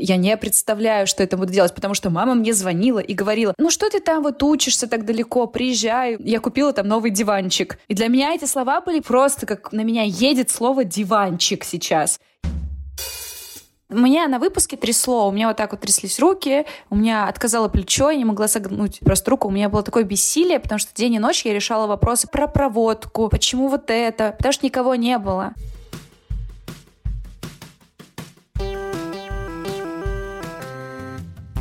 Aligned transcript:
Я 0.00 0.16
не 0.16 0.34
представляю, 0.38 1.06
что 1.06 1.22
это 1.22 1.36
буду 1.36 1.52
делать, 1.52 1.74
потому 1.74 1.92
что 1.92 2.08
мама 2.08 2.34
мне 2.34 2.54
звонила 2.54 3.00
и 3.00 3.12
говорила, 3.12 3.54
ну 3.58 3.70
что 3.70 3.90
ты 3.90 4.00
там 4.00 4.22
вот 4.22 4.42
учишься 4.42 4.86
так 4.88 5.04
далеко, 5.04 5.46
приезжай. 5.46 6.16
Я 6.18 6.40
купила 6.40 6.72
там 6.72 6.88
новый 6.88 7.10
диванчик. 7.10 7.78
И 7.86 7.94
для 7.94 8.08
меня 8.08 8.34
эти 8.34 8.46
слова 8.46 8.80
были 8.80 9.00
просто 9.00 9.44
как 9.44 9.72
на 9.72 9.82
меня 9.82 10.02
едет 10.02 10.50
слово 10.50 10.84
«диванчик» 10.84 11.64
сейчас. 11.64 12.18
Меня 13.90 14.28
на 14.28 14.38
выпуске 14.38 14.76
трясло, 14.76 15.28
у 15.28 15.32
меня 15.32 15.48
вот 15.48 15.56
так 15.56 15.72
вот 15.72 15.80
тряслись 15.80 16.20
руки, 16.20 16.64
у 16.90 16.96
меня 16.96 17.26
отказало 17.26 17.68
плечо, 17.68 18.10
я 18.10 18.16
не 18.16 18.24
могла 18.24 18.46
согнуть 18.46 19.00
просто 19.00 19.30
руку, 19.32 19.48
у 19.48 19.50
меня 19.50 19.68
было 19.68 19.82
такое 19.82 20.04
бессилие, 20.04 20.60
потому 20.60 20.78
что 20.78 20.94
день 20.94 21.14
и 21.14 21.18
ночь 21.18 21.44
я 21.44 21.52
решала 21.52 21.88
вопросы 21.88 22.28
про 22.28 22.46
проводку, 22.46 23.28
почему 23.28 23.66
вот 23.68 23.90
это, 23.90 24.32
потому 24.38 24.52
что 24.52 24.64
никого 24.64 24.94
не 24.94 25.18
было. 25.18 25.54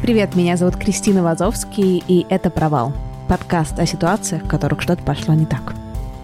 Привет, 0.10 0.36
меня 0.36 0.58
зовут 0.58 0.76
Кристина 0.76 1.22
Вазовский, 1.22 2.04
и 2.08 2.26
это 2.30 2.50
«Провал»— 2.50 2.94
подкаст 3.28 3.78
о 3.78 3.86
ситуациях, 3.86 4.42
в 4.42 4.48
которых 4.48 4.82
что-то 4.82 5.04
пошло 5.04 5.36
не 5.36 5.46
так. 5.46 5.76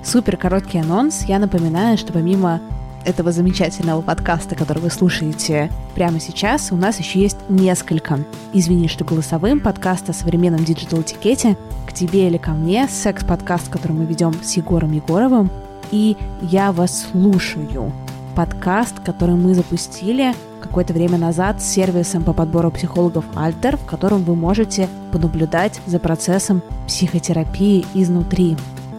Супер 0.04 0.38
короткий 0.38 0.80
анонс. 0.80 1.26
Я 1.26 1.38
напоминаю, 1.38 1.96
что 1.96 2.12
помимо 2.12 2.62
этого 3.06 3.32
замечательного 3.32 4.02
подкаста, 4.02 4.56
который 4.56 4.80
вы 4.80 4.90
слушаете 4.90 5.70
прямо 5.94 6.20
сейчас, 6.20 6.72
у 6.72 6.76
нас 6.78 6.98
еще 6.98 7.20
есть 7.20 7.38
несколько. 7.48 8.22
Извини, 8.54 8.88
что 8.88 9.06
голосовым 9.06 9.60
подкаст 9.60 10.10
о 10.10 10.14
современном 10.14 10.66
диджитал-этикете 10.66 11.56
«К 11.86 11.94
тебе 11.94 12.26
или 12.26 12.38
ко 12.38 12.54
мне», 12.54 12.88
секс-подкаст, 12.88 13.70
который 13.70 13.92
мы 13.92 14.06
ведем 14.06 14.34
с 14.42 14.58
Егором 14.58 14.94
Егоровым, 14.94 15.52
и 15.92 16.18
«Я 16.42 16.72
вас 16.72 17.06
слушаю», 17.12 17.94
подкаст, 18.36 19.00
который 19.00 19.36
мы 19.36 19.56
запустили 19.56 20.36
какое-то 20.62 20.94
время 20.94 21.18
назад 21.18 21.62
с 21.62 21.66
сервисом 21.66 22.24
по 22.24 22.34
подбору 22.34 22.70
психологов 22.70 23.24
Alter, 23.36 23.78
в 23.78 23.86
котором 23.86 24.24
вы 24.24 24.36
можете 24.36 24.90
понаблюдать 25.12 25.80
за 25.86 26.00
процессом 26.00 26.62
психотерапии 26.86 27.86
изнутри. 27.94 28.58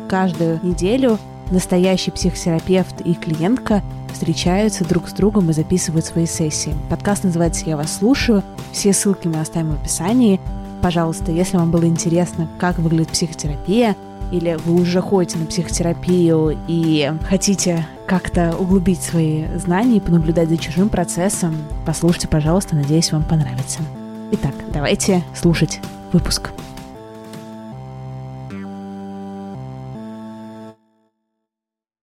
Каждую 0.09 0.61
неделю 0.63 1.19
настоящий 1.51 2.11
психотерапевт 2.11 3.01
и 3.03 3.15
клиентка 3.15 3.83
встречаются 4.13 4.85
друг 4.85 5.09
с 5.09 5.13
другом 5.13 5.51
и 5.51 5.53
записывают 5.53 6.07
свои 6.07 6.27
сессии. 6.27 6.75
Подкаст 6.89 7.25
называется 7.25 7.67
«Я 7.67 7.77
вас 7.77 7.99
слушаю». 7.99 8.43
Все 8.73 8.93
ссылки 8.93 9.29
мы 9.29 9.41
оставим 9.41 9.73
в 9.73 9.81
описании. 9.81 10.41
Пожалуйста, 10.81 11.33
если 11.33 11.57
вам 11.57 11.71
было 11.71 11.85
интересно, 11.85 12.49
как 12.59 12.79
выглядит 12.79 13.09
психотерапия, 13.09 13.97
или 14.33 14.57
вы 14.65 14.81
уже 14.81 15.01
ходите 15.01 15.39
на 15.39 15.47
психотерапию 15.47 16.57
и 16.69 17.13
хотите 17.29 17.87
как-то 18.07 18.57
углубить 18.57 19.01
свои 19.01 19.47
знания 19.57 19.97
и 19.97 20.01
понаблюдать 20.01 20.49
за 20.49 20.57
чужим 20.57 20.89
процессом, 20.89 21.57
послушайте, 21.85 22.29
пожалуйста, 22.29 22.77
надеюсь, 22.77 23.13
вам 23.13 23.25
понравится. 23.25 23.81
Итак, 24.33 24.55
давайте 24.73 25.23
слушать 25.35 25.81
выпуск. 26.13 26.51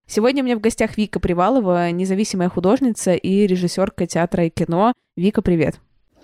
Сегодня 0.06 0.42
у 0.42 0.46
меня 0.46 0.56
в 0.56 0.60
гостях 0.60 0.96
Вика 0.96 1.18
Привалова, 1.18 1.90
независимая 1.90 2.48
художница 2.48 3.14
и 3.14 3.46
режиссерка 3.46 4.06
театра 4.06 4.46
и 4.46 4.50
кино. 4.50 4.92
Вика, 5.16 5.42
привет. 5.42 5.80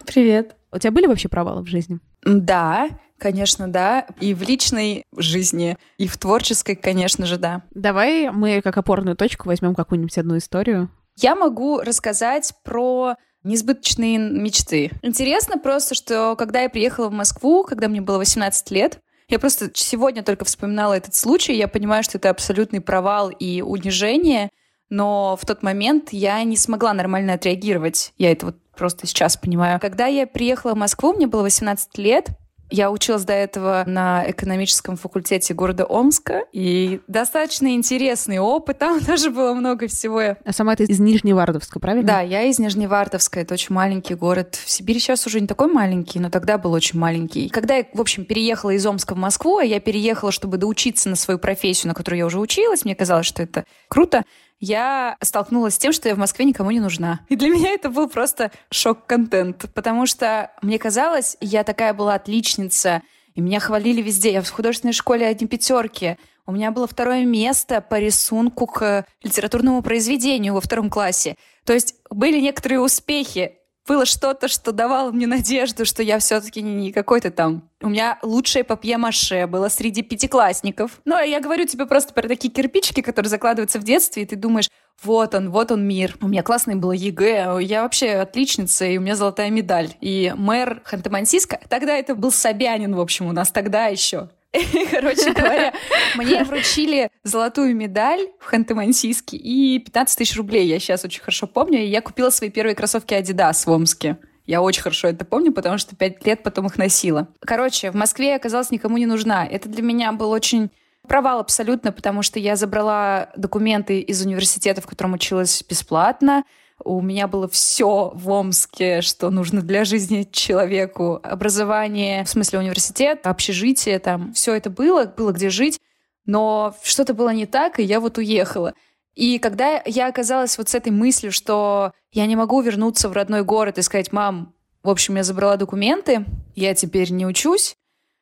Привет. 0.07 0.55
У 0.73 0.79
тебя 0.79 0.93
были 0.93 1.07
вообще 1.07 1.29
провалы 1.29 1.63
в 1.63 1.67
жизни? 1.67 1.99
Да, 2.25 2.89
конечно, 3.21 3.69
да. 3.69 4.07
И 4.21 4.35
в 4.35 4.43
личной 4.43 5.05
жизни, 5.17 5.77
и 5.99 6.09
в 6.09 6.17
творческой, 6.19 6.75
конечно 6.75 7.27
же, 7.27 7.37
да. 7.37 7.63
Давай 7.71 8.31
мы 8.31 8.61
как 8.63 8.77
опорную 8.77 9.17
точку 9.17 9.49
возьмем 9.49 9.75
какую-нибудь 9.75 10.19
одну 10.19 10.39
историю. 10.39 10.91
Я 11.17 11.37
могу 11.37 11.81
рассказать 11.81 12.53
про 12.65 13.15
несбыточные 13.45 14.19
мечты. 14.19 14.91
Интересно 15.03 15.59
просто, 15.59 15.95
что 15.95 16.35
когда 16.37 16.63
я 16.63 16.71
приехала 16.71 17.09
в 17.09 17.13
Москву, 17.13 17.65
когда 17.65 17.89
мне 17.89 18.01
было 18.01 18.19
18 18.19 18.71
лет, 18.71 19.01
я 19.29 19.39
просто 19.39 19.71
сегодня 19.75 20.23
только 20.23 20.45
вспоминала 20.45 20.95
этот 20.95 21.15
случай, 21.15 21.55
я 21.55 21.69
понимаю, 21.69 22.03
что 22.03 22.19
это 22.19 22.31
абсолютный 22.31 22.81
провал 22.81 23.31
и 23.31 23.63
унижение, 23.63 24.51
но 24.89 25.39
в 25.41 25.47
тот 25.47 25.63
момент 25.63 26.09
я 26.13 26.43
не 26.43 26.57
смогла 26.57 26.93
нормально 26.93 27.35
отреагировать. 27.35 28.13
Я 28.19 28.33
это 28.33 28.47
вот 28.47 28.57
просто 28.77 29.07
сейчас 29.07 29.37
понимаю. 29.37 29.79
Когда 29.81 30.07
я 30.07 30.27
приехала 30.27 30.75
в 30.75 30.79
Москву, 30.79 31.13
мне 31.13 31.27
было 31.27 31.43
18 31.43 31.97
лет, 31.99 32.31
я 32.71 32.91
училась 32.91 33.25
до 33.25 33.33
этого 33.33 33.85
на 33.87 34.29
экономическом 34.31 34.97
факультете 34.97 35.55
города 35.55 35.85
Омска, 35.85 36.45
и 36.53 37.01
достаточно 37.07 37.75
интересный 37.75 38.39
опыт, 38.39 38.79
там 38.79 39.01
тоже 39.05 39.31
было 39.31 39.55
много 39.55 39.89
всего. 39.89 40.21
А 40.21 40.53
сама 40.53 40.77
ты 40.77 40.85
из 40.85 41.01
Нижневартовска, 41.01 41.81
правильно? 41.81 42.07
Да, 42.07 42.21
я 42.21 42.43
из 42.45 42.59
Нижневартовска, 42.59 43.41
это 43.41 43.55
очень 43.55 43.75
маленький 43.75 44.15
город. 44.15 44.55
В 44.55 44.71
Сибири 44.71 45.01
сейчас 45.01 45.27
уже 45.27 45.41
не 45.41 45.47
такой 45.47 45.73
маленький, 45.73 46.21
но 46.21 46.31
тогда 46.31 46.59
был 46.59 46.73
очень 46.73 46.99
маленький. 46.99 47.49
Когда 47.49 47.77
я, 47.77 47.87
в 47.93 48.01
общем, 48.01 48.25
переехала 48.25 48.71
из 48.71 48.87
Омска 48.87 49.15
в 49.15 49.19
Москву, 49.19 49.59
а 49.59 49.65
я 49.65 49.81
переехала, 49.81 50.33
чтобы 50.33 50.57
доучиться 50.57 51.09
на 51.09 51.17
свою 51.17 51.39
профессию, 51.39 51.89
на 51.89 51.95
которую 51.95 52.19
я 52.19 52.27
уже 52.27 52.39
училась, 52.39 52.85
мне 52.85 52.95
казалось, 52.95 53.27
что 53.27 53.43
это 53.43 53.65
круто, 53.89 54.25
я 54.61 55.17
столкнулась 55.23 55.75
с 55.75 55.79
тем, 55.79 55.93
что 55.93 56.09
я 56.09 56.15
в 56.15 56.19
Москве 56.19 56.45
никому 56.45 56.71
не 56.71 56.81
нужна. 56.81 57.21
И 57.29 57.37
для 57.37 57.49
меня 57.49 57.71
это 57.71 57.89
был 57.89 58.09
просто 58.09 58.53
шок-контент, 58.71 59.67
потому 59.75 60.07
что 60.07 60.51
мне 60.63 60.79
казалось, 60.79 61.37
я 61.41 61.65
такая 61.65 61.95
была 61.95 62.15
отличница, 62.15 63.03
и 63.35 63.41
меня 63.41 63.59
хвалили 63.59 64.03
везде. 64.03 64.33
Я 64.33 64.43
в 64.43 64.51
художественной 64.51 64.93
школе 64.93 65.27
одни 65.27 65.47
пятерки. 65.47 66.19
У 66.47 66.53
меня 66.53 66.71
было 66.73 66.87
второе 66.87 67.25
место 67.25 67.81
по 67.81 67.99
рисунку 67.99 68.67
к 68.67 69.07
литературному 69.23 69.83
произведению 69.83 70.55
во 70.55 70.61
втором 70.61 70.91
классе. 70.91 71.37
То 71.65 71.73
есть 71.73 71.95
были 72.11 72.41
некоторые 72.41 72.81
успехи, 72.81 73.60
было 73.91 74.07
что-то, 74.07 74.47
что 74.47 74.71
давало 74.71 75.11
мне 75.11 75.27
надежду, 75.27 75.85
что 75.85 76.05
я 76.05 76.21
все-таки 76.21 76.63
не 76.63 76.93
какой-то 76.93 77.33
там... 77.33 77.69
У 77.83 77.89
меня 77.89 78.21
лучшее 78.23 78.63
папье-маше 78.63 79.49
было 79.49 79.69
среди 79.69 80.03
пятиклассников. 80.03 81.01
Ну, 81.05 81.17
а 81.17 81.23
я 81.23 81.41
говорю 81.41 81.67
тебе 81.67 81.87
просто 81.87 82.15
про 82.15 82.29
такие 82.29 82.55
кирпичики, 82.55 83.01
которые 83.01 83.29
закладываются 83.29 83.81
в 83.81 83.83
детстве, 83.83 84.23
и 84.23 84.27
ты 84.27 84.37
думаешь, 84.37 84.69
вот 85.03 85.35
он, 85.35 85.51
вот 85.51 85.73
он 85.73 85.89
мир. 85.89 86.17
У 86.21 86.29
меня 86.29 86.45
классный 86.45 86.77
было 86.77 86.93
ЕГЭ, 86.93 87.59
я 87.63 87.83
вообще 87.83 88.11
отличница, 88.11 88.85
и 88.85 88.97
у 88.97 89.01
меня 89.01 89.17
золотая 89.17 89.51
медаль. 89.51 89.89
И 90.01 90.33
мэр 90.37 90.83
Ханты-Мансийска, 90.85 91.59
тогда 91.69 91.97
это 91.97 92.15
был 92.15 92.31
Собянин, 92.31 92.95
в 92.95 93.01
общем, 93.01 93.27
у 93.27 93.33
нас 93.33 93.51
тогда 93.51 93.87
еще. 93.87 94.29
Короче 94.91 95.33
говоря, 95.35 95.73
мне 96.17 96.43
вручили 96.45 97.11
золотую 97.23 97.77
медаль 97.77 98.29
в 98.41 98.53
Ханты-Мансийске 98.53 99.37
и 99.37 99.79
15 99.79 100.19
тысяч 100.19 100.37
рублей, 100.37 100.67
я 100.67 100.79
сейчас 100.79 101.05
очень 101.05 101.21
хорошо 101.21 101.47
помню. 101.47 101.81
И 101.81 101.87
я 101.87 102.01
купила 102.01 102.31
свои 102.31 102.51
первые 102.51 102.75
кроссовки 102.75 103.15
Adidas 103.15 103.65
в 103.65 103.71
Омске. 103.71 104.19
Я 104.47 104.63
очень 104.63 104.83
хорошо 104.83 105.09
это 105.09 105.25
помню, 105.25 105.53
потому 105.53 105.79
что 105.79 105.95
пять 105.95 106.27
лет 106.27 106.43
потом 106.43 106.67
их 106.67 106.77
носила. 106.77 107.29
Короче, 107.41 107.93
в 107.93 107.95
Москве 107.95 108.31
я 108.31 108.37
оказалась 108.37 108.73
никому 108.73 108.97
не 108.97 109.07
нужна. 109.07 109.47
Это 109.47 109.69
для 109.69 109.83
меня 109.83 110.11
был 110.13 110.31
очень 110.31 110.71
провал 111.07 111.39
абсолютно, 111.39 111.93
потому 111.93 112.23
что 112.23 112.41
я 112.41 112.57
забрала 112.57 113.31
документы 113.37 114.01
из 114.01 114.25
университета, 114.25 114.81
в 114.81 114.87
котором 114.87 115.13
училась 115.13 115.63
бесплатно. 115.69 116.45
У 116.85 117.01
меня 117.01 117.29
было 117.29 117.49
все 117.49 118.13
в 118.15 118.29
Омске, 118.29 119.01
что 119.03 119.31
нужно 119.31 119.63
для 119.63 119.85
жизни 119.85 120.29
человеку. 120.31 121.21
Образование, 121.23 122.25
в 122.25 122.29
смысле 122.29 122.61
университет, 122.61 123.27
общежитие, 123.27 123.99
там 123.99 124.33
все 124.33 124.55
это 124.55 124.71
было, 124.71 125.05
было 125.05 125.33
где 125.33 125.51
жить. 125.51 125.79
Но 126.27 126.75
что-то 126.83 127.15
было 127.15 127.31
не 127.31 127.47
так, 127.47 127.81
и 127.81 127.83
я 127.83 128.01
вот 128.01 128.19
уехала. 128.19 128.75
И 129.15 129.39
когда 129.39 129.83
я 129.85 130.09
оказалась 130.09 130.57
вот 130.57 130.69
с 130.69 130.75
этой 130.75 130.93
мыслью, 130.93 131.33
что 131.33 131.93
я 132.13 132.27
не 132.27 132.37
могу 132.37 132.61
вернуться 132.61 133.09
в 133.09 133.13
родной 133.13 133.45
город 133.45 133.79
и 133.79 133.83
сказать, 133.83 134.13
мам, 134.13 134.55
в 134.83 134.89
общем, 134.89 135.17
я 135.17 135.25
забрала 135.25 135.57
документы, 135.57 136.25
я 136.55 136.75
теперь 136.75 137.11
не 137.11 137.27
учусь, 137.27 137.77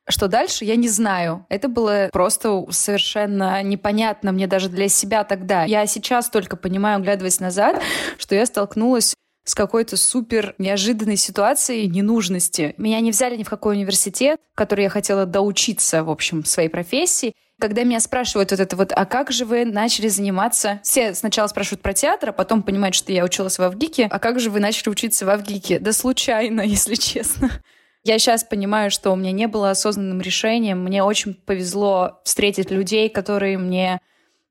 что 0.09 0.29
дальше, 0.29 0.65
я 0.65 0.77
не 0.77 0.89
знаю. 0.89 1.47
Это 1.49 1.69
было 1.69 2.09
просто 2.13 2.65
совершенно 2.71 3.63
непонятно 3.63 4.33
мне 4.33 4.47
даже 4.47 4.69
для 4.69 4.89
себя 4.89 5.25
тогда. 5.25 5.65
Я 5.65 5.87
сейчас 5.87 6.29
только 6.29 6.57
понимаю, 6.57 6.99
оглядываясь 6.99 7.41
назад, 7.41 7.81
что 8.19 8.35
я 8.35 8.47
столкнулась 8.47 9.15
с 9.45 9.55
какой-то 9.55 9.97
супер 9.97 10.55
неожиданной 10.59 11.17
ситуацией 11.17 11.89
ненужности. 11.89 12.75
Меня 12.77 13.01
не 13.01 13.11
взяли 13.11 13.37
ни 13.37 13.45
в 13.45 13.49
какой 13.49 13.77
университет, 13.77 14.39
в 14.53 14.57
который 14.57 14.85
я 14.85 14.91
хотела 14.91 15.25
доучиться, 15.25 16.05
в 16.05 16.11
общем, 16.11 16.45
своей 16.45 16.69
профессии. 16.69 17.35
Когда 17.61 17.83
меня 17.83 17.99
спрашивают 17.99 18.53
вот 18.53 18.61
это 18.61 18.77
вот, 18.77 18.93
а 18.95 19.05
как 19.05 19.33
же 19.33 19.45
вы 19.45 19.65
начали 19.65 20.09
заниматься? 20.09 20.81
Все 20.85 21.15
сначала 21.15 21.49
спрашивают 21.49 21.83
про 21.83 21.93
театр, 21.93 22.29
а 22.29 22.33
потом 22.33 22.63
понимают, 22.63 22.95
что 22.95 23.11
я 23.13 23.25
училась 23.25 23.59
в 23.59 23.63
Авгике. 23.63 24.07
А 24.11 24.19
как 24.21 24.39
же 24.39 24.51
вы 24.51 24.61
начали 24.61 24.91
учиться 24.91 25.27
в 25.27 25.31
Авгике? 25.31 25.81
Да 25.81 25.93
случайно, 25.93 26.61
если 26.65 26.95
честно. 26.95 27.51
Я 28.05 28.19
сейчас 28.19 28.45
понимаю, 28.45 28.91
что 28.91 29.11
у 29.12 29.17
меня 29.17 29.33
не 29.33 29.49
было 29.49 29.71
осознанным 29.71 30.21
решением. 30.21 30.83
Мне 30.83 31.03
очень 31.03 31.35
повезло 31.35 32.21
встретить 32.25 32.71
людей, 32.71 33.09
которые 33.09 33.59
мне 33.59 34.00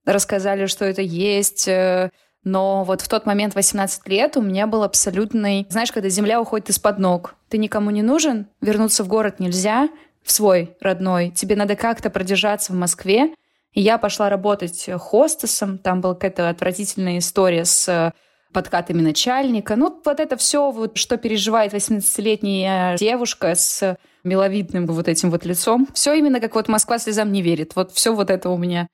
рассказали, 0.06 0.66
что 0.66 0.86
это 0.86 1.02
есть. 1.02 1.68
Э, 1.68 2.12
но 2.44 2.84
вот 2.84 3.02
в 3.02 3.08
тот 3.08 3.26
момент, 3.26 3.56
18 3.56 4.08
лет, 4.08 4.38
у 4.38 4.42
меня 4.42 4.68
был 4.68 4.84
абсолютный... 4.84 5.66
Знаешь, 5.70 5.92
когда 5.92 6.10
земля 6.10 6.40
уходит 6.42 6.70
из-под 6.70 7.00
ног, 7.00 7.36
ты 7.50 7.58
никому 7.58 7.92
не 7.92 8.02
нужен, 8.02 8.48
вернуться 8.62 9.04
в 9.04 9.08
город 9.08 9.40
нельзя, 9.40 9.90
в 10.24 10.32
свой 10.32 10.76
родной. 10.82 11.30
Тебе 11.32 11.56
надо 11.56 11.76
как-то 11.76 12.10
продержаться 12.10 12.74
в 12.74 12.76
Москве. 12.76 13.34
И 13.74 13.82
я 13.82 13.98
пошла 13.98 14.30
работать 14.30 14.90
хостесом. 14.98 15.78
Там 15.78 16.02
была 16.02 16.14
какая-то 16.14 16.50
отвратительная 16.50 17.18
история 17.20 17.66
с 17.66 17.88
э, 17.88 18.12
подкатами 18.58 19.04
начальника. 19.04 19.76
Ну, 19.76 20.02
вот 20.04 20.20
это 20.20 20.36
все, 20.36 20.72
вот, 20.72 20.98
что 20.98 21.18
переживает 21.18 21.76
18-летняя 21.76 22.98
девушка 22.98 23.54
с 23.54 24.00
миловидным 24.24 24.88
вот 24.88 25.08
этим 25.08 25.30
вот 25.30 25.46
лицом. 25.46 25.88
Все 25.94 26.16
именно 26.16 26.40
как 26.40 26.56
вот 26.56 26.68
Москва 26.68 26.98
слезам 26.98 27.32
не 27.32 27.44
верит. 27.44 27.76
Вот 27.76 27.92
все 27.92 28.16
вот 28.16 28.32
это 28.32 28.50
у 28.50 28.58
меня. 28.58 28.88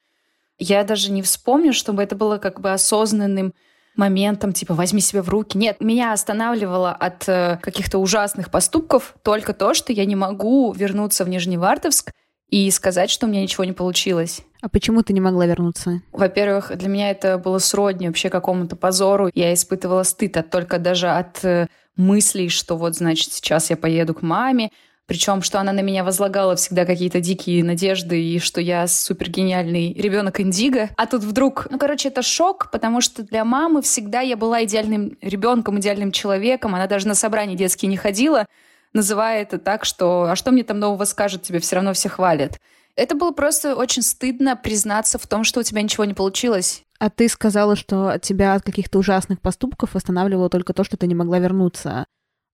Я 0.59 0.83
даже 0.83 1.13
не 1.13 1.21
вспомню, 1.21 1.71
чтобы 1.71 2.03
это 2.03 2.13
было 2.13 2.39
как 2.39 2.59
бы 2.59 2.73
осознанным 2.73 3.53
моментом, 3.95 4.51
типа, 4.51 4.73
возьми 4.73 4.99
себя 4.99 5.21
в 5.21 5.29
руки. 5.29 5.57
Нет, 5.57 5.79
меня 5.79 6.11
останавливало 6.11 6.91
от 6.91 7.29
э, 7.29 7.57
каких-то 7.61 7.99
ужасных 7.99 8.51
поступков 8.51 9.15
только 9.23 9.53
то, 9.53 9.73
что 9.73 9.93
я 9.93 10.03
не 10.03 10.17
могу 10.17 10.73
вернуться 10.73 11.23
в 11.23 11.29
Нижневартовск 11.29 12.11
и 12.53 12.69
сказать, 12.69 13.09
что 13.09 13.25
у 13.25 13.29
меня 13.29 13.41
ничего 13.41 13.63
не 13.63 13.71
получилось. 13.71 14.41
А 14.61 14.69
почему 14.69 15.01
ты 15.01 15.11
не 15.11 15.19
могла 15.19 15.47
вернуться? 15.47 16.03
Во-первых, 16.11 16.71
для 16.77 16.87
меня 16.87 17.09
это 17.09 17.39
было 17.39 17.57
сродни 17.57 18.05
вообще 18.05 18.29
какому-то 18.29 18.75
позору. 18.75 19.31
Я 19.33 19.55
испытывала 19.55 20.03
стыд 20.03 20.37
от, 20.37 20.51
только 20.51 20.77
даже 20.77 21.09
от 21.09 21.43
э, 21.43 21.65
мыслей, 21.95 22.49
что 22.49 22.77
вот, 22.77 22.95
значит, 22.95 23.33
сейчас 23.33 23.71
я 23.71 23.75
поеду 23.75 24.13
к 24.13 24.21
маме, 24.21 24.69
причем, 25.07 25.41
что 25.41 25.59
она 25.59 25.71
на 25.71 25.79
меня 25.79 26.03
возлагала 26.03 26.55
всегда 26.55 26.85
какие-то 26.85 27.21
дикие 27.21 27.63
надежды, 27.63 28.23
и 28.23 28.37
что 28.37 28.61
я 28.61 28.85
супер 28.85 29.31
гениальный 29.31 29.91
ребенок 29.93 30.39
Индиго. 30.39 30.91
А 30.95 31.07
тут 31.07 31.23
вдруг, 31.23 31.65
ну, 31.71 31.79
короче, 31.79 32.09
это 32.09 32.21
шок, 32.21 32.69
потому 32.71 33.01
что 33.01 33.23
для 33.23 33.43
мамы 33.45 33.81
всегда 33.81 34.21
я 34.21 34.37
была 34.37 34.63
идеальным 34.63 35.17
ребенком, 35.21 35.79
идеальным 35.79 36.11
человеком. 36.11 36.75
Она 36.75 36.85
даже 36.85 37.07
на 37.07 37.15
собрания 37.15 37.55
детские 37.55 37.89
не 37.89 37.97
ходила, 37.97 38.45
называя 38.93 39.41
это 39.41 39.57
так, 39.57 39.85
что 39.85 40.23
«а 40.23 40.35
что 40.35 40.51
мне 40.51 40.63
там 40.63 40.79
нового 40.79 41.05
скажут, 41.05 41.43
тебе 41.43 41.59
все 41.59 41.75
равно 41.75 41.93
все 41.93 42.09
хвалят». 42.09 42.59
Это 42.95 43.15
было 43.15 43.31
просто 43.31 43.75
очень 43.75 44.03
стыдно 44.03 44.55
признаться 44.55 45.17
в 45.17 45.25
том, 45.25 45.43
что 45.43 45.59
у 45.59 45.63
тебя 45.63 45.81
ничего 45.81 46.05
не 46.05 46.13
получилось. 46.13 46.83
А 46.99 47.09
ты 47.09 47.27
сказала, 47.27 47.75
что 47.75 48.19
тебя 48.19 48.53
от 48.53 48.63
каких-то 48.63 48.99
ужасных 48.99 49.41
поступков 49.41 49.95
останавливало 49.95 50.49
только 50.49 50.73
то, 50.73 50.83
что 50.83 50.95
ты 50.95 51.07
не 51.07 51.15
могла 51.15 51.39
вернуться. 51.39 52.05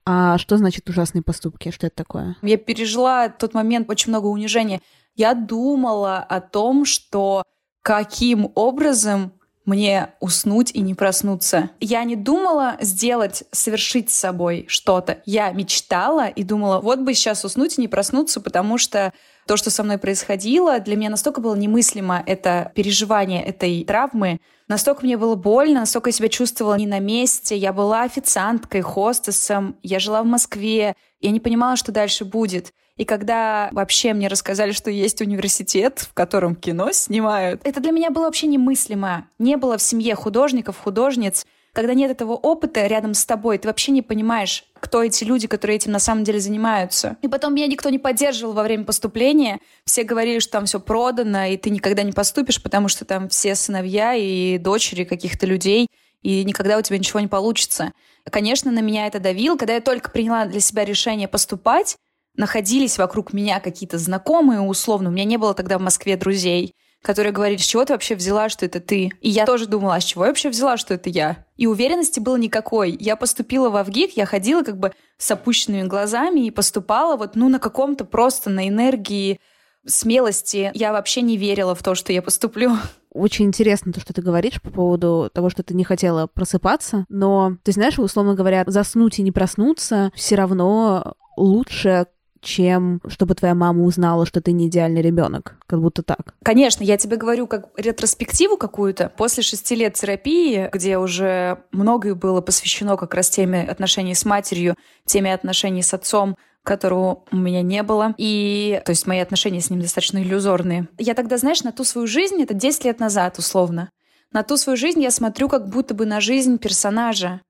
А 0.06 0.38
что 0.38 0.58
значит 0.58 0.90
ужасные 0.90 1.22
поступки? 1.22 1.72
Что 1.72 1.88
это 1.88 1.98
такое? 1.98 2.38
Я 2.42 2.58
пережила 2.58 3.30
тот 3.30 3.54
момент 3.54 3.90
очень 3.90 4.10
много 4.10 4.28
унижения. 4.28 4.82
Я 5.16 5.34
думала 5.34 6.18
о 6.20 6.40
том, 6.40 6.86
что 6.86 7.44
каким 7.82 8.52
образом 8.56 9.34
мне 9.70 10.10
уснуть 10.20 10.72
и 10.72 10.82
не 10.82 10.96
проснуться. 10.96 11.70
Я 11.80 12.04
не 12.04 12.16
думала 12.16 12.76
сделать, 12.82 13.44
совершить 13.52 14.10
с 14.10 14.16
собой 14.16 14.66
что-то. 14.68 15.20
Я 15.26 15.52
мечтала 15.52 16.28
и 16.28 16.44
думала, 16.44 16.80
вот 16.80 17.00
бы 17.00 17.14
сейчас 17.14 17.46
уснуть 17.46 17.78
и 17.78 17.82
не 17.82 17.88
проснуться, 17.88 18.42
потому 18.42 18.80
что 18.80 19.14
то, 19.46 19.58
что 19.58 19.70
со 19.70 19.84
мной 19.84 20.00
происходило, 20.00 20.80
для 20.80 20.96
меня 20.96 21.10
настолько 21.12 21.40
было 21.40 21.56
немыслимо 21.56 22.24
это 22.26 22.72
переживание 22.76 23.44
этой 23.44 23.84
травмы, 23.84 24.40
настолько 24.68 25.06
мне 25.06 25.18
было 25.18 25.36
больно, 25.36 25.82
настолько 25.82 26.10
я 26.10 26.14
себя 26.14 26.30
чувствовала 26.30 26.76
не 26.76 26.88
на 26.88 27.00
месте. 27.00 27.56
Я 27.56 27.72
была 27.72 28.04
официанткой, 28.04 28.82
хостесом, 28.82 29.76
я 29.84 30.00
жила 30.00 30.24
в 30.24 30.26
Москве, 30.26 30.96
я 31.22 31.32
не 31.32 31.40
понимала, 31.40 31.76
что 31.76 31.92
дальше 31.92 32.26
будет. 32.26 32.74
И 33.00 33.06
когда 33.06 33.70
вообще 33.72 34.14
мне 34.14 34.28
рассказали, 34.28 34.74
что 34.74 34.92
есть 34.92 35.22
университет, 35.22 36.00
в 36.00 36.14
котором 36.14 36.54
кино 36.54 36.92
снимают, 36.92 37.62
это 37.64 37.80
для 37.80 37.92
меня 37.92 38.12
было 38.12 38.26
вообще 38.26 38.48
немыслимо. 38.48 39.26
Не 39.40 39.56
было 39.56 39.78
в 39.78 39.82
семье 39.82 40.16
художников, 40.16 40.78
художниц, 40.78 41.46
когда 41.72 41.94
нет 41.94 42.12
этого 42.12 42.34
опыта 42.34 42.88
рядом 42.88 43.14
с 43.14 43.24
тобой, 43.24 43.58
ты 43.58 43.70
вообще 43.70 43.94
не 43.94 44.02
понимаешь, 44.02 44.66
кто 44.82 45.02
эти 45.02 45.24
люди, 45.24 45.48
которые 45.48 45.78
этим 45.78 45.94
на 45.94 46.00
самом 46.00 46.26
деле 46.26 46.42
занимаются. 46.42 47.16
И 47.22 47.30
потом 47.30 47.56
меня 47.56 47.68
никто 47.68 47.90
не 47.90 48.00
поддерживал 48.00 48.52
во 48.52 48.64
время 48.64 48.84
поступления. 48.84 49.60
Все 49.86 50.04
говорили, 50.04 50.40
что 50.40 50.52
там 50.52 50.66
все 50.66 50.82
продано, 50.82 51.46
и 51.46 51.56
ты 51.56 51.70
никогда 51.70 52.04
не 52.04 52.12
поступишь, 52.12 52.62
потому 52.62 52.90
что 52.90 53.06
там 53.06 53.30
все 53.30 53.56
сыновья 53.56 54.14
и 54.14 54.58
дочери 54.58 55.06
каких-то 55.06 55.46
людей, 55.46 55.88
и 56.22 56.44
никогда 56.44 56.78
у 56.78 56.82
тебя 56.82 56.98
ничего 56.98 57.22
не 57.22 57.28
получится. 57.28 57.94
Конечно, 58.30 58.74
на 58.74 58.80
меня 58.80 59.08
это 59.08 59.22
давило. 59.22 59.56
Когда 59.56 59.76
я 59.76 59.80
только 59.80 60.12
приняла 60.12 60.44
для 60.48 60.60
себя 60.60 60.84
решение 60.84 61.30
поступать, 61.30 61.96
находились 62.36 62.98
вокруг 62.98 63.34
меня 63.34 63.60
какие-то 63.60 63.98
знакомые, 63.98 64.62
условно. 64.62 65.10
У 65.10 65.14
меня 65.14 65.26
не 65.26 65.38
было 65.38 65.54
тогда 65.54 65.78
в 65.78 65.82
Москве 65.82 66.18
друзей 66.18 66.76
которые 67.02 67.32
говорили, 67.32 67.58
с 67.58 67.66
чего 67.66 67.86
ты 67.86 67.94
вообще 67.94 68.16
взяла, 68.16 68.50
что 68.50 68.66
это 68.66 68.80
ты? 68.80 69.12
И 69.22 69.30
я 69.30 69.46
тоже 69.46 69.68
думала, 69.68 69.96
а 69.96 70.02
с 70.02 70.04
чего 70.04 70.26
я 70.26 70.32
вообще 70.32 70.50
взяла, 70.50 70.78
что 70.78 70.94
это 70.94 71.10
я? 71.10 71.46
И 71.56 71.66
уверенности 71.66 72.20
было 72.20 72.36
никакой. 72.36 72.96
Я 73.00 73.16
поступила 73.16 73.70
в 73.70 73.78
Авгик, 73.78 74.18
я 74.18 74.26
ходила 74.26 74.64
как 74.64 74.78
бы 74.78 74.92
с 75.18 75.32
опущенными 75.32 75.88
глазами 75.88 76.42
и 76.42 76.52
поступала 76.52 77.16
вот, 77.16 77.36
ну, 77.36 77.50
на 77.50 77.60
каком-то 77.60 78.06
просто, 78.06 78.50
на 78.50 78.68
энергии, 78.68 79.40
смелости. 79.86 80.72
Я 80.74 80.92
вообще 80.92 81.22
не 81.22 81.38
верила 81.38 81.74
в 81.74 81.84
то, 81.84 81.96
что 81.96 82.12
я 82.12 82.22
поступлю. 82.22 82.72
Очень 83.12 83.46
интересно 83.46 83.92
то, 83.92 84.02
что 84.02 84.14
ты 84.14 84.22
говоришь 84.22 84.62
по 84.62 84.70
поводу 84.70 85.32
того, 85.34 85.50
что 85.50 85.64
ты 85.64 85.74
не 85.74 85.84
хотела 85.84 86.28
просыпаться, 86.28 87.06
но 87.10 87.58
ты 87.64 87.72
знаешь, 87.72 87.98
условно 87.98 88.36
говоря, 88.36 88.64
заснуть 88.68 89.20
и 89.20 89.24
не 89.24 89.32
проснуться 89.32 90.12
все 90.14 90.36
равно 90.36 91.16
лучше 91.36 92.08
чем 92.42 93.02
чтобы 93.08 93.36
твоя 93.36 93.56
мама 93.56 93.84
узнала, 93.84 94.26
что 94.26 94.42
ты 94.42 94.52
не 94.52 94.68
идеальный 94.68 95.02
ребенок. 95.02 95.56
Как 95.68 95.82
будто 95.82 96.04
так. 96.04 96.34
Конечно, 96.44 96.84
я 96.84 96.98
тебе 96.98 97.18
говорю 97.18 97.48
как 97.48 97.70
ретроспективу 97.78 98.58
какую-то. 98.58 99.12
После 99.18 99.44
шести 99.44 99.76
лет 99.76 99.94
терапии, 99.94 100.70
где 100.72 100.98
уже 100.98 101.64
многое 101.72 102.16
было 102.16 102.42
посвящено 102.42 102.98
как 102.98 103.14
раз 103.14 103.30
теме 103.30 103.64
отношений 103.64 104.16
с 104.16 104.26
матерью, 104.26 104.76
теме 105.06 105.34
отношений 105.34 105.82
с 105.82 105.94
отцом, 105.94 106.36
которого 106.64 107.24
у 107.32 107.36
меня 107.36 107.62
не 107.62 107.84
было. 107.84 108.14
И, 108.18 108.82
то 108.86 108.92
есть, 108.92 109.08
мои 109.08 109.20
отношения 109.20 109.62
с 109.62 109.70
ним 109.70 109.82
достаточно 109.82 110.20
иллюзорные. 110.20 110.88
Я 110.98 111.14
тогда, 111.14 111.38
знаешь, 111.38 111.64
на 111.64 111.72
ту 111.72 111.84
свою 111.84 112.08
жизнь, 112.08 112.42
это 112.42 112.54
10 112.54 112.86
лет 112.86 113.00
назад, 113.00 113.40
условно, 113.40 113.90
на 114.32 114.44
ту 114.44 114.58
свою 114.58 114.78
жизнь 114.78 115.02
я 115.02 115.12
смотрю 115.12 115.50
как 115.50 115.70
будто 115.70 115.94
бы 115.94 116.06
на 116.06 116.22
жизнь 116.22 116.60
персонажа, 116.60 117.42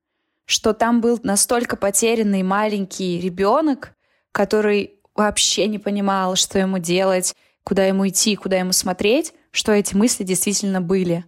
что 0.46 0.72
там 0.72 1.00
был 1.00 1.20
настолько 1.22 1.76
потерянный 1.76 2.42
маленький 2.42 3.20
ребенок, 3.20 3.92
который 4.32 5.00
вообще 5.14 5.66
не 5.66 5.78
понимал, 5.78 6.36
что 6.36 6.58
ему 6.58 6.78
делать, 6.78 7.34
куда 7.64 7.86
ему 7.86 8.08
идти, 8.08 8.36
куда 8.36 8.58
ему 8.58 8.72
смотреть, 8.72 9.32
что 9.50 9.72
эти 9.72 9.94
мысли 9.94 10.24
действительно 10.24 10.80
были. 10.80 11.24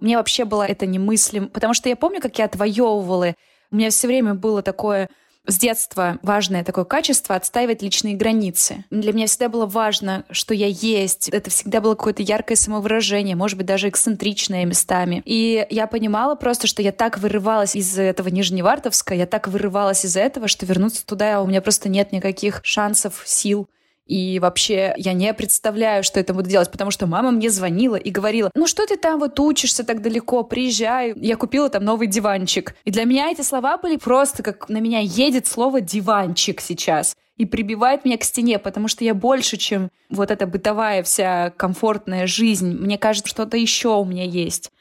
Мне 0.00 0.16
вообще 0.16 0.44
было 0.44 0.62
это 0.62 0.86
немыслим, 0.86 1.48
потому 1.48 1.74
что 1.74 1.88
я 1.88 1.96
помню, 1.96 2.20
как 2.20 2.38
я 2.38 2.46
отвоевывала. 2.46 3.34
У 3.70 3.76
меня 3.76 3.90
все 3.90 4.06
время 4.06 4.34
было 4.34 4.62
такое 4.62 5.08
с 5.50 5.58
детства 5.58 6.18
важное 6.22 6.64
такое 6.64 6.84
качество— 6.84 7.34
отстаивать 7.36 7.82
личные 7.82 8.16
границы. 8.16 8.84
Для 8.90 9.12
меня 9.12 9.26
всегда 9.26 9.48
было 9.48 9.66
важно, 9.66 10.24
что 10.30 10.54
я 10.54 10.66
есть. 10.66 11.28
Это 11.28 11.50
всегда 11.50 11.80
было 11.80 11.94
какое-то 11.94 12.22
яркое 12.22 12.56
самовыражение, 12.56 13.36
может 13.36 13.56
быть, 13.56 13.66
даже 13.66 13.88
эксцентричное 13.88 14.64
местами. 14.64 15.22
И 15.24 15.66
я 15.70 15.86
понимала 15.86 16.34
просто, 16.34 16.66
что 16.66 16.82
я 16.82 16.92
так 16.92 17.18
вырывалась 17.18 17.74
из 17.74 17.98
этого 17.98 18.28
Нижневартовска, 18.28 19.14
я 19.14 19.26
так 19.26 19.48
вырывалась 19.48 20.04
из 20.04 20.16
этого, 20.16 20.48
что 20.48 20.66
вернуться 20.66 21.04
туда 21.04 21.42
у 21.42 21.46
меня 21.46 21.60
просто 21.60 21.88
нет 21.88 22.12
никаких 22.12 22.60
шансов, 22.62 23.22
сил. 23.24 23.68
И 24.10 24.40
вообще 24.40 24.92
я 24.96 25.12
не 25.12 25.32
представляю, 25.32 26.02
что 26.02 26.18
это 26.18 26.34
буду 26.34 26.50
делать, 26.50 26.68
потому 26.72 26.90
что 26.90 27.06
мама 27.06 27.30
мне 27.30 27.48
звонила 27.48 27.94
и 27.94 28.10
говорила, 28.10 28.50
ну 28.56 28.66
что 28.66 28.84
ты 28.84 28.96
там 28.96 29.20
вот 29.20 29.38
учишься 29.38 29.84
так 29.84 30.02
далеко, 30.02 30.42
приезжай. 30.42 31.14
Я 31.14 31.36
купила 31.36 31.70
там 31.70 31.84
новый 31.84 32.08
диванчик. 32.08 32.74
И 32.84 32.90
для 32.90 33.04
меня 33.04 33.30
эти 33.30 33.42
слова 33.42 33.78
были 33.78 33.96
просто 33.98 34.42
как 34.42 34.68
на 34.68 34.78
меня 34.78 34.98
едет 34.98 35.46
слово 35.46 35.80
«диванчик» 35.80 36.60
сейчас 36.60 37.14
и 37.36 37.46
прибивает 37.46 38.04
меня 38.04 38.18
к 38.18 38.24
стене, 38.24 38.58
потому 38.58 38.88
что 38.88 39.04
я 39.04 39.14
больше, 39.14 39.56
чем 39.56 39.90
вот 40.08 40.32
эта 40.32 40.44
бытовая 40.44 41.04
вся 41.04 41.50
комфортная 41.56 42.26
жизнь. 42.26 42.76
Мне 42.76 42.98
кажется, 42.98 43.30
что-то 43.30 43.56
еще 43.58 43.90
у 43.90 44.04
меня 44.04 44.24
есть. 44.24 44.72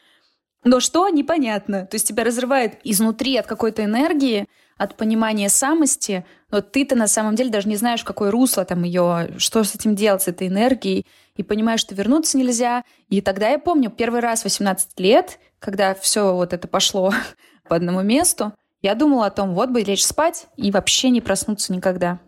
Но 0.63 0.79
что, 0.79 1.07
непонятно. 1.07 1.85
То 1.85 1.95
есть 1.95 2.07
тебя 2.07 2.23
разрывает 2.23 2.79
изнутри 2.83 3.37
от 3.37 3.45
какой-то 3.45 3.83
энергии, 3.83 4.47
от 4.79 4.95
понимания 4.95 5.49
самости, 5.49 6.25
но 6.49 6.61
ты-то 6.61 6.95
на 6.95 7.07
самом 7.07 7.35
деле 7.35 7.49
даже 7.49 7.67
не 7.67 7.75
знаешь, 7.75 8.03
какое 8.03 8.31
русло 8.31 8.63
там 8.63 8.83
ее, 8.83 9.31
что 9.37 9.63
с 9.65 9.75
этим 9.75 9.93
делать, 9.93 10.23
с 10.23 10.29
этой 10.29 10.47
энергией, 10.47 11.05
и 11.35 11.43
понимаешь, 11.43 11.81
что 11.81 11.93
вернуться 11.93 12.37
нельзя. 12.37 12.83
И 13.09 13.19
тогда 13.19 13.49
я 13.49 13.59
помню 13.59 13.91
первый 13.91 14.21
раз 14.21 14.45
18 14.45 14.97
лет, 14.99 15.37
когда 15.59 15.93
все 15.93 16.33
вот 16.33 16.53
это 16.53 16.67
пошло 16.69 17.13
по 17.67 17.75
одному 17.75 18.01
месту, 18.01 18.53
я 18.81 18.95
думала 18.95 19.25
о 19.25 19.31
том, 19.31 19.53
вот 19.53 19.69
бы 19.69 19.81
лечь 19.81 20.05
спать 20.05 20.47
и 20.55 20.71
вообще 20.71 21.09
не 21.09 21.19
проснуться 21.19 21.73
никогда. 21.73 22.19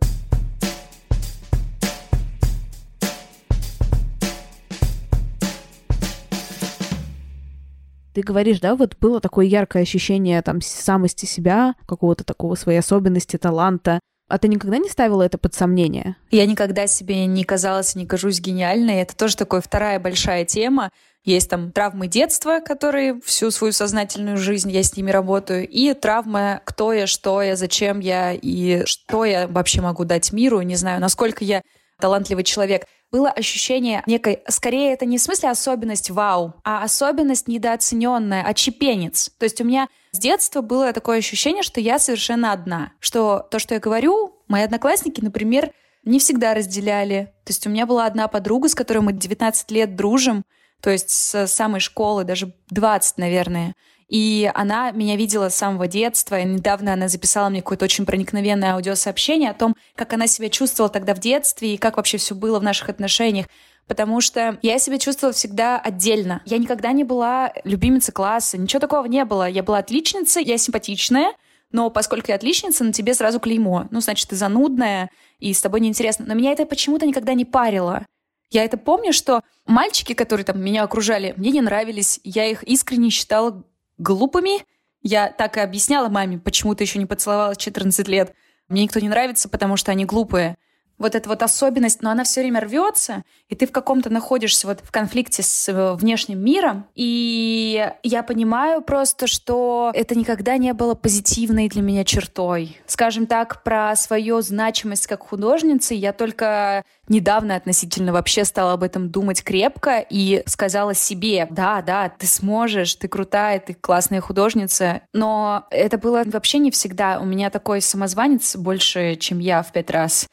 Ты 8.14 8.22
говоришь, 8.22 8.60
да, 8.60 8.76
вот 8.76 8.98
было 9.00 9.22
такое 9.22 9.46
яркое 9.46 9.84
ощущение 9.84 10.42
там 10.42 10.62
самости 10.62 11.26
себя, 11.26 11.76
какого-то 11.88 12.24
такого 12.24 12.56
своей 12.56 12.80
особенности, 12.80 13.38
таланта. 13.38 14.00
А 14.28 14.38
ты 14.38 14.48
никогда 14.48 14.78
не 14.78 14.88
ставила 14.88 15.24
это 15.24 15.38
под 15.38 15.54
сомнение? 15.54 16.16
Я 16.30 16.46
никогда 16.46 16.88
себе 16.88 17.26
не 17.26 17.44
казалась, 17.44 17.96
не 17.96 18.06
кажусь 18.06 18.40
гениальной. 18.40 19.02
Это 19.02 19.16
тоже 19.16 19.36
такая 19.36 19.60
вторая 19.60 20.00
большая 20.00 20.46
тема. 20.46 20.90
Есть 21.26 21.50
там 21.50 21.72
травмы 21.72 22.08
детства, 22.08 22.62
которые 22.66 23.20
всю 23.24 23.52
свою 23.52 23.74
сознательную 23.74 24.38
жизнь 24.38 24.72
я 24.72 24.84
с 24.84 24.96
ними 24.96 25.12
работаю, 25.12 25.68
и 25.68 25.94
травмы 25.94 26.62
кто 26.66 26.94
я, 26.94 27.08
что 27.08 27.42
я, 27.42 27.56
зачем 27.56 28.00
я 28.00 28.34
и 28.34 28.86
что 28.86 29.26
я 29.26 29.48
вообще 29.48 29.82
могу 29.82 30.06
дать 30.06 30.32
миру. 30.32 30.62
Не 30.62 30.76
знаю, 30.76 31.00
насколько 31.00 31.44
я 31.44 31.62
талантливый 32.00 32.44
человек 32.44 32.86
было 33.12 33.30
ощущение 33.30 34.04
некой, 34.06 34.40
скорее 34.48 34.94
это 34.94 35.06
не 35.06 35.18
в 35.18 35.22
смысле 35.22 35.50
особенность 35.50 36.10
вау, 36.10 36.54
а 36.64 36.84
особенность 36.84 37.48
недооцененная, 37.48 38.44
отчепенец. 38.44 39.32
То 39.38 39.44
есть 39.44 39.60
у 39.60 39.66
меня 39.66 39.88
с 40.12 40.20
детства 40.20 40.62
было 40.62 40.94
такое 40.94 41.18
ощущение, 41.18 41.64
что 41.64 41.82
я 41.82 42.00
совершенно 42.00 42.54
одна. 42.54 42.94
Что 43.00 43.46
то, 43.52 43.60
что 43.60 43.74
я 43.74 43.80
говорю, 43.80 44.42
мои 44.48 44.64
одноклассники, 44.64 45.22
например, 45.22 45.72
не 46.04 46.20
всегда 46.20 46.54
разделяли. 46.54 47.34
То 47.44 47.52
есть 47.52 47.68
у 47.68 47.70
меня 47.70 47.86
была 47.86 48.06
одна 48.06 48.28
подруга, 48.28 48.70
с 48.70 48.76
которой 48.76 49.00
мы 49.00 49.14
19 49.14 49.72
лет 49.72 49.96
дружим, 49.96 50.44
то 50.82 50.90
есть 50.90 51.12
с 51.12 51.48
самой 51.48 51.80
школы, 51.80 52.24
даже 52.24 52.54
20, 52.70 53.18
наверное. 53.18 53.76
И 54.12 54.52
она 54.54 54.92
меня 54.92 55.16
видела 55.16 55.48
с 55.48 55.56
самого 55.56 55.88
детства. 55.88 56.38
И 56.38 56.44
недавно 56.44 56.92
она 56.92 57.08
записала 57.08 57.48
мне 57.48 57.62
какое-то 57.62 57.86
очень 57.86 58.06
проникновенное 58.06 58.74
аудиосообщение 58.74 59.50
о 59.50 59.54
том, 59.54 59.74
как 59.96 60.12
она 60.12 60.28
себя 60.28 60.50
чувствовала 60.50 60.92
тогда 60.92 61.16
в 61.16 61.20
детстве 61.20 61.74
и 61.74 61.78
как 61.78 61.96
вообще 61.96 62.18
все 62.18 62.36
было 62.36 62.60
в 62.60 62.64
наших 62.64 62.90
отношениях 62.90 63.48
потому 63.88 64.22
что 64.22 64.58
я 64.62 64.80
себя 64.80 64.98
чувствовала 65.00 65.34
всегда 65.34 65.78
отдельно. 65.78 66.42
Я 66.46 66.60
никогда 66.60 66.94
не 66.94 67.04
была 67.04 67.52
любимицей 67.66 68.14
класса, 68.14 68.58
ничего 68.58 68.80
такого 68.80 69.06
не 69.06 69.26
было. 69.26 69.50
Я 69.50 69.64
была 69.64 69.80
отличницей, 69.80 70.46
я 70.46 70.58
симпатичная, 70.58 71.34
но 71.74 71.90
поскольку 71.90 72.30
я 72.30 72.36
отличница, 72.36 72.86
на 72.86 72.94
тебе 72.94 73.14
сразу 73.14 73.42
клеймо. 73.42 73.88
Ну, 73.92 74.00
значит, 74.00 74.30
ты 74.30 74.38
занудная, 74.38 75.10
и 75.40 75.54
с 75.54 75.62
тобой 75.62 75.82
неинтересно. 75.82 76.26
Но 76.26 76.36
меня 76.36 76.54
это 76.54 76.66
почему-то 76.66 77.06
никогда 77.06 77.34
не 77.34 77.44
парило. 77.44 78.06
Я 78.50 78.64
это 78.64 78.78
помню, 78.78 79.12
что 79.12 79.42
мальчики, 79.66 80.14
которые 80.14 80.46
там 80.46 80.64
меня 80.64 80.84
окружали, 80.84 81.34
мне 81.36 81.52
не 81.52 81.62
нравились. 81.62 82.22
Я 82.24 82.46
их 82.46 82.64
искренне 82.64 83.10
считала 83.10 83.62
глупыми. 84.02 84.66
Я 85.02 85.30
так 85.30 85.58
и 85.58 85.62
объясняла 85.62 86.10
маме, 86.10 86.38
почему 86.38 86.76
ты 86.76 86.84
еще 86.84 87.00
не 87.00 87.06
поцеловалась 87.06 87.58
14 87.58 88.08
лет. 88.08 88.34
Мне 88.68 88.84
никто 88.84 89.00
не 89.00 89.10
нравится, 89.10 89.50
потому 89.50 89.78
что 89.78 89.92
они 89.92 90.06
глупые 90.06 90.58
вот 91.02 91.16
эта 91.16 91.28
вот 91.28 91.42
особенность, 91.42 92.02
но 92.02 92.12
она 92.12 92.24
все 92.24 92.42
время 92.42 92.62
рвется, 92.62 93.24
и 93.50 93.56
ты 93.56 93.66
в 93.68 93.72
каком-то 93.72 94.10
находишься 94.10 94.68
вот 94.68 94.80
в 94.84 94.92
конфликте 94.92 95.44
с 95.44 95.68
э, 95.68 95.94
внешним 95.96 96.40
миром. 96.44 96.86
И 96.96 97.92
я 98.04 98.24
понимаю 98.24 98.82
просто, 98.82 99.28
что 99.28 99.92
это 99.94 100.16
никогда 100.16 100.58
не 100.58 100.74
было 100.74 100.94
позитивной 100.94 101.68
для 101.68 101.82
меня 101.82 102.06
чертой. 102.06 102.78
Скажем 102.86 103.26
так, 103.26 103.64
про 103.64 103.96
свою 103.96 104.42
значимость 104.42 105.08
как 105.08 105.24
художницы 105.24 105.94
я 105.94 106.14
только 106.14 106.84
недавно 107.08 107.56
относительно 107.56 108.14
вообще 108.14 108.46
стала 108.46 108.74
об 108.74 108.84
этом 108.84 109.10
думать 109.10 109.44
крепко 109.44 110.06
и 110.08 110.44
сказала 110.46 110.94
себе, 110.94 111.48
да, 111.50 111.82
да, 111.82 112.10
ты 112.10 112.28
сможешь, 112.28 112.96
ты 112.96 113.08
крутая, 113.08 113.60
ты 113.60 113.74
классная 113.74 114.22
художница. 114.22 115.02
Но 115.14 115.66
это 115.72 115.98
было 115.98 116.24
вообще 116.26 116.60
не 116.60 116.72
всегда. 116.72 117.20
У 117.20 117.26
меня 117.26 117.50
такой 117.50 117.82
самозванец 117.82 118.56
больше, 118.56 119.16
чем 119.16 119.40
я 119.40 119.64
в 119.64 119.72
пять 119.72 119.90
раз 119.90 120.28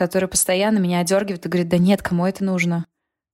который 0.00 0.30
постоянно 0.30 0.78
меня 0.78 1.00
одергивает 1.00 1.44
и 1.44 1.48
говорит, 1.50 1.68
да 1.68 1.76
нет, 1.76 2.00
кому 2.00 2.24
это 2.24 2.42
нужно? 2.42 2.86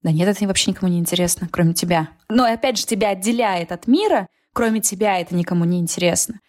Да 0.03 0.11
нет, 0.11 0.29
это 0.29 0.45
вообще 0.49 0.73
никому 0.73 0.91
не 0.91 0.99
интересно, 0.99 1.49
кроме 1.49 1.75
тебя. 1.75 2.09
Но 2.29 2.45
опять 2.45 2.77
же, 2.77 2.85
тебя 2.85 3.11
отделяет 3.11 3.71
от 3.71 3.87
мира, 3.87 4.27
кроме 4.53 4.81
тебя 4.81 5.21
это 5.21 5.37
никому 5.37 5.65
не 5.65 5.79
интересно. 5.79 6.41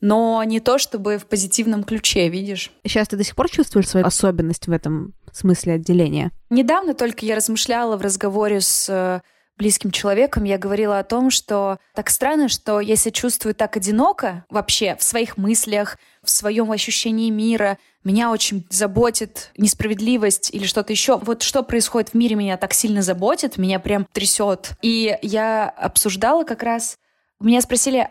Но 0.00 0.40
не 0.44 0.60
то, 0.60 0.78
чтобы 0.78 1.18
в 1.18 1.26
позитивном 1.26 1.82
ключе, 1.82 2.28
видишь? 2.28 2.70
Сейчас 2.84 3.08
ты 3.08 3.16
до 3.16 3.24
сих 3.24 3.34
пор 3.34 3.50
чувствуешь 3.50 3.88
свою 3.88 4.06
особенность 4.06 4.68
в 4.68 4.70
этом 4.70 5.14
смысле 5.32 5.72
отделения? 5.72 6.30
Недавно 6.48 6.94
только 6.94 7.26
я 7.26 7.34
размышляла 7.34 7.96
в 7.96 8.02
разговоре 8.02 8.60
с 8.60 8.88
э, 8.88 9.20
близким 9.58 9.90
человеком, 9.90 10.44
я 10.44 10.58
говорила 10.58 11.00
о 11.00 11.04
том, 11.04 11.30
что 11.30 11.78
так 11.92 12.08
странно, 12.10 12.48
что 12.48 12.78
я 12.78 12.94
себя 12.94 13.10
чувствую 13.10 13.54
так 13.56 13.76
одиноко 13.76 14.44
вообще 14.48 14.94
в 14.94 15.02
своих 15.02 15.36
мыслях, 15.36 15.98
в 16.22 16.30
своем 16.30 16.70
ощущении 16.70 17.30
мира. 17.30 17.78
Меня 18.06 18.30
очень 18.30 18.64
заботит 18.70 19.50
несправедливость 19.56 20.54
или 20.54 20.64
что-то 20.64 20.92
еще. 20.92 21.16
Вот 21.16 21.42
что 21.42 21.64
происходит 21.64 22.10
в 22.10 22.14
мире 22.14 22.36
меня 22.36 22.56
так 22.56 22.72
сильно 22.72 23.02
заботит, 23.02 23.58
меня 23.58 23.80
прям 23.80 24.06
трясет. 24.12 24.74
И 24.80 25.18
я 25.22 25.68
обсуждала 25.68 26.44
как 26.44 26.62
раз, 26.62 26.98
меня 27.40 27.60
спросили, 27.60 28.08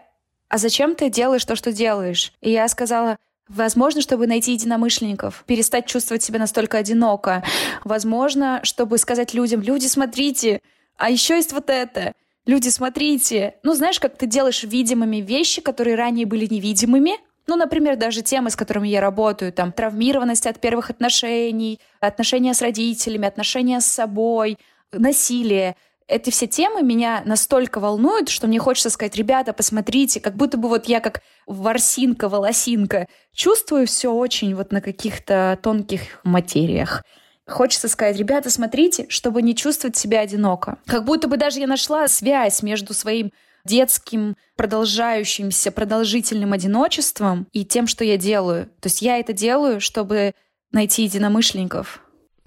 а 0.49 0.57
зачем 0.57 0.95
ты 0.95 1.09
делаешь 1.09 1.45
то, 1.45 1.55
что 1.55 1.71
делаешь? 1.71 2.33
И 2.41 2.51
я 2.51 2.67
сказала, 2.67 3.17
Возможно, 3.47 4.01
чтобы 4.01 4.25
найти 4.27 4.53
единомышленников, 4.53 5.43
перестать 5.45 5.85
чувствовать 5.85 6.23
себя 6.23 6.39
настолько 6.39 6.79
одиноко. 6.79 7.43
Возможно, 7.83 8.59
чтобы 8.63 8.97
сказать 8.97 9.35
людям, 9.35 9.61
люди, 9.61 9.85
смотрите, 9.85 10.61
а 10.97 11.09
еще 11.11 11.35
есть 11.35 11.53
вот 11.53 11.69
это. 11.69 12.13
Люди, 12.47 12.69
смотрите. 12.69 13.55
Ну, 13.61 13.75
знаешь, 13.75 13.99
как 13.99 14.17
ты 14.17 14.25
делаешь 14.25 14.63
видимыми 14.63 15.17
вещи, 15.17 15.61
которые 15.61 15.95
ранее 15.95 16.25
были 16.25 16.47
невидимыми. 16.47 17.19
Ну, 17.47 17.55
например, 17.55 17.95
даже 17.95 18.21
темы, 18.21 18.49
с 18.49 18.55
которыми 18.55 18.87
я 18.87 19.01
работаю, 19.01 19.53
там, 19.53 19.71
травмированность 19.71 20.47
от 20.47 20.59
первых 20.59 20.89
отношений, 20.89 21.79
отношения 21.99 22.53
с 22.53 22.61
родителями, 22.61 23.27
отношения 23.27 23.81
с 23.81 23.85
собой, 23.85 24.57
насилие. 24.91 25.75
Эти 26.07 26.29
все 26.29 26.47
темы 26.47 26.83
меня 26.83 27.23
настолько 27.25 27.79
волнуют, 27.79 28.29
что 28.29 28.47
мне 28.47 28.59
хочется 28.59 28.89
сказать, 28.89 29.15
ребята, 29.15 29.53
посмотрите, 29.53 30.19
как 30.19 30.35
будто 30.35 30.57
бы 30.57 30.69
вот 30.69 30.85
я 30.85 30.99
как 30.99 31.21
ворсинка, 31.47 32.29
волосинка, 32.29 33.07
чувствую 33.33 33.87
все 33.87 34.11
очень 34.11 34.55
вот 34.55 34.71
на 34.71 34.81
каких-то 34.81 35.57
тонких 35.61 36.19
материях. 36.23 37.03
Хочется 37.47 37.87
сказать, 37.87 38.17
ребята, 38.17 38.49
смотрите, 38.49 39.05
чтобы 39.09 39.43
не 39.43 39.55
чувствовать 39.55 39.95
себя 39.95 40.21
одиноко. 40.21 40.77
Как 40.87 41.05
будто 41.05 41.27
бы 41.27 41.37
даже 41.37 41.59
я 41.59 41.67
нашла 41.67 42.07
связь 42.07 42.63
между 42.63 42.95
своим 42.95 43.31
детским, 43.65 44.37
продолжающимся, 44.55 45.71
продолжительным 45.71 46.53
одиночеством 46.53 47.47
и 47.51 47.65
тем, 47.65 47.87
что 47.87 48.03
я 48.03 48.17
делаю. 48.17 48.67
То 48.79 48.87
есть 48.87 49.01
я 49.01 49.17
это 49.17 49.33
делаю, 49.33 49.81
чтобы 49.81 50.33
найти 50.71 51.03
единомышленников. 51.03 52.01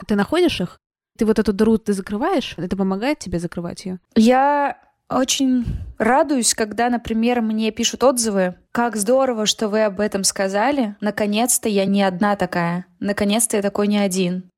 Ты 0.07 0.15
находишь 0.15 0.61
их? 0.61 0.81
Ты 1.19 1.27
вот 1.27 1.39
эту 1.39 1.53
дыру 1.53 1.79
ты 1.79 1.93
закрываешь? 1.93 2.55
Это 2.57 2.77
помогает 2.77 3.19
тебе 3.19 3.39
закрывать 3.41 3.85
ее? 3.85 3.99
Я 4.15 4.79
очень 5.11 5.65
радуюсь, 5.99 6.55
когда, 6.55 6.91
например, 6.91 7.41
мне 7.41 7.71
пишут 7.71 8.05
отзывы. 8.05 8.55
Как 8.73 8.95
здорово, 8.97 9.47
что 9.47 9.69
вы 9.69 9.85
об 9.85 10.01
этом 10.01 10.23
сказали. 10.23 10.97
Наконец-то 11.01 11.69
я 11.69 11.87
не 11.87 12.03
одна 12.03 12.37
такая. 12.37 12.87
Наконец-то 13.01 13.57
я 13.57 13.63
такой 13.63 13.89
не 13.89 13.99
один. 13.99 14.51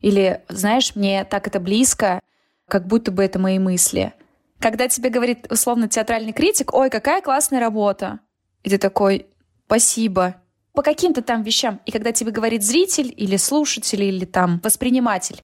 Или, 0.00 0.42
знаешь, 0.48 0.94
мне 0.96 1.24
так 1.24 1.46
это 1.46 1.60
близко, 1.60 2.20
как 2.68 2.86
будто 2.86 3.10
бы 3.10 3.24
это 3.24 3.38
мои 3.38 3.58
мысли. 3.58 4.12
Когда 4.60 4.88
тебе 4.88 5.10
говорит 5.10 5.50
условно 5.50 5.88
театральный 5.88 6.32
критик, 6.32 6.72
ой, 6.72 6.90
какая 6.90 7.20
классная 7.20 7.60
работа. 7.60 8.20
И 8.62 8.70
ты 8.70 8.78
такой, 8.78 9.26
спасибо. 9.66 10.36
По 10.72 10.82
каким-то 10.82 11.22
там 11.22 11.42
вещам. 11.42 11.80
И 11.86 11.92
когда 11.92 12.12
тебе 12.12 12.30
говорит 12.30 12.64
зритель 12.64 13.12
или 13.16 13.36
слушатель 13.36 14.02
или 14.02 14.24
там 14.24 14.60
восприниматель, 14.62 15.40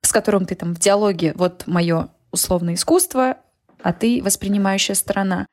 с 0.00 0.12
которым 0.12 0.46
ты 0.46 0.54
там 0.54 0.74
в 0.74 0.78
диалоге, 0.78 1.32
вот 1.34 1.64
мое 1.66 2.08
условное 2.30 2.74
искусство, 2.74 3.38
а 3.82 3.92
ты 3.92 4.22
воспринимающая 4.22 4.94
сторона. 4.94 5.46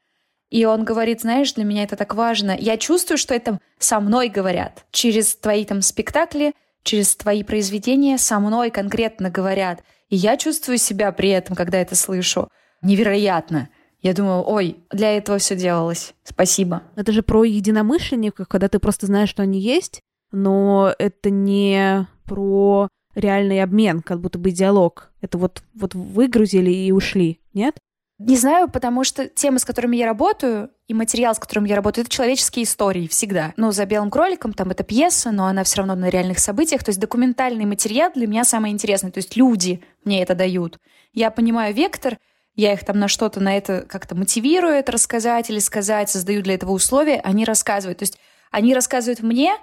И 0.49 0.65
он 0.65 0.83
говорит, 0.83 1.21
знаешь, 1.21 1.53
для 1.53 1.63
меня 1.63 1.83
это 1.83 1.95
так 1.95 2.15
важно. 2.15 2.55
Я 2.57 2.77
чувствую, 2.77 3.17
что 3.17 3.33
это 3.33 3.59
со 3.77 3.99
мной 3.99 4.29
говорят. 4.29 4.85
Через 4.91 5.35
твои 5.35 5.65
там 5.65 5.81
спектакли— 5.81 6.53
через 6.83 7.15
твои 7.15 7.43
произведения 7.43 8.17
со 8.17 8.39
мной 8.39 8.71
конкретно 8.71 9.29
говорят. 9.29 9.83
И 10.09 10.15
я 10.15 10.37
чувствую 10.37 10.77
себя 10.77 11.11
при 11.11 11.29
этом, 11.29 11.55
когда 11.55 11.77
это 11.77 11.95
слышу, 11.95 12.49
невероятно. 12.81 13.69
Я 14.01 14.13
думаю, 14.13 14.43
ой, 14.47 14.77
для 14.91 15.17
этого 15.17 15.39
все 15.39 15.55
делалось. 15.55 16.13
Спасибо. 16.23 16.83
Это 16.95 17.11
же 17.11 17.21
про 17.21 17.43
единомышленников, 17.43 18.47
когда 18.47 18.69
ты 18.69 18.79
просто 18.79 19.07
знаешь, 19.07 19.29
что 19.29 19.43
они 19.43 19.59
есть, 19.59 19.99
но 20.31 20.93
это 20.97 21.29
не 21.29 22.07
про 22.25 22.87
реальный 23.15 23.61
обмен, 23.61 24.01
как 24.01 24.21
будто 24.21 24.39
бы 24.39 24.51
диалог. 24.51 25.11
Это 25.21 25.37
вот, 25.37 25.63
вот 25.73 25.95
выгрузили 25.95 26.71
и 26.71 26.91
ушли, 26.91 27.41
нет? 27.53 27.75
Не 28.19 28.35
знаю, 28.35 28.69
потому 28.69 29.05
что 29.05 29.27
темы, 29.29 29.59
с 29.59 29.65
которыми 29.65 29.95
я 29.95 30.05
работаю, 30.05 30.71
и 30.89 30.93
материал, 30.93 31.33
с 31.33 31.39
которым 31.39 31.63
я 31.63 31.77
работаю, 31.77 32.03
это 32.03 32.11
человеческие 32.11 32.65
истории 32.65 33.07
всегда. 33.07 33.53
Ну, 33.55 33.71
за 33.71 33.85
белым 33.85 34.09
кроликом 34.09 34.51
там 34.51 34.71
это 34.71 34.83
пьеса, 34.83 35.31
но 35.31 35.45
она 35.45 35.63
все 35.63 35.77
равно 35.77 35.95
на 35.95 36.09
реальных 36.09 36.39
событиях. 36.39 36.83
То 36.83 36.89
есть 36.89 36.99
документальный 36.99 37.63
материал 37.63 38.11
для 38.13 38.27
меня 38.27 38.43
самое 38.43 38.73
интересное. 38.73 39.11
То 39.11 39.19
есть 39.19 39.37
люди 39.37 39.81
мне 40.03 40.21
это 40.21 40.35
дают. 40.35 40.79
Я 41.13 41.31
понимаю 41.31 41.73
вектор, 41.73 42.17
я 42.59 42.73
их 42.73 42.83
там 42.83 42.99
на 42.99 43.07
что-то, 43.07 43.39
на 43.39 43.55
это 43.55 43.85
как-то 43.87 44.15
мотивирую 44.15 44.73
это 44.73 44.91
рассказать 44.91 45.49
или 45.49 45.59
сказать, 45.59 46.09
создаю 46.09 46.41
для 46.41 46.55
этого 46.55 46.71
условия, 46.71 47.21
они 47.23 47.45
рассказывают. 47.45 47.99
То 47.99 48.03
есть 48.03 48.17
они 48.51 48.75
рассказывают 48.75 49.21
мне, 49.21 49.55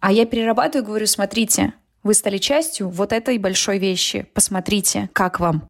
а 0.00 0.12
я 0.12 0.26
перерабатываю 0.26 0.84
и 0.84 0.86
говорю, 0.86 1.06
смотрите, 1.06 1.72
вы 2.02 2.12
стали 2.12 2.36
частью 2.36 2.90
вот 2.90 3.12
этой 3.12 3.38
большой 3.38 3.78
вещи, 3.78 4.26
посмотрите, 4.34 5.08
как 5.14 5.40
вам. 5.40 5.68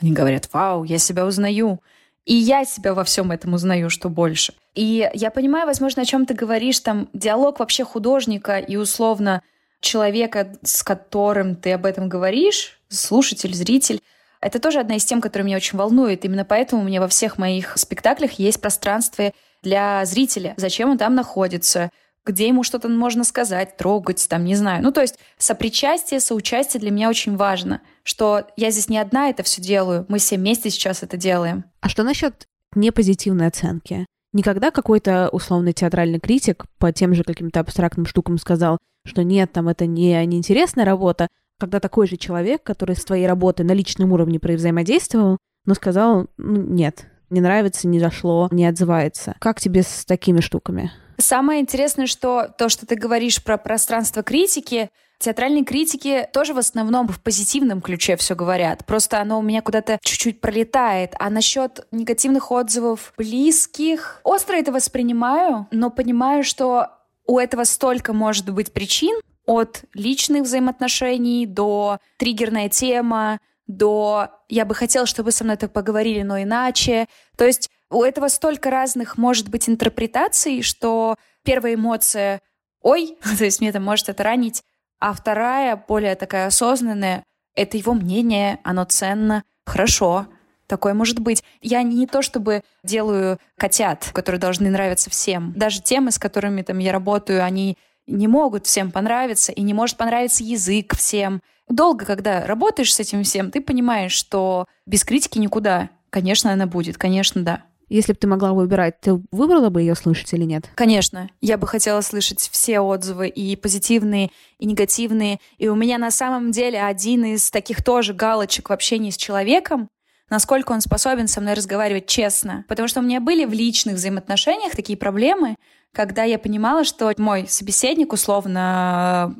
Они 0.00 0.12
говорят, 0.12 0.48
вау, 0.52 0.84
я 0.84 0.98
себя 0.98 1.26
узнаю. 1.26 1.80
И 2.24 2.34
я 2.34 2.64
себя 2.64 2.94
во 2.94 3.02
всем 3.02 3.32
этом 3.32 3.54
узнаю, 3.54 3.90
что 3.90 4.08
больше. 4.08 4.54
И 4.76 5.10
я 5.12 5.32
понимаю, 5.32 5.66
возможно, 5.66 6.02
о 6.02 6.04
чем 6.04 6.24
ты 6.24 6.34
говоришь, 6.34 6.78
там 6.78 7.08
диалог 7.12 7.58
вообще 7.58 7.84
художника 7.84 8.58
и 8.58 8.76
условно 8.76 9.42
человека, 9.80 10.56
с 10.62 10.84
которым 10.84 11.56
ты 11.56 11.72
об 11.72 11.84
этом 11.84 12.08
говоришь, 12.08 12.78
слушатель, 12.88 13.52
зритель, 13.52 14.00
это 14.42 14.58
тоже 14.58 14.80
одна 14.80 14.96
из 14.96 15.04
тем, 15.04 15.20
которая 15.20 15.46
меня 15.46 15.56
очень 15.56 15.78
волнует. 15.78 16.24
Именно 16.24 16.44
поэтому 16.44 16.82
у 16.82 16.84
меня 16.84 17.00
во 17.00 17.08
всех 17.08 17.38
моих 17.38 17.78
спектаклях 17.78 18.32
есть 18.32 18.60
пространство 18.60 19.32
для 19.62 20.04
зрителя. 20.04 20.54
Зачем 20.56 20.90
он 20.90 20.98
там 20.98 21.14
находится? 21.14 21.90
где 22.24 22.46
ему 22.46 22.62
что-то 22.62 22.88
можно 22.88 23.24
сказать, 23.24 23.76
трогать, 23.76 24.26
там, 24.28 24.44
не 24.44 24.54
знаю. 24.54 24.82
Ну, 24.82 24.92
то 24.92 25.00
есть 25.00 25.18
сопричастие, 25.38 26.20
соучастие 26.20 26.80
для 26.80 26.90
меня 26.90 27.08
очень 27.08 27.36
важно, 27.36 27.80
что 28.04 28.46
я 28.56 28.70
здесь 28.70 28.88
не 28.88 28.98
одна 28.98 29.28
это 29.28 29.42
все 29.42 29.60
делаю, 29.60 30.06
мы 30.08 30.18
все 30.18 30.36
вместе 30.36 30.70
сейчас 30.70 31.02
это 31.02 31.16
делаем. 31.16 31.64
А 31.80 31.88
что 31.88 32.04
насчет 32.04 32.46
непозитивной 32.74 33.48
оценки? 33.48 34.06
Никогда 34.32 34.70
какой-то 34.70 35.28
условный 35.30 35.72
театральный 35.72 36.20
критик 36.20 36.64
по 36.78 36.92
тем 36.92 37.14
же 37.14 37.24
каким-то 37.24 37.60
абстрактным 37.60 38.06
штукам 38.06 38.38
сказал, 38.38 38.78
что 39.04 39.24
нет, 39.24 39.52
там 39.52 39.68
это 39.68 39.86
не 39.86 40.24
неинтересная 40.24 40.84
работа, 40.84 41.26
когда 41.62 41.78
такой 41.78 42.08
же 42.08 42.16
человек, 42.16 42.64
который 42.64 42.96
с 42.96 43.04
твоей 43.04 43.24
работой 43.24 43.64
на 43.64 43.70
личном 43.70 44.12
уровне 44.12 44.40
взаимодействовал, 44.42 45.38
но 45.64 45.74
сказал, 45.74 46.26
ну, 46.36 46.60
нет, 46.60 47.06
не 47.30 47.40
нравится, 47.40 47.86
не 47.86 48.00
зашло, 48.00 48.48
не 48.50 48.66
отзывается. 48.66 49.36
Как 49.38 49.60
тебе 49.60 49.84
с 49.84 50.04
такими 50.04 50.40
штуками? 50.40 50.90
Самое 51.18 51.60
интересное, 51.60 52.08
что 52.08 52.52
то, 52.58 52.68
что 52.68 52.84
ты 52.84 52.96
говоришь 52.96 53.44
про 53.44 53.58
пространство 53.58 54.24
критики, 54.24 54.90
театральные 55.20 55.64
критики 55.64 56.26
тоже 56.32 56.52
в 56.52 56.58
основном 56.58 57.06
в 57.06 57.22
позитивном 57.22 57.80
ключе 57.80 58.16
все 58.16 58.34
говорят. 58.34 58.84
Просто 58.84 59.20
оно 59.20 59.38
у 59.38 59.42
меня 59.42 59.62
куда-то 59.62 60.00
чуть-чуть 60.02 60.40
пролетает. 60.40 61.14
А 61.20 61.30
насчет 61.30 61.86
негативных 61.92 62.50
отзывов 62.50 63.12
близких, 63.16 64.20
остро 64.24 64.56
это 64.56 64.72
воспринимаю, 64.72 65.68
но 65.70 65.90
понимаю, 65.90 66.42
что 66.42 66.88
у 67.24 67.38
этого 67.38 67.62
столько 67.62 68.12
может 68.12 68.50
быть 68.50 68.72
причин, 68.72 69.16
от 69.46 69.84
личных 69.94 70.42
взаимоотношений 70.42 71.46
до 71.46 71.98
триггерная 72.18 72.68
тема, 72.68 73.38
до 73.66 74.28
«я 74.48 74.64
бы 74.64 74.74
хотел, 74.74 75.06
чтобы 75.06 75.32
со 75.32 75.44
мной 75.44 75.56
так 75.56 75.72
поговорили, 75.72 76.22
но 76.22 76.40
иначе». 76.40 77.06
То 77.36 77.44
есть 77.44 77.70
у 77.90 78.02
этого 78.02 78.28
столько 78.28 78.70
разных 78.70 79.18
может 79.18 79.48
быть 79.48 79.68
интерпретаций, 79.68 80.62
что 80.62 81.16
первая 81.44 81.74
эмоция 81.74 82.40
«ой», 82.80 83.16
то 83.38 83.44
есть 83.44 83.60
мне 83.60 83.70
это 83.70 83.80
может 83.80 84.08
это 84.08 84.22
ранить, 84.22 84.62
а 85.00 85.12
вторая, 85.12 85.76
более 85.76 86.14
такая 86.14 86.46
осознанная, 86.46 87.24
это 87.54 87.76
его 87.76 87.92
мнение, 87.92 88.60
оно 88.62 88.84
ценно, 88.84 89.42
хорошо, 89.66 90.26
такое 90.66 90.94
может 90.94 91.18
быть. 91.18 91.44
Я 91.60 91.82
не 91.82 92.06
то 92.06 92.22
чтобы 92.22 92.62
делаю 92.82 93.38
котят, 93.58 94.10
которые 94.12 94.40
должны 94.40 94.70
нравиться 94.70 95.10
всем. 95.10 95.52
Даже 95.54 95.82
темы, 95.82 96.12
с 96.12 96.18
которыми 96.18 96.62
там 96.62 96.78
я 96.78 96.92
работаю, 96.92 97.44
они 97.44 97.76
не 98.06 98.28
могут 98.28 98.66
всем 98.66 98.90
понравиться, 98.90 99.52
и 99.52 99.62
не 99.62 99.74
может 99.74 99.96
понравиться 99.96 100.44
язык 100.44 100.96
всем. 100.96 101.40
Долго, 101.68 102.04
когда 102.04 102.46
работаешь 102.46 102.94
с 102.94 103.00
этим 103.00 103.22
всем, 103.22 103.50
ты 103.50 103.60
понимаешь, 103.60 104.12
что 104.12 104.66
без 104.86 105.04
критики 105.04 105.38
никуда. 105.38 105.90
Конечно, 106.10 106.52
она 106.52 106.66
будет, 106.66 106.98
конечно, 106.98 107.42
да. 107.42 107.62
Если 107.88 108.12
бы 108.12 108.18
ты 108.18 108.26
могла 108.26 108.54
выбирать, 108.54 109.00
ты 109.02 109.20
выбрала 109.30 109.68
бы 109.68 109.82
ее 109.82 109.94
слышать 109.94 110.32
или 110.32 110.44
нет? 110.44 110.70
Конечно. 110.74 111.28
Я 111.42 111.58
бы 111.58 111.66
хотела 111.66 112.00
слышать 112.00 112.40
все 112.50 112.80
отзывы, 112.80 113.28
и 113.28 113.54
позитивные, 113.54 114.30
и 114.58 114.64
негативные. 114.64 115.40
И 115.58 115.68
у 115.68 115.74
меня 115.74 115.98
на 115.98 116.10
самом 116.10 116.52
деле 116.52 116.82
один 116.82 117.26
из 117.26 117.50
таких 117.50 117.84
тоже 117.84 118.14
галочек 118.14 118.70
в 118.70 118.72
общении 118.72 119.10
с 119.10 119.16
человеком, 119.18 119.90
насколько 120.30 120.72
он 120.72 120.80
способен 120.80 121.28
со 121.28 121.42
мной 121.42 121.52
разговаривать 121.52 122.06
честно. 122.06 122.64
Потому 122.66 122.88
что 122.88 123.00
у 123.00 123.02
меня 123.02 123.20
были 123.20 123.44
в 123.44 123.52
личных 123.52 123.96
взаимоотношениях 123.96 124.74
такие 124.74 124.96
проблемы, 124.96 125.56
когда 125.94 126.24
я 126.24 126.38
понимала, 126.38 126.84
что 126.84 127.12
мой 127.18 127.46
собеседник, 127.48 128.12
условно 128.12 129.34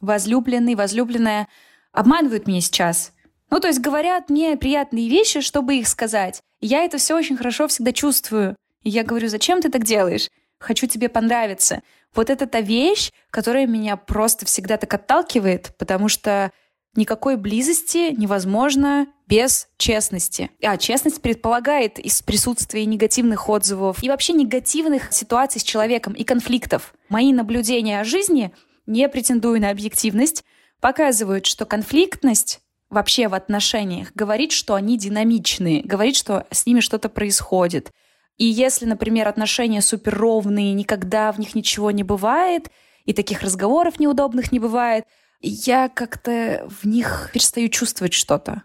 возлюбленный, 0.00 0.74
возлюбленная, 0.74 1.48
обманывают 1.92 2.46
меня 2.46 2.60
сейчас. 2.60 3.12
Ну, 3.50 3.60
то 3.60 3.68
есть 3.68 3.80
говорят 3.80 4.30
мне 4.30 4.56
приятные 4.56 5.08
вещи, 5.08 5.40
чтобы 5.40 5.76
их 5.76 5.88
сказать. 5.88 6.42
Я 6.60 6.84
это 6.84 6.98
все 6.98 7.16
очень 7.16 7.36
хорошо 7.36 7.68
всегда 7.68 7.92
чувствую. 7.92 8.56
И 8.82 8.90
я 8.90 9.04
говорю, 9.04 9.28
зачем 9.28 9.62
ты 9.62 9.70
так 9.70 9.84
делаешь? 9.84 10.28
Хочу 10.58 10.86
тебе 10.86 11.08
понравиться. 11.08 11.82
Вот 12.14 12.30
это 12.30 12.46
та 12.46 12.60
вещь, 12.60 13.10
которая 13.30 13.66
меня 13.66 13.96
просто 13.96 14.46
всегда 14.46 14.76
так 14.76 14.92
отталкивает, 14.92 15.74
потому 15.78 16.08
что 16.08 16.52
никакой 16.96 17.36
близости 17.36 18.14
невозможно 18.16 19.06
без 19.26 19.68
честности. 19.78 20.50
А 20.62 20.76
честность 20.76 21.22
предполагает 21.22 21.98
из 21.98 22.22
присутствия 22.22 22.84
негативных 22.84 23.48
отзывов 23.48 24.02
и 24.02 24.08
вообще 24.08 24.32
негативных 24.32 25.12
ситуаций 25.12 25.60
с 25.60 25.64
человеком 25.64 26.12
и 26.12 26.24
конфликтов. 26.24 26.94
Мои 27.08 27.32
наблюдения 27.32 28.00
о 28.00 28.04
жизни, 28.04 28.52
не 28.86 29.08
претендуя 29.08 29.60
на 29.60 29.70
объективность, 29.70 30.44
показывают, 30.80 31.46
что 31.46 31.64
конфликтность 31.64 32.60
вообще 32.90 33.28
в 33.28 33.34
отношениях, 33.34 34.12
говорит, 34.14 34.52
что 34.52 34.74
они 34.74 34.98
динамичные, 34.98 35.82
говорит, 35.82 36.16
что 36.16 36.46
с 36.50 36.66
ними 36.66 36.80
что-то 36.80 37.08
происходит. 37.08 37.90
И 38.36 38.44
если, 38.44 38.84
например, 38.84 39.28
отношения 39.28 39.80
супер 39.80 40.14
ровные, 40.14 40.72
никогда 40.72 41.32
в 41.32 41.38
них 41.38 41.54
ничего 41.54 41.90
не 41.90 42.02
бывает, 42.02 42.68
и 43.04 43.12
таких 43.12 43.42
разговоров 43.42 43.98
неудобных 43.98 44.52
не 44.52 44.58
бывает, 44.58 45.04
я 45.40 45.88
как-то 45.88 46.66
в 46.68 46.86
них 46.86 47.30
перестаю 47.32 47.68
чувствовать 47.68 48.14
что-то. 48.14 48.62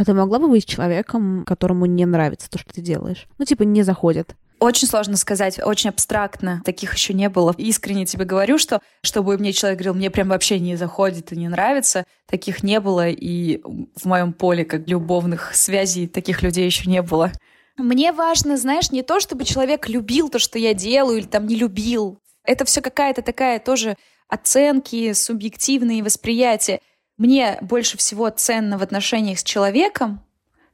А 0.00 0.04
ты 0.04 0.14
могла 0.14 0.38
бы 0.38 0.48
быть 0.48 0.64
человеком, 0.64 1.44
которому 1.46 1.84
не 1.84 2.06
нравится 2.06 2.48
то, 2.48 2.58
что 2.58 2.72
ты 2.72 2.80
делаешь? 2.80 3.28
Ну, 3.36 3.44
типа, 3.44 3.64
не 3.64 3.82
заходит. 3.82 4.34
Очень 4.58 4.88
сложно 4.88 5.18
сказать, 5.18 5.60
очень 5.62 5.90
абстрактно. 5.90 6.62
Таких 6.64 6.94
еще 6.94 7.12
не 7.12 7.28
было. 7.28 7.54
Искренне 7.58 8.06
тебе 8.06 8.24
говорю, 8.24 8.56
что 8.56 8.80
чтобы 9.02 9.36
мне 9.36 9.52
человек 9.52 9.78
говорил, 9.78 9.94
мне 9.94 10.10
прям 10.10 10.30
вообще 10.30 10.58
не 10.58 10.76
заходит 10.76 11.32
и 11.32 11.36
не 11.36 11.48
нравится, 11.48 12.04
таких 12.26 12.62
не 12.62 12.80
было. 12.80 13.10
И 13.10 13.60
в 13.94 14.06
моем 14.06 14.32
поле 14.32 14.64
как 14.64 14.88
любовных 14.88 15.54
связей 15.54 16.08
таких 16.08 16.42
людей 16.42 16.64
еще 16.64 16.88
не 16.88 17.02
было. 17.02 17.30
Мне 17.76 18.12
важно, 18.12 18.56
знаешь, 18.56 18.90
не 18.90 19.02
то, 19.02 19.20
чтобы 19.20 19.44
человек 19.44 19.86
любил 19.86 20.30
то, 20.30 20.38
что 20.38 20.58
я 20.58 20.72
делаю, 20.72 21.18
или 21.18 21.26
там 21.26 21.46
не 21.46 21.56
любил. 21.56 22.18
Это 22.44 22.64
все 22.64 22.80
какая-то 22.80 23.20
такая 23.20 23.58
тоже 23.58 23.98
оценки, 24.28 25.12
субъективные 25.12 26.02
восприятия. 26.02 26.80
Мне 27.20 27.58
больше 27.60 27.98
всего 27.98 28.30
ценно 28.30 28.78
в 28.78 28.82
отношениях 28.82 29.40
с 29.40 29.44
человеком 29.44 30.24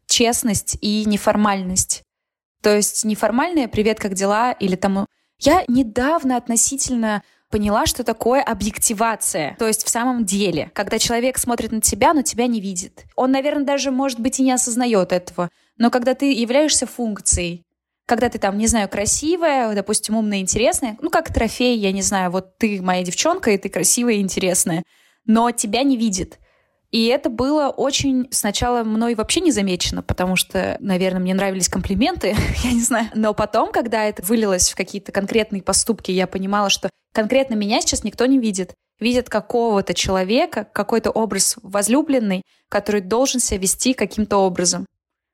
честность 0.07 0.79
и 0.81 1.05
неформальность. 1.05 2.05
То 2.63 2.73
есть 2.73 3.05
неформальное 3.05 3.67
«привет, 3.67 3.99
как 3.99 4.15
дела?» 4.15 4.53
или 4.53 4.77
там... 4.77 5.09
Я 5.41 5.65
недавно 5.67 6.37
относительно 6.37 7.25
поняла, 7.51 7.87
что 7.87 8.05
такое 8.05 8.43
объективация. 8.43 9.57
То 9.59 9.67
есть 9.67 9.83
в 9.83 9.89
самом 9.89 10.25
деле, 10.25 10.71
когда 10.73 11.01
человек 11.01 11.37
смотрит 11.39 11.73
на 11.73 11.81
тебя, 11.81 12.15
но 12.15 12.23
тебя 12.23 12.47
не 12.47 12.61
видит. 12.61 13.07
Он, 13.17 13.33
наверное, 13.33 13.65
даже, 13.65 13.91
может 13.91 14.21
быть, 14.21 14.39
и 14.39 14.45
не 14.45 14.53
осознает 14.53 15.11
этого. 15.11 15.51
Но 15.79 15.91
когда 15.91 16.15
ты 16.15 16.33
являешься 16.33 16.87
функцией, 16.87 17.65
когда 18.07 18.29
ты 18.29 18.39
там, 18.39 18.57
не 18.57 18.69
знаю, 18.69 18.89
красивая, 18.89 19.75
допустим, 19.75 20.17
умная, 20.17 20.39
интересная, 20.39 20.97
ну, 21.01 21.11
как 21.11 21.35
трофей, 21.35 21.77
я 21.77 21.91
не 21.91 22.03
знаю, 22.03 22.31
вот 22.31 22.57
ты 22.57 22.81
моя 22.81 23.03
девчонка, 23.03 23.51
и 23.51 23.59
ты 23.59 23.69
красивая 23.69 24.15
и 24.15 24.21
интересная, 24.21 24.85
но 25.27 25.51
тебя 25.51 25.83
не 25.83 25.97
видит. 25.97 26.39
И 26.91 27.07
это 27.07 27.29
было 27.29 27.69
очень 27.69 28.29
сначала 28.31 28.85
мной 28.85 29.15
вообще 29.15 29.41
не 29.41 29.51
замечено, 29.51 30.03
потому 30.03 30.37
что, 30.37 30.77
наверное, 30.81 31.21
мне 31.21 31.35
нравились 31.35 31.69
комплименты, 31.69 32.37
я 32.65 32.73
не 32.73 32.83
знаю. 32.83 33.09
Но 33.15 33.35
потом, 33.35 33.73
когда 33.73 34.05
это 34.05 34.23
вылилось 34.23 34.71
в 34.71 34.77
какие-то 34.77 35.13
конкретные 35.13 35.63
поступки, 35.63 36.11
я 36.11 36.27
понимала, 36.27 36.71
что 36.71 36.89
конкретно 37.13 37.55
меня 37.55 37.81
сейчас 37.81 38.05
никто 38.05 38.27
не 38.27 38.39
видит. 38.39 38.75
Видят 38.99 39.29
какого-то 39.29 39.93
человека, 39.93 40.67
какой-то 40.73 41.11
образ 41.11 41.57
возлюбленный, 41.63 42.43
который 42.71 43.03
должен 43.03 43.41
себя 43.41 43.59
вести 43.59 43.93
каким-то 43.93 44.39
образом. 44.39 44.87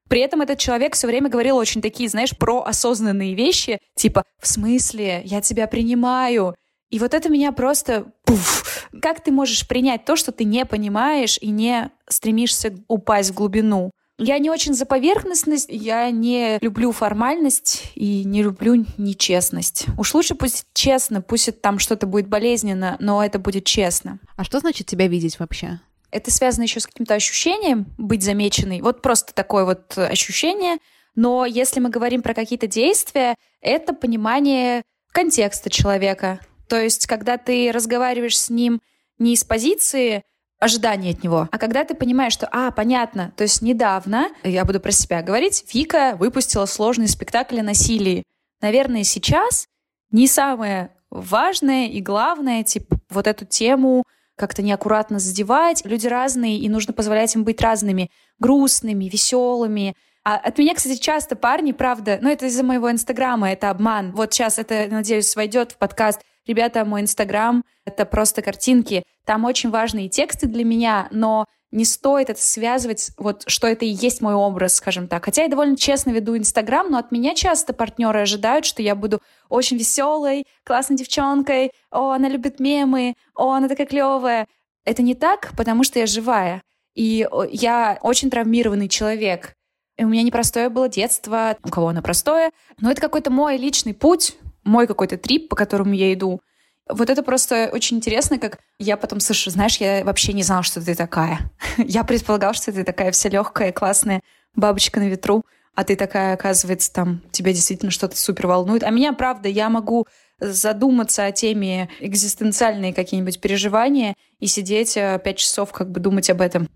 При 0.09 0.21
этом 0.21 0.43
этот 0.43 0.59
человек 0.59 0.95
все 0.95 1.07
время 1.07 1.31
говорил 1.31 1.57
очень 1.57 1.81
такие, 1.81 2.09
знаешь, 2.09 2.37
про 2.37 2.63
осознанные 2.63 3.35
вещи, 3.35 3.79
типа 3.97 4.25
«в 4.41 4.47
смысле? 4.49 5.23
Я 5.25 5.41
тебя 5.41 5.67
принимаю, 5.67 6.55
и 6.93 6.99
вот 6.99 7.15
это 7.15 7.31
меня 7.31 7.53
просто... 7.53 8.13
Пуф. 8.25 8.87
Как 9.01 9.25
ты 9.25 9.33
можешь 9.33 9.67
принять 9.67 10.05
то, 10.05 10.15
что 10.15 10.31
ты 10.31 10.45
не 10.45 10.67
понимаешь 10.67 11.39
и 11.41 11.49
не 11.49 11.91
стремишься 12.07 12.77
упасть 12.87 13.31
в 13.31 13.35
глубину? 13.35 13.91
Я 14.19 14.39
не 14.39 14.51
очень 14.51 14.75
за 14.75 14.85
поверхностность, 14.85 15.69
я 15.71 16.11
не 16.11 16.59
люблю 16.61 16.93
формальность 16.93 17.85
и 17.95 18.25
не 18.25 18.43
люблю 18.43 18.85
нечестность. 18.99 19.87
Уж 19.97 20.13
лучше 20.13 20.35
пусть 20.35 20.67
честно, 20.75 21.23
пусть 21.23 21.63
там 21.63 21.79
что-то 21.79 22.07
будет 22.07 22.29
болезненно, 22.29 22.97
но 23.01 23.25
это 23.25 23.39
будет 23.39 23.65
честно. 23.65 24.19
А 24.37 24.45
что 24.45 24.61
значит 24.61 24.87
тебя 24.87 25.09
видеть 25.09 25.39
вообще? 25.41 25.81
Это 26.11 26.31
связано 26.31 26.65
еще 26.65 26.79
с 26.79 26.87
каким-то 26.87 27.15
ощущением 27.15 27.87
быть 27.97 28.23
замеченной. 28.23 28.83
Вот 28.83 29.01
просто 29.01 29.33
такое 29.33 29.65
вот 29.65 29.97
ощущение. 29.97 30.77
Но 31.15 31.47
если 31.47 31.81
мы 31.81 31.89
говорим 31.89 32.21
про 32.21 32.35
какие-то 32.35 32.67
действия, 32.67 33.35
это 33.63 33.95
понимание 33.95 34.83
контекста 35.11 35.71
человека, 35.71 36.41
то 36.73 36.81
есть, 36.81 37.07
когда 37.07 37.37
ты 37.37 37.71
разговариваешь 37.71 38.39
с 38.39 38.49
ним 38.49 38.81
не 39.19 39.35
из 39.35 39.45
позиции 39.45 40.23
ожидания 40.59 41.11
от 41.11 41.23
него. 41.23 41.47
А 41.53 41.59
когда 41.59 41.85
ты 41.85 41.95
понимаешь, 41.95 42.33
что, 42.33 42.49
а, 42.51 42.71
понятно, 42.71 43.31
то 43.37 43.43
есть 43.43 43.61
недавно, 43.61 44.31
я 44.43 44.65
буду 44.65 44.81
про 44.81 44.91
себя 44.91 45.21
говорить, 45.21 45.67
Вика 45.75 46.17
выпустила 46.19 46.65
сложный 46.65 47.09
спектакль 47.09 47.61
о 47.61 47.63
насилии. 47.63 48.23
Наверное, 48.63 49.05
сейчас 49.05 49.67
не 50.11 50.27
самое 50.27 50.93
важное 51.11 51.89
и 51.89 52.01
главное, 52.01 52.63
типа, 52.65 52.97
вот 53.11 53.27
эту 53.27 53.45
тему 53.45 54.05
как-то 54.37 54.63
неаккуратно 54.63 55.19
задевать. 55.19 55.85
Люди 55.85 56.07
разные, 56.07 56.57
и 56.57 56.71
нужно 56.71 56.95
позволять 56.95 57.35
им 57.35 57.45
быть 57.45 57.61
разными, 57.61 58.11
грустными, 58.39 59.11
веселыми. 59.11 59.95
А 60.25 60.37
от 60.37 60.57
меня, 60.57 60.75
кстати, 60.75 60.97
часто 60.97 61.37
парни, 61.37 61.73
правда, 61.73 62.19
ну 62.23 62.31
это 62.31 62.47
из-за 62.47 62.65
моего 62.65 62.91
инстаграма, 62.91 63.53
это 63.53 63.69
обман. 63.69 64.13
Вот 64.13 64.33
сейчас 64.33 64.59
это, 64.59 64.87
надеюсь, 64.91 65.37
войдет 65.37 65.73
в 65.73 65.77
подкаст. 65.77 66.23
Ребята, 66.47 66.85
мой 66.85 67.03
инстаграм— 67.03 67.65
это 67.87 68.05
просто 68.05 68.43
картинки. 68.43 69.05
Там 69.25 69.45
очень 69.45 69.71
важные 69.71 70.09
тексты 70.09 70.47
для 70.47 70.65
меня, 70.65 71.09
но 71.11 71.47
не 71.73 71.87
стоит 71.87 72.29
это 72.29 72.41
связывать, 72.41 73.11
вот 73.17 73.45
что 73.47 73.67
это 73.67 73.85
и 73.85 73.89
есть 73.89 74.21
мой 74.21 74.35
образ, 74.35 74.75
скажем 74.75 75.09
так. 75.09 75.25
Хотя 75.25 75.43
я 75.43 75.49
довольно 75.49 75.77
честно 75.77 76.11
веду 76.11 76.37
Инстаграм, 76.37 76.91
но 76.91 76.99
от 76.99 77.11
меня 77.11 77.35
часто 77.35 77.73
партнеры 77.73 78.21
ожидают, 78.21 78.67
что 78.67 78.83
я 78.83 78.95
буду 78.95 79.21
очень 79.49 79.79
веселой, 79.79 80.45
классной 80.65 80.97
девчонкой, 80.97 81.73
о, 81.91 82.11
она 82.11 82.29
любит 82.29 82.61
мемы, 82.61 83.15
о, 83.35 83.53
она 83.53 83.69
такая 83.69 83.87
клевая. 83.87 84.47
Это 84.85 85.03
не 85.03 85.15
так, 85.15 85.53
потому 85.57 85.83
что 85.83 85.99
я 85.99 86.07
живая. 86.07 86.63
И 86.95 87.27
я 87.51 87.99
очень 88.03 88.31
травмированный 88.31 88.89
человек. 88.89 89.55
И 89.97 90.05
у 90.05 90.09
меня 90.09 90.23
непростое 90.23 90.69
было 90.69 90.89
детство, 90.89 91.57
у 91.65 91.69
кого 91.69 91.89
оно 91.89 92.03
простое, 92.03 92.51
но 92.81 92.91
это 92.91 93.01
какой-то 93.01 93.31
мой 93.31 93.57
личный 93.57 93.95
путь, 93.95 94.37
мой 94.65 94.87
какой-то 94.87 95.17
трип, 95.17 95.49
по 95.49 95.57
которому 95.57 95.93
я 95.93 96.13
иду. 96.13 96.41
Вот 96.89 97.11
это 97.11 97.23
просто 97.23 97.71
очень 97.73 97.99
интересно, 97.99 98.39
как 98.39 98.59
я 98.79 98.97
потом 98.97 99.21
слышу, 99.21 99.51
знаешь, 99.51 99.77
я 99.77 100.05
вообще 100.05 100.33
не 100.33 100.43
знала, 100.43 100.63
что 100.63 100.85
ты 100.85 100.95
такая. 100.95 101.51
я 101.79 102.05
предполагала, 102.05 102.55
что 102.55 102.73
ты 102.73 102.85
такая 102.85 103.13
вся 103.13 103.29
легкая, 103.29 103.73
классная 103.73 104.23
бабочка 104.55 105.01
на 105.01 105.09
ветру, 105.09 105.45
а 105.75 105.85
ты 105.85 105.97
такая, 105.97 106.35
оказывается, 106.35 106.93
там 106.93 107.23
тебя 107.31 107.53
действительно 107.53 107.91
что-то 107.91 108.17
супер 108.17 108.47
волнует. 108.47 108.83
А 108.83 108.91
меня, 108.91 109.13
правда, 109.13 109.49
я 109.49 109.71
могу 109.71 110.07
задуматься 110.39 111.25
о 111.25 111.33
теме 111.33 111.89
экзистенциальные 112.01 112.93
какие-нибудь 112.93 113.41
переживания 113.41 114.15
и 114.41 114.47
сидеть 114.47 114.97
э, 114.97 115.21
пять 115.23 115.39
часов 115.39 115.73
как 115.73 115.91
бы 115.91 116.01
думать 116.01 116.29
об 116.31 116.41
этом 116.41 116.69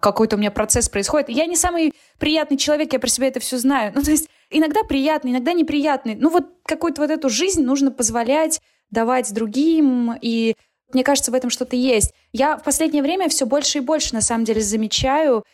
какой-то 0.00 0.36
у 0.36 0.38
меня 0.38 0.50
процесс 0.50 0.88
происходит. 0.88 1.28
Я 1.28 1.46
не 1.46 1.56
самый 1.56 1.92
приятный 2.18 2.56
человек, 2.56 2.92
я 2.92 2.98
про 2.98 3.08
себя 3.08 3.28
это 3.28 3.40
все 3.40 3.58
знаю. 3.58 3.92
Ну, 3.98 4.02
то 4.02 4.10
есть 4.10 4.28
иногда 4.50 4.82
приятный, 4.82 5.32
иногда 5.32 5.52
неприятный. 5.52 6.14
Ну, 6.14 6.30
вот 6.30 6.46
какую-то 6.64 7.02
вот 7.02 7.10
эту 7.10 7.28
жизнь 7.28 7.62
нужно 7.62 7.90
позволять 7.90 8.60
давать 8.90 9.32
другим, 9.32 10.14
и 10.20 10.54
мне 10.92 11.04
кажется, 11.04 11.30
в 11.30 11.34
этом 11.34 11.50
что-то 11.50 11.76
есть. 11.76 12.12
Я 12.32 12.56
в 12.56 12.62
последнее 12.62 13.02
время 13.02 13.28
все 13.28 13.44
больше 13.44 13.78
и 13.78 13.82
больше, 13.82 14.14
на 14.14 14.22
самом 14.22 14.44
деле, 14.44 14.60
замечаю, 14.60 15.44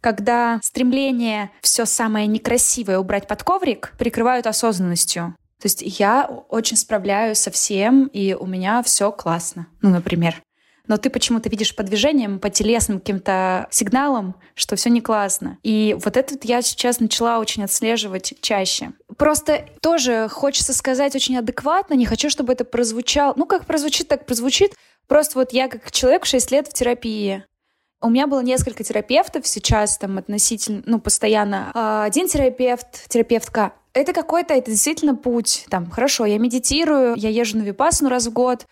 когда 0.00 0.60
стремление 0.62 1.50
все 1.62 1.86
самое 1.86 2.26
некрасивое 2.26 2.98
убрать 2.98 3.26
под 3.26 3.42
коврик 3.42 3.94
прикрывают 3.98 4.46
осознанностью. 4.46 5.34
То 5.60 5.66
есть 5.66 5.82
я 5.98 6.26
очень 6.48 6.76
справляюсь 6.76 7.38
со 7.38 7.50
всем, 7.50 8.06
и 8.08 8.34
у 8.34 8.46
меня 8.46 8.82
все 8.82 9.12
классно. 9.12 9.68
Ну, 9.80 9.90
например 9.90 10.42
но 10.86 10.96
ты 10.96 11.10
почему-то 11.10 11.48
видишь 11.48 11.74
по 11.74 11.82
движениям, 11.82 12.38
по 12.38 12.50
телесным 12.50 12.98
каким-то 12.98 13.68
сигналам, 13.70 14.34
что 14.54 14.76
все 14.76 14.90
не 14.90 15.00
классно. 15.00 15.58
И 15.62 15.96
вот 16.02 16.16
это 16.16 16.36
я 16.42 16.62
сейчас 16.62 17.00
начала 17.00 17.38
очень 17.38 17.64
отслеживать 17.64 18.34
чаще. 18.40 18.92
Просто 19.16 19.66
тоже 19.80 20.28
хочется 20.30 20.74
сказать 20.74 21.14
очень 21.14 21.38
адекватно, 21.38 21.94
не 21.94 22.06
хочу, 22.06 22.30
чтобы 22.30 22.52
это 22.52 22.64
прозвучало. 22.64 23.34
Ну, 23.36 23.46
как 23.46 23.66
прозвучит, 23.66 24.08
так 24.08 24.26
прозвучит. 24.26 24.74
Просто 25.06 25.38
вот 25.38 25.52
я 25.52 25.68
как 25.68 25.90
человек 25.92 26.24
6 26.24 26.50
лет 26.50 26.68
в 26.68 26.72
терапии. 26.72 27.44
У 28.00 28.10
меня 28.10 28.26
было 28.26 28.40
несколько 28.40 28.82
терапевтов 28.82 29.46
сейчас 29.46 29.96
там 29.96 30.18
относительно, 30.18 30.82
ну, 30.86 31.00
постоянно. 31.00 31.70
А, 31.74 32.04
один 32.04 32.26
терапевт, 32.26 33.08
терапевтка. 33.08 33.74
Это 33.92 34.12
какой-то, 34.12 34.54
это 34.54 34.70
действительно 34.70 35.14
путь. 35.14 35.66
Там, 35.70 35.88
хорошо, 35.88 36.24
я 36.24 36.38
медитирую, 36.38 37.14
я 37.16 37.28
езжу 37.28 37.58
на 37.58 37.62
випассану 37.62 38.10
раз 38.10 38.26
в 38.26 38.32
год, 38.32 38.66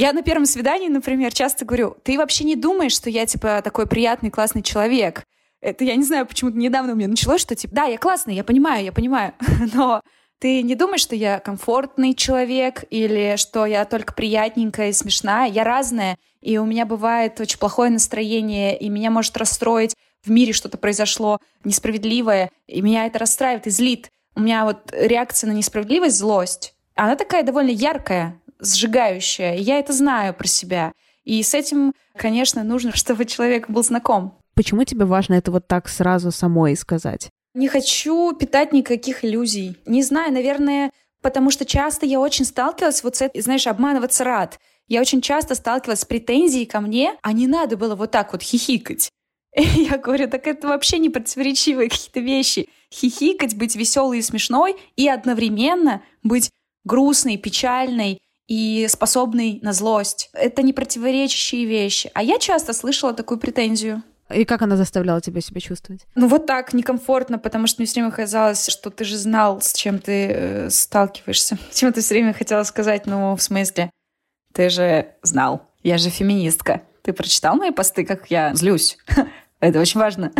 я 0.00 0.14
на 0.14 0.22
первом 0.22 0.46
свидании, 0.46 0.88
например, 0.88 1.30
часто 1.30 1.66
говорю, 1.66 1.94
ты 2.02 2.16
вообще 2.16 2.44
не 2.44 2.56
думаешь, 2.56 2.94
что 2.94 3.10
я, 3.10 3.26
типа, 3.26 3.60
такой 3.62 3.86
приятный, 3.86 4.30
классный 4.30 4.62
человек. 4.62 5.24
Это 5.60 5.84
я 5.84 5.94
не 5.94 6.04
знаю, 6.04 6.24
почему-то 6.26 6.56
недавно 6.56 6.94
у 6.94 6.96
меня 6.96 7.08
началось, 7.08 7.42
что, 7.42 7.54
типа, 7.54 7.74
да, 7.74 7.84
я 7.84 7.98
классный, 7.98 8.34
я 8.34 8.42
понимаю, 8.42 8.82
я 8.82 8.92
понимаю, 8.92 9.34
но 9.74 10.00
ты 10.38 10.62
не 10.62 10.74
думаешь, 10.74 11.02
что 11.02 11.14
я 11.14 11.38
комфортный 11.38 12.14
человек 12.14 12.84
или 12.88 13.34
что 13.36 13.66
я 13.66 13.84
только 13.84 14.14
приятненькая 14.14 14.88
и 14.88 14.94
смешная. 14.94 15.50
Я 15.50 15.64
разная, 15.64 16.16
и 16.40 16.56
у 16.56 16.64
меня 16.64 16.86
бывает 16.86 17.38
очень 17.38 17.58
плохое 17.58 17.90
настроение, 17.90 18.78
и 18.78 18.88
меня 18.88 19.10
может 19.10 19.36
расстроить 19.36 19.94
в 20.22 20.30
мире 20.30 20.54
что-то 20.54 20.78
произошло 20.78 21.38
несправедливое, 21.64 22.50
и 22.66 22.80
меня 22.80 23.06
это 23.06 23.18
расстраивает 23.18 23.66
и 23.66 23.70
злит. 23.70 24.08
У 24.34 24.40
меня 24.40 24.64
вот 24.64 24.90
реакция 24.92 25.48
на 25.48 25.52
несправедливость— 25.52 26.16
злость. 26.18 26.74
Она 26.94 27.16
такая 27.16 27.42
довольно 27.42 27.70
яркая, 27.70 28.39
сжигающая. 28.60 29.54
я 29.54 29.78
это 29.78 29.92
знаю 29.92 30.34
про 30.34 30.46
себя. 30.46 30.92
И 31.24 31.42
с 31.42 31.54
этим, 31.54 31.94
конечно, 32.16 32.64
нужно, 32.64 32.92
чтобы 32.94 33.24
человек 33.24 33.68
был 33.68 33.82
знаком. 33.82 34.38
Почему 34.54 34.84
тебе 34.84 35.04
важно 35.04 35.34
это 35.34 35.50
вот 35.50 35.66
так 35.66 35.88
сразу 35.88 36.30
самой 36.30 36.76
сказать? 36.76 37.30
Не 37.54 37.68
хочу 37.68 38.32
питать 38.34 38.72
никаких 38.72 39.24
иллюзий. 39.24 39.76
Не 39.86 40.02
знаю, 40.02 40.32
наверное, 40.32 40.92
потому 41.22 41.50
что 41.50 41.64
часто 41.64 42.06
я 42.06 42.20
очень 42.20 42.44
сталкивалась 42.44 43.02
вот 43.02 43.16
с 43.16 43.22
этим, 43.22 43.42
знаешь, 43.42 43.66
обманываться 43.66 44.24
рад. 44.24 44.58
Я 44.86 45.00
очень 45.00 45.20
часто 45.20 45.54
сталкивалась 45.54 46.00
с 46.00 46.04
претензией 46.04 46.66
ко 46.66 46.80
мне, 46.80 47.16
а 47.22 47.32
не 47.32 47.46
надо 47.46 47.76
было 47.76 47.94
вот 47.94 48.10
так 48.10 48.32
вот 48.32 48.42
хихикать. 48.42 49.10
И 49.56 49.62
я 49.90 49.98
говорю, 49.98 50.28
так 50.28 50.46
это 50.46 50.68
вообще 50.68 50.98
не 50.98 51.10
противоречивые 51.10 51.88
какие-то 51.88 52.20
вещи. 52.20 52.68
Хихикать, 52.92 53.56
быть 53.56 53.76
веселой 53.76 54.18
и 54.18 54.22
смешной, 54.22 54.76
и 54.96 55.08
одновременно 55.08 56.02
быть 56.22 56.50
грустной, 56.84 57.36
печальной, 57.36 58.20
и 58.50 58.88
способный 58.88 59.60
на 59.62 59.72
злость. 59.72 60.28
Это 60.32 60.62
не 60.62 60.72
противоречащие 60.72 61.66
вещи. 61.66 62.10
А 62.14 62.22
я 62.22 62.36
часто 62.40 62.72
слышала 62.72 63.14
такую 63.14 63.38
претензию. 63.38 64.02
И 64.28 64.44
как 64.44 64.62
она 64.62 64.76
заставляла 64.76 65.20
тебя 65.20 65.40
себя 65.40 65.60
чувствовать? 65.60 66.04
Ну 66.16 66.26
вот 66.26 66.46
так, 66.46 66.72
некомфортно, 66.72 67.38
потому 67.38 67.68
что 67.68 67.80
мне 67.80 67.86
все 67.86 68.00
время 68.00 68.10
казалось, 68.10 68.66
что 68.66 68.90
ты 68.90 69.04
же 69.04 69.16
знал, 69.16 69.60
с 69.60 69.72
чем 69.72 70.00
ты 70.00 70.26
э, 70.26 70.70
сталкиваешься. 70.70 71.58
Чем 71.72 71.92
ты 71.92 72.00
все 72.00 72.14
время 72.14 72.32
хотела 72.32 72.64
сказать, 72.64 73.06
ну, 73.06 73.36
в 73.36 73.42
смысле, 73.42 73.90
ты 74.52 74.68
же 74.68 75.14
знал. 75.22 75.68
Я 75.84 75.96
же 75.96 76.10
феминистка. 76.10 76.82
Ты 77.02 77.12
прочитал 77.12 77.54
мои 77.54 77.70
посты, 77.70 78.04
как 78.04 78.32
я 78.32 78.52
злюсь? 78.54 78.98
Это 79.60 79.78
очень 79.78 80.00
важно. 80.00 80.32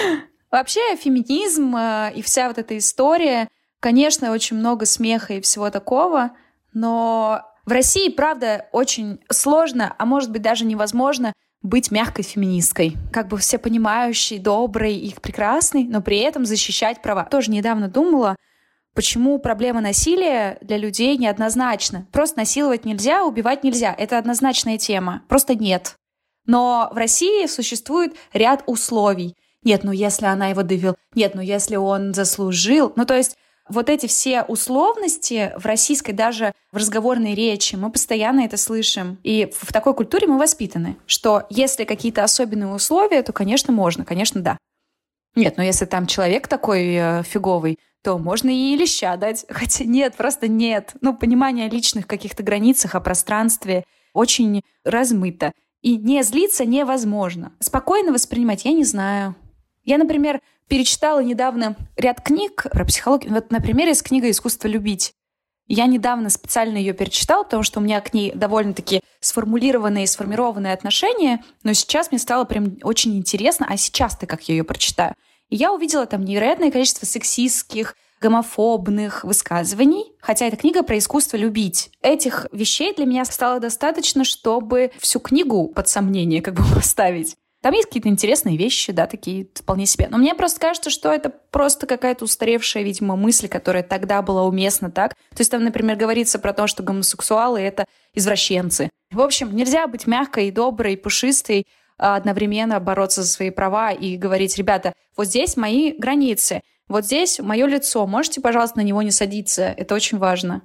Вообще, 0.50 0.96
феминизм 0.96 1.74
э, 1.76 2.12
и 2.14 2.20
вся 2.20 2.48
вот 2.48 2.58
эта 2.58 2.76
история, 2.76 3.48
конечно, 3.80 4.32
очень 4.32 4.58
много 4.58 4.84
смеха 4.84 5.32
и 5.32 5.40
всего 5.40 5.70
такого, 5.70 6.32
но 6.74 7.42
в 7.66 7.70
России, 7.70 8.08
правда, 8.10 8.66
очень 8.72 9.20
сложно, 9.30 9.94
а 9.98 10.04
может 10.04 10.30
быть 10.30 10.42
даже 10.42 10.64
невозможно 10.64 11.32
быть 11.62 11.90
мягкой 11.90 12.24
феминисткой. 12.24 12.96
Как 13.10 13.28
бы 13.28 13.38
все 13.38 13.58
понимающей, 13.58 14.38
доброй 14.38 14.96
и 14.96 15.14
прекрасной, 15.14 15.84
но 15.84 16.02
при 16.02 16.18
этом 16.18 16.44
защищать 16.44 17.00
права. 17.00 17.24
Тоже 17.24 17.50
недавно 17.50 17.88
думала, 17.88 18.36
почему 18.94 19.38
проблема 19.38 19.80
насилия 19.80 20.58
для 20.60 20.76
людей 20.76 21.16
неоднозначна. 21.16 22.06
Просто 22.12 22.38
насиловать 22.38 22.84
нельзя, 22.84 23.24
убивать 23.24 23.64
нельзя. 23.64 23.94
Это 23.96 24.18
однозначная 24.18 24.76
тема. 24.76 25.22
Просто 25.28 25.54
нет. 25.54 25.96
Но 26.46 26.90
в 26.92 26.96
России 26.96 27.46
существует 27.46 28.14
ряд 28.34 28.62
условий. 28.66 29.34
Нет, 29.62 29.84
ну 29.84 29.92
если 29.92 30.26
она 30.26 30.48
его 30.48 30.62
довел, 30.62 30.96
нет, 31.14 31.34
ну 31.34 31.40
если 31.40 31.76
он 31.76 32.12
заслужил. 32.12 32.92
Ну 32.96 33.06
то 33.06 33.16
есть 33.16 33.38
вот 33.68 33.88
эти 33.88 34.06
все 34.06 34.42
условности 34.42 35.52
в 35.56 35.64
российской 35.64 36.12
даже 36.12 36.52
в 36.70 36.76
разговорной 36.76 37.34
речи, 37.34 37.76
мы 37.76 37.90
постоянно 37.90 38.40
это 38.40 38.56
слышим. 38.56 39.18
И 39.22 39.50
в 39.58 39.72
такой 39.72 39.94
культуре 39.94 40.26
мы 40.26 40.38
воспитаны, 40.38 40.96
что 41.06 41.44
если 41.50 41.84
какие-то 41.84 42.24
особенные 42.24 42.72
условия, 42.72 43.22
то, 43.22 43.32
конечно, 43.32 43.72
можно, 43.72 44.04
конечно, 44.04 44.40
да. 44.40 44.58
Нет, 45.34 45.56
но 45.56 45.62
если 45.62 45.86
там 45.86 46.06
человек 46.06 46.46
такой 46.46 46.94
э, 46.94 47.22
фиговый, 47.24 47.78
то 48.02 48.18
можно 48.18 48.50
и 48.50 48.76
леща 48.76 49.16
дать. 49.16 49.46
Хотя 49.50 49.84
нет, 49.84 50.14
просто 50.14 50.46
нет. 50.46 50.94
Ну, 51.00 51.16
понимание 51.16 51.66
о 51.66 51.70
личных 51.70 52.06
каких-то 52.06 52.42
границах, 52.42 52.94
о 52.94 53.00
пространстве 53.00 53.84
очень 54.12 54.62
размыто. 54.84 55.52
И 55.80 55.96
не 55.96 56.22
злиться 56.22 56.64
невозможно. 56.64 57.52
Спокойно 57.60 58.12
воспринимать 58.12 58.64
я 58.64 58.72
не 58.72 58.84
знаю. 58.84 59.34
Я, 59.84 59.98
например, 59.98 60.40
перечитала 60.68 61.22
недавно 61.22 61.76
ряд 61.96 62.20
книг 62.20 62.66
про 62.72 62.84
психологию. 62.84 63.32
Вот 63.32 63.50
на 63.50 63.60
примере 63.60 63.94
с 63.94 64.02
книгой 64.02 64.30
«Искусство 64.30 64.68
любить». 64.68 65.12
Я 65.66 65.86
недавно 65.86 66.28
специально 66.28 66.76
ее 66.76 66.92
перечитала, 66.92 67.42
потому 67.44 67.62
что 67.62 67.80
у 67.80 67.82
меня 67.82 68.00
к 68.02 68.12
ней 68.12 68.32
довольно-таки 68.34 69.00
сформулированные 69.20 70.04
и 70.04 70.06
сформированные 70.06 70.74
отношения, 70.74 71.42
но 71.62 71.72
сейчас 71.72 72.10
мне 72.10 72.18
стало 72.18 72.44
прям 72.44 72.76
очень 72.82 73.16
интересно, 73.16 73.66
а 73.68 73.78
сейчас-то 73.78 74.26
как 74.26 74.42
я 74.48 74.56
ее 74.56 74.64
прочитаю. 74.64 75.14
И 75.48 75.56
я 75.56 75.72
увидела 75.72 76.04
там 76.06 76.24
невероятное 76.24 76.70
количество 76.70 77.06
сексистских, 77.06 77.96
гомофобных 78.20 79.24
высказываний, 79.24 80.12
хотя 80.20 80.46
эта 80.46 80.56
книга 80.56 80.82
про 80.82 80.96
искусство 80.98 81.36
любить. 81.36 81.90
Этих 82.00 82.46
вещей 82.52 82.94
для 82.94 83.04
меня 83.04 83.24
стало 83.24 83.60
достаточно, 83.60 84.24
чтобы 84.24 84.92
всю 84.98 85.20
книгу 85.20 85.68
под 85.68 85.88
сомнение 85.88 86.40
как 86.40 86.54
бы 86.54 86.62
поставить. 86.74 87.36
Там 87.64 87.72
есть 87.72 87.86
какие-то 87.86 88.10
интересные 88.10 88.58
вещи, 88.58 88.92
да, 88.92 89.06
такие 89.06 89.46
вполне 89.54 89.86
себе. 89.86 90.08
Но 90.10 90.18
мне 90.18 90.34
просто 90.34 90.60
кажется, 90.60 90.90
что 90.90 91.10
это 91.10 91.32
просто 91.50 91.86
какая-то 91.86 92.26
устаревшая, 92.26 92.82
видимо, 92.82 93.16
мысль, 93.16 93.48
которая 93.48 93.82
тогда 93.82 94.20
была 94.20 94.42
уместна 94.42 94.90
так. 94.90 95.14
То 95.14 95.38
есть 95.38 95.50
там, 95.50 95.64
например, 95.64 95.96
говорится 95.96 96.38
про 96.38 96.52
то, 96.52 96.66
что 96.66 96.82
гомосексуалы— 96.82 97.58
это 97.62 97.86
извращенцы. 98.12 98.90
В 99.10 99.22
общем, 99.22 99.56
нельзя 99.56 99.86
быть 99.86 100.06
мягкой, 100.06 100.50
доброй, 100.50 100.98
пушистой, 100.98 101.66
а 101.96 102.16
одновременно 102.16 102.78
бороться 102.80 103.22
за 103.22 103.30
свои 103.30 103.48
права 103.48 103.92
и 103.92 104.18
говорить, 104.18 104.58
ребята, 104.58 104.92
вот 105.16 105.28
здесь 105.28 105.56
мои 105.56 105.92
границы, 105.92 106.60
вот 106.86 107.06
здесь 107.06 107.38
мое 107.38 107.64
лицо, 107.64 108.06
можете, 108.06 108.42
пожалуйста, 108.42 108.76
на 108.76 108.82
него 108.82 109.00
не 109.00 109.10
садиться, 109.10 109.74
это 109.74 109.94
очень 109.94 110.18
важно. 110.18 110.60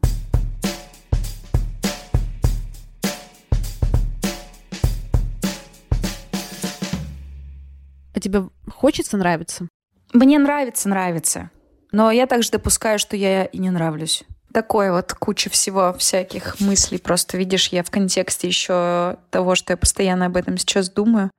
А 8.19 8.21
тебе 8.21 8.49
хочется 8.67 9.15
нравиться? 9.15 9.69
Мне 10.11 10.39
нравится, 10.39 10.89
нравится. 10.89 11.51
Но 11.93 12.11
я 12.11 12.27
также 12.27 12.51
допускаю, 12.51 12.99
что 12.99 13.15
я 13.15 13.45
и 13.45 13.57
не 13.59 13.69
нравлюсь. 13.69 14.25
Такое 14.53 14.91
вот 14.91 15.13
куча 15.13 15.49
всего 15.49 15.93
всяких 15.93 16.59
мыслей. 16.59 16.97
Просто 16.97 17.37
видишь, 17.37 17.69
я 17.69 17.81
в 17.81 17.89
контексте 17.89 18.49
еще 18.49 19.19
того, 19.29 19.55
что 19.55 19.71
я 19.71 19.77
постоянно 19.77 20.25
об 20.25 20.35
этом 20.35 20.57
сейчас 20.57 20.89
думаю. 20.89 21.31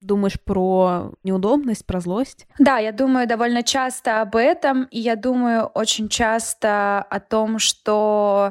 Думаешь 0.00 0.40
про 0.40 1.12
неудобность, 1.22 1.86
про 1.86 2.00
злость? 2.00 2.48
Да, 2.58 2.78
я 2.78 2.90
думаю 2.90 3.28
довольно 3.28 3.62
часто 3.62 4.20
об 4.20 4.34
этом, 4.34 4.88
и 4.90 4.98
я 4.98 5.14
думаю 5.14 5.66
очень 5.66 6.08
часто 6.08 7.06
о 7.08 7.20
том, 7.20 7.60
что 7.60 8.50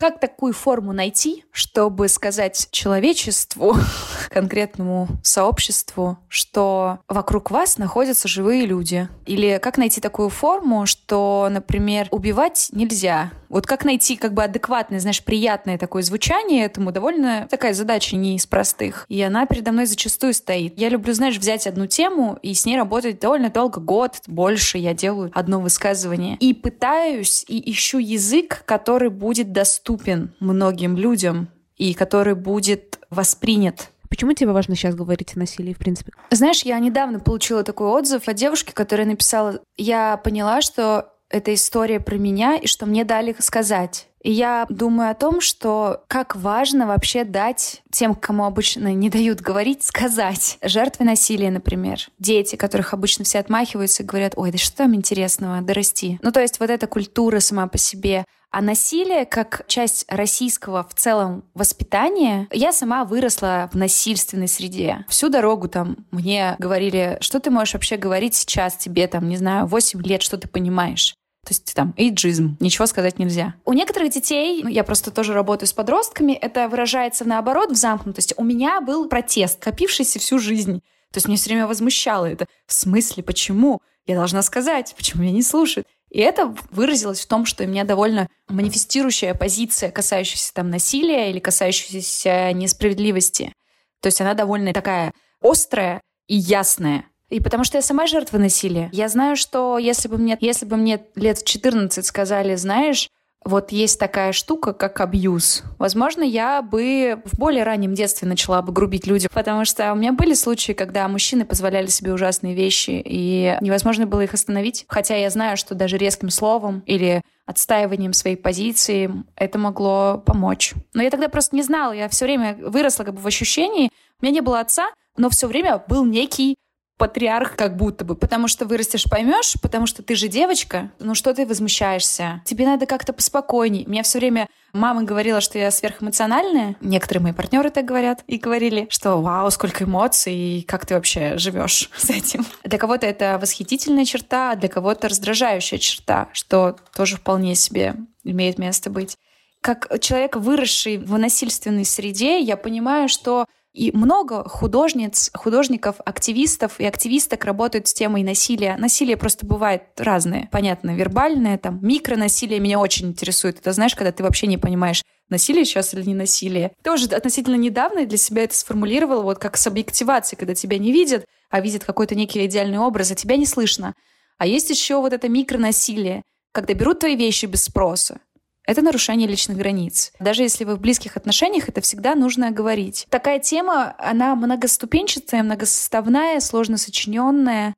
как 0.00 0.18
такую 0.18 0.54
форму 0.54 0.92
найти, 0.92 1.44
чтобы 1.52 2.08
сказать 2.08 2.68
человечеству, 2.70 3.76
конкретному 4.30 5.08
сообществу, 5.22 6.18
что 6.28 7.00
вокруг 7.08 7.50
вас 7.50 7.76
находятся 7.76 8.28
живые 8.28 8.64
люди? 8.64 9.08
Или 9.26 9.58
как 9.60 9.76
найти 9.76 10.00
такую 10.00 10.30
форму, 10.30 10.86
что, 10.86 11.48
например, 11.50 12.08
убивать 12.10 12.70
нельзя? 12.72 13.32
Вот 13.48 13.66
как 13.66 13.84
найти 13.84 14.16
как 14.16 14.32
бы 14.32 14.44
адекватное, 14.44 15.00
знаешь, 15.00 15.24
приятное 15.24 15.76
такое 15.76 16.02
звучание 16.02 16.64
этому 16.64 16.92
довольно 16.92 17.48
такая 17.50 17.74
задача 17.74 18.16
не 18.16 18.36
из 18.36 18.46
простых. 18.46 19.04
И 19.08 19.20
она 19.20 19.44
передо 19.46 19.72
мной 19.72 19.86
зачастую 19.86 20.34
стоит. 20.34 20.78
Я 20.78 20.88
люблю, 20.88 21.12
знаешь, 21.12 21.36
взять 21.36 21.66
одну 21.66 21.86
тему 21.86 22.38
и 22.42 22.54
с 22.54 22.64
ней 22.64 22.76
работать 22.76 23.18
довольно 23.18 23.50
долго, 23.50 23.80
год, 23.80 24.22
больше. 24.28 24.78
Я 24.78 24.94
делаю 24.94 25.32
одно 25.34 25.60
высказывание. 25.60 26.36
И 26.36 26.54
пытаюсь, 26.54 27.44
и 27.48 27.70
ищу 27.72 27.98
язык, 27.98 28.62
который 28.66 29.10
будет 29.10 29.52
доступен 29.52 30.32
многим 30.38 30.96
людям 30.96 31.48
и 31.76 31.94
который 31.94 32.36
будет 32.36 33.00
воспринят 33.10 33.90
Почему 34.10 34.34
тебе 34.34 34.50
важно 34.50 34.74
сейчас 34.74 34.94
говорить 34.94 35.36
о 35.36 35.38
насилии, 35.38 35.72
в 35.72 35.78
принципе? 35.78 36.12
Знаешь, 36.30 36.62
я 36.62 36.78
недавно 36.78 37.20
получила 37.20 37.62
такой 37.62 37.86
отзыв 37.86 38.28
от 38.28 38.34
девушки, 38.36 38.72
которая 38.72 39.06
написала, 39.06 39.60
я 39.76 40.16
поняла, 40.18 40.60
что 40.60 41.14
это 41.30 41.54
история 41.54 42.00
про 42.00 42.16
меня 42.16 42.56
и 42.56 42.66
что 42.66 42.86
мне 42.86 43.04
дали 43.04 43.34
сказать. 43.38 44.09
И 44.22 44.30
я 44.30 44.66
думаю 44.68 45.10
о 45.10 45.14
том, 45.14 45.40
что 45.40 46.04
как 46.08 46.36
важно 46.36 46.86
вообще 46.86 47.24
дать 47.24 47.82
тем, 47.90 48.14
кому 48.14 48.44
обычно 48.44 48.92
не 48.92 49.08
дают 49.08 49.40
говорить, 49.40 49.82
сказать. 49.82 50.58
Жертвы 50.62 51.04
насилия, 51.04 51.50
например. 51.50 52.08
Дети, 52.18 52.56
которых 52.56 52.92
обычно 52.92 53.24
все 53.24 53.38
отмахиваются 53.38 54.02
и 54.02 54.06
говорят, 54.06 54.34
ой, 54.36 54.50
да 54.52 54.58
что 54.58 54.76
там 54.76 54.94
интересного, 54.94 55.62
дорасти. 55.62 56.18
Ну, 56.22 56.32
то 56.32 56.40
есть 56.40 56.60
вот 56.60 56.70
эта 56.70 56.86
культура 56.86 57.40
сама 57.40 57.66
по 57.66 57.78
себе. 57.78 58.24
А 58.52 58.62
насилие, 58.62 59.26
как 59.26 59.64
часть 59.68 60.04
российского 60.08 60.82
в 60.82 60.94
целом 60.94 61.44
воспитания, 61.54 62.48
я 62.50 62.72
сама 62.72 63.04
выросла 63.04 63.70
в 63.72 63.76
насильственной 63.76 64.48
среде. 64.48 65.04
Всю 65.08 65.28
дорогу 65.28 65.68
там 65.68 65.98
мне 66.10 66.56
говорили, 66.58 67.16
что 67.20 67.38
ты 67.38 67.50
можешь 67.50 67.74
вообще 67.74 67.96
говорить 67.96 68.34
сейчас, 68.34 68.76
тебе 68.76 69.06
там, 69.06 69.28
не 69.28 69.36
знаю, 69.36 69.66
8 69.66 70.02
лет, 70.02 70.22
что 70.22 70.36
ты 70.36 70.48
понимаешь. 70.48 71.14
То 71.46 71.54
есть 71.54 71.72
там 71.74 71.94
эйджизм, 71.96 72.56
ничего 72.60 72.86
сказать 72.86 73.18
нельзя. 73.18 73.54
У 73.64 73.72
некоторых 73.72 74.12
детей, 74.12 74.62
ну, 74.62 74.68
я 74.68 74.84
просто 74.84 75.10
тоже 75.10 75.32
работаю 75.32 75.66
с 75.68 75.72
подростками, 75.72 76.32
это 76.32 76.68
выражается 76.68 77.24
наоборот 77.24 77.70
в 77.70 77.76
замкнутости. 77.76 78.34
У 78.36 78.44
меня 78.44 78.80
был 78.80 79.08
протест, 79.08 79.62
копившийся 79.62 80.18
всю 80.18 80.38
жизнь. 80.38 80.80
То 81.12 81.16
есть 81.16 81.26
меня 81.26 81.38
все 81.38 81.50
время 81.50 81.66
возмущало 81.66 82.26
это. 82.26 82.46
В 82.66 82.72
смысле, 82.72 83.22
почему? 83.22 83.80
Я 84.06 84.16
должна 84.16 84.42
сказать, 84.42 84.94
почему 84.96 85.22
меня 85.22 85.32
не 85.32 85.42
слушают. 85.42 85.86
И 86.10 86.18
это 86.18 86.54
выразилось 86.70 87.20
в 87.20 87.28
том, 87.28 87.46
что 87.46 87.64
у 87.64 87.66
меня 87.66 87.84
довольно 87.84 88.28
манифестирующая 88.48 89.34
позиция, 89.34 89.90
касающаяся 89.90 90.52
там 90.52 90.68
насилия 90.68 91.30
или 91.30 91.38
касающаяся 91.38 92.52
несправедливости. 92.52 93.52
То 94.00 94.06
есть 94.06 94.20
она 94.20 94.34
довольно 94.34 94.72
такая 94.72 95.12
острая 95.40 96.02
и 96.26 96.36
ясная. 96.36 97.04
И 97.30 97.40
потому 97.40 97.64
что 97.64 97.78
я 97.78 97.82
сама 97.82 98.06
жертва 98.06 98.38
насилия. 98.38 98.90
Я 98.92 99.08
знаю, 99.08 99.36
что 99.36 99.78
если 99.78 100.08
бы 100.08 100.18
мне, 100.18 100.36
если 100.40 100.66
бы 100.66 100.76
мне 100.76 101.00
лет 101.14 101.38
в 101.38 101.44
14 101.44 102.04
сказали, 102.04 102.56
знаешь, 102.56 103.08
вот 103.42 103.72
есть 103.72 103.98
такая 103.98 104.32
штука, 104.32 104.74
как 104.74 105.00
абьюз. 105.00 105.62
Возможно, 105.78 106.22
я 106.22 106.60
бы 106.60 107.22
в 107.24 107.38
более 107.38 107.64
раннем 107.64 107.94
детстве 107.94 108.28
начала 108.28 108.60
бы 108.60 108.72
грубить 108.72 109.06
людям, 109.06 109.30
потому 109.32 109.64
что 109.64 109.92
у 109.92 109.96
меня 109.96 110.12
были 110.12 110.34
случаи, 110.34 110.72
когда 110.72 111.08
мужчины 111.08 111.46
позволяли 111.46 111.86
себе 111.86 112.12
ужасные 112.12 112.54
вещи, 112.54 113.02
и 113.02 113.56
невозможно 113.62 114.06
было 114.06 114.20
их 114.20 114.34
остановить. 114.34 114.84
Хотя 114.88 115.16
я 115.16 115.30
знаю, 115.30 115.56
что 115.56 115.74
даже 115.74 115.96
резким 115.96 116.28
словом 116.28 116.82
или 116.84 117.22
отстаиванием 117.46 118.12
своей 118.12 118.36
позиции 118.36 119.10
это 119.36 119.58
могло 119.58 120.22
помочь. 120.24 120.74
Но 120.92 121.02
я 121.02 121.10
тогда 121.10 121.28
просто 121.28 121.56
не 121.56 121.62
знала, 121.62 121.92
я 121.92 122.08
все 122.10 122.26
время 122.26 122.58
выросла 122.60 123.04
как 123.04 123.14
бы 123.14 123.20
в 123.20 123.26
ощущении, 123.26 123.90
у 124.20 124.24
меня 124.24 124.34
не 124.34 124.40
было 124.42 124.60
отца, 124.60 124.90
но 125.16 125.30
все 125.30 125.46
время 125.46 125.82
был 125.88 126.04
некий 126.04 126.56
патриарх 127.00 127.56
как 127.56 127.78
будто 127.78 128.04
бы, 128.04 128.14
потому 128.14 128.46
что 128.46 128.66
вырастешь, 128.66 129.04
поймешь, 129.08 129.54
потому 129.62 129.86
что 129.86 130.02
ты 130.02 130.14
же 130.14 130.28
девочка, 130.28 130.90
ну 130.98 131.14
что 131.14 131.32
ты 131.32 131.46
возмущаешься? 131.46 132.42
Тебе 132.44 132.66
надо 132.66 132.84
как-то 132.84 133.14
поспокойней. 133.14 133.86
Мне 133.86 134.02
все 134.02 134.18
время 134.18 134.48
мама 134.74 135.02
говорила, 135.02 135.40
что 135.40 135.58
я 135.58 135.70
сверхэмоциональная. 135.70 136.76
Некоторые 136.82 137.22
мои 137.22 137.32
партнеры 137.32 137.70
так 137.70 137.86
говорят. 137.86 138.22
И 138.26 138.36
говорили, 138.36 138.86
что 138.90 139.16
вау, 139.22 139.50
сколько 139.50 139.84
эмоций, 139.84 140.34
и 140.34 140.62
как 140.62 140.84
ты 140.84 140.92
вообще 140.94 141.38
живешь 141.38 141.88
с 141.96 142.10
этим. 142.10 142.44
Для 142.64 142.78
кого-то 142.78 143.06
это 143.06 143.38
восхитительная 143.40 144.04
черта, 144.04 144.50
а 144.50 144.56
для 144.56 144.68
кого-то 144.68 145.08
раздражающая 145.08 145.78
черта, 145.78 146.28
что 146.34 146.76
тоже 146.94 147.16
вполне 147.16 147.54
себе 147.54 147.94
имеет 148.24 148.58
место 148.58 148.90
быть. 148.90 149.16
Как 149.62 149.88
человек, 150.00 150.36
выросший 150.36 150.98
в 150.98 151.16
насильственной 151.18 151.86
среде, 151.86 152.40
я 152.40 152.58
понимаю, 152.58 153.08
что 153.08 153.46
и 153.72 153.92
много 153.92 154.48
художниц, 154.48 155.30
художников, 155.32 155.96
активистов 156.04 156.80
и 156.80 156.84
активисток 156.84 157.44
работают 157.44 157.86
с 157.86 157.94
темой 157.94 158.24
насилия. 158.24 158.76
Насилие 158.76 159.16
просто 159.16 159.46
бывает 159.46 159.82
разное. 159.96 160.48
Понятно, 160.50 160.94
вербальное, 160.94 161.56
там, 161.56 161.78
микронасилие 161.80 162.58
меня 162.58 162.80
очень 162.80 163.08
интересует. 163.08 163.60
Это 163.60 163.72
знаешь, 163.72 163.94
когда 163.94 164.10
ты 164.10 164.24
вообще 164.24 164.48
не 164.48 164.58
понимаешь, 164.58 165.02
насилие 165.28 165.64
сейчас 165.64 165.94
или 165.94 166.02
не 166.02 166.14
насилие. 166.14 166.72
Тоже 166.82 167.06
относительно 167.06 167.56
недавно 167.56 168.06
для 168.06 168.18
себя 168.18 168.42
это 168.42 168.56
сформулировала 168.56 169.22
вот 169.22 169.38
как 169.38 169.56
с 169.56 169.66
объективацией, 169.66 170.38
когда 170.38 170.54
тебя 170.54 170.78
не 170.78 170.90
видят, 170.90 171.24
а 171.48 171.60
видят 171.60 171.84
какой-то 171.84 172.16
некий 172.16 172.44
идеальный 172.46 172.78
образ, 172.78 173.12
а 173.12 173.14
тебя 173.14 173.36
не 173.36 173.46
слышно. 173.46 173.94
А 174.38 174.46
есть 174.46 174.70
еще 174.70 175.00
вот 175.00 175.12
это 175.12 175.28
микронасилие, 175.28 176.22
когда 176.52 176.74
берут 176.74 177.00
твои 177.00 177.14
вещи 177.14 177.46
без 177.46 177.64
спроса, 177.64 178.18
это 178.66 178.82
нарушение 178.82 179.26
личных 179.26 179.56
границ. 179.56 180.12
Даже 180.20 180.42
если 180.42 180.64
вы 180.64 180.76
в 180.76 180.80
близких 180.80 181.16
отношениях, 181.16 181.68
это 181.68 181.80
всегда 181.80 182.14
нужно 182.14 182.50
говорить. 182.50 183.06
Такая 183.10 183.40
тема, 183.40 183.94
она 183.98 184.34
многоступенчатая, 184.36 185.42
многосоставная, 185.42 186.40
сложно 186.40 186.76
сочиненная, 186.76 187.74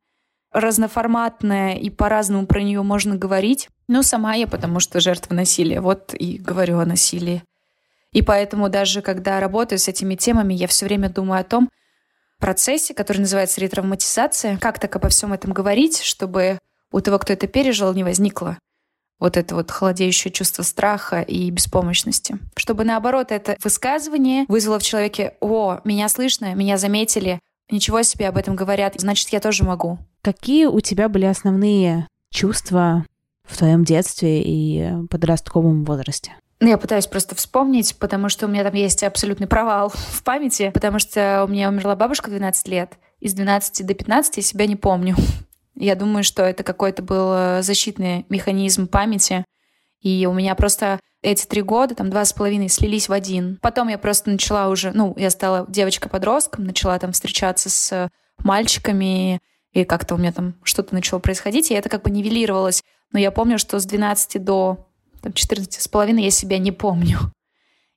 разноформатная, 0.52 1.76
и 1.76 1.88
по-разному 1.88 2.46
про 2.46 2.62
нее 2.62 2.82
можно 2.82 3.16
говорить. 3.16 3.68
Но 3.88 4.02
сама 4.02 4.34
я, 4.34 4.46
потому 4.46 4.80
что 4.80 5.00
жертва 5.00 5.34
насилия, 5.34 5.80
вот 5.80 6.14
и 6.14 6.36
говорю 6.36 6.78
о 6.78 6.84
насилии. 6.84 7.42
И 8.12 8.20
поэтому 8.20 8.68
даже 8.68 9.00
когда 9.00 9.40
работаю 9.40 9.78
с 9.78 9.88
этими 9.88 10.14
темами, 10.14 10.52
я 10.52 10.66
все 10.66 10.84
время 10.84 11.08
думаю 11.08 11.40
о 11.40 11.44
том 11.44 11.70
процессе, 12.38 12.92
который 12.92 13.18
называется 13.18 13.60
ретравматизация, 13.60 14.58
как 14.58 14.78
так 14.78 14.94
обо 14.94 15.08
всем 15.08 15.32
этом 15.32 15.52
говорить, 15.52 16.02
чтобы 16.02 16.58
у 16.90 17.00
того, 17.00 17.18
кто 17.18 17.32
это 17.32 17.46
пережил, 17.46 17.94
не 17.94 18.04
возникло 18.04 18.58
вот 19.22 19.36
это 19.36 19.54
вот 19.54 19.70
холодеющее 19.70 20.32
чувство 20.32 20.64
страха 20.64 21.20
и 21.20 21.48
беспомощности. 21.50 22.38
Чтобы 22.56 22.82
наоборот 22.82 23.30
это 23.30 23.56
высказывание 23.62 24.46
вызвало 24.48 24.80
в 24.80 24.82
человеке 24.82 25.34
«О, 25.40 25.78
меня 25.84 26.08
слышно, 26.08 26.56
меня 26.56 26.76
заметили, 26.76 27.38
ничего 27.70 28.02
себе 28.02 28.28
об 28.28 28.36
этом 28.36 28.56
говорят, 28.56 28.94
значит, 28.98 29.28
я 29.28 29.38
тоже 29.38 29.62
могу». 29.62 29.98
Какие 30.22 30.66
у 30.66 30.80
тебя 30.80 31.08
были 31.08 31.26
основные 31.26 32.08
чувства 32.30 33.06
в 33.44 33.56
твоем 33.56 33.84
детстве 33.84 34.42
и 34.42 35.06
подростковом 35.08 35.84
возрасте? 35.84 36.32
Ну, 36.58 36.68
я 36.68 36.76
пытаюсь 36.76 37.06
просто 37.06 37.36
вспомнить, 37.36 37.94
потому 38.00 38.28
что 38.28 38.46
у 38.46 38.48
меня 38.48 38.64
там 38.64 38.74
есть 38.74 39.04
абсолютный 39.04 39.46
провал 39.46 39.90
в 39.94 40.22
памяти, 40.24 40.72
потому 40.74 40.98
что 40.98 41.44
у 41.46 41.50
меня 41.50 41.68
умерла 41.68 41.94
бабушка 41.94 42.26
в 42.26 42.30
12 42.30 42.66
лет. 42.66 42.94
Из 43.20 43.34
12 43.34 43.86
до 43.86 43.94
15 43.94 44.36
я 44.38 44.42
себя 44.42 44.66
не 44.66 44.74
помню. 44.74 45.14
Я 45.74 45.94
думаю, 45.94 46.24
что 46.24 46.42
это 46.42 46.62
какой-то 46.62 47.02
был 47.02 47.32
э, 47.32 47.62
защитный 47.62 48.26
механизм 48.28 48.86
памяти. 48.86 49.44
И 50.00 50.26
у 50.26 50.32
меня 50.32 50.54
просто 50.54 51.00
эти 51.22 51.46
три 51.46 51.62
года, 51.62 51.94
там 51.94 52.10
два 52.10 52.24
с 52.24 52.32
половиной, 52.32 52.68
слились 52.68 53.08
в 53.08 53.12
один. 53.12 53.58
Потом 53.62 53.88
я 53.88 53.98
просто 53.98 54.30
начала 54.30 54.68
уже, 54.68 54.92
ну, 54.92 55.14
я 55.16 55.30
стала 55.30 55.64
девочкой-подростком, 55.68 56.64
начала 56.64 56.98
там 56.98 57.12
встречаться 57.12 57.70
с 57.70 58.10
мальчиками, 58.38 59.40
и 59.72 59.84
как-то 59.84 60.14
у 60.14 60.18
меня 60.18 60.32
там 60.32 60.54
что-то 60.64 60.94
начало 60.94 61.20
происходить, 61.20 61.70
и 61.70 61.74
это 61.74 61.88
как 61.88 62.02
бы 62.02 62.10
нивелировалось. 62.10 62.82
Но 63.12 63.18
я 63.18 63.30
помню, 63.30 63.58
что 63.58 63.78
с 63.78 63.86
12 63.86 64.42
до 64.42 64.88
там, 65.22 65.32
14 65.32 65.80
с 65.80 65.88
половиной 65.88 66.24
я 66.24 66.30
себя 66.30 66.58
не 66.58 66.72
помню. 66.72 67.18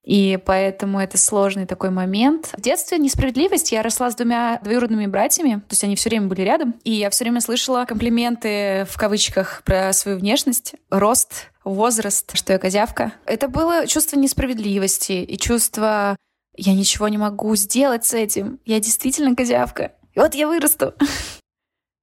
И 0.06 0.38
поэтому 0.46 1.00
это 1.00 1.18
сложный 1.18 1.66
такой 1.66 1.90
момент. 1.90 2.54
В 2.56 2.62
детстве 2.62 3.00
несправедливость. 3.00 3.72
Я 3.72 3.82
росла 3.82 4.12
с 4.12 4.16
двумя 4.16 4.60
двоюродными 4.64 5.08
братьями, 5.08 5.56
то 5.56 5.72
есть 5.72 5.84
они 5.84 5.96
все 5.96 6.10
время 6.10 6.28
были 6.28 6.42
рядом. 6.42 6.76
И 6.84 6.92
я 6.92 7.10
все 7.10 7.24
время 7.24 7.42
слышала 7.42 7.86
комплименты 7.86 8.86
в 8.88 8.98
кавычках 8.98 9.64
про 9.66 9.92
свою 9.94 10.20
внешность, 10.20 10.76
рост, 10.92 11.50
возраст, 11.64 12.38
что 12.38 12.54
я 12.54 12.60
козявка. 12.60 13.14
Это 13.26 13.48
было 13.48 13.88
чувство 13.88 14.18
несправедливости 14.18 15.14
и 15.14 15.38
чувство 15.38 16.16
«я 16.56 16.74
ничего 16.74 17.08
не 17.08 17.18
могу 17.18 17.56
сделать 17.56 18.06
с 18.06 18.14
этим, 18.14 18.60
я 18.66 18.80
действительно 18.80 19.36
козявка, 19.36 19.94
и 20.14 20.20
вот 20.20 20.36
я 20.36 20.48
вырасту». 20.48 20.94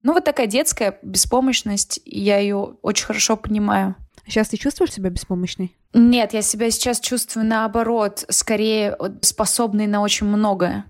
Ну, 0.05 0.15
вот 0.15 0.25
такая 0.25 0.49
детская 0.49 0.99
беспомощность, 1.03 2.01
я 2.05 2.39
ее 2.39 2.57
очень 2.83 3.07
хорошо 3.07 3.37
понимаю. 3.37 3.95
Сейчас 4.27 4.49
ты 4.49 4.57
чувствуешь 4.57 4.93
себя 4.93 5.11
беспомощной? 5.11 5.77
Нет, 5.95 6.33
я 6.33 6.43
себя 6.43 6.71
сейчас 6.71 7.01
чувствую 7.01 7.47
наоборот, 7.47 8.25
скорее 8.29 8.97
способной 9.21 9.87
на 9.87 10.01
очень 10.01 10.27
многое. 10.27 10.85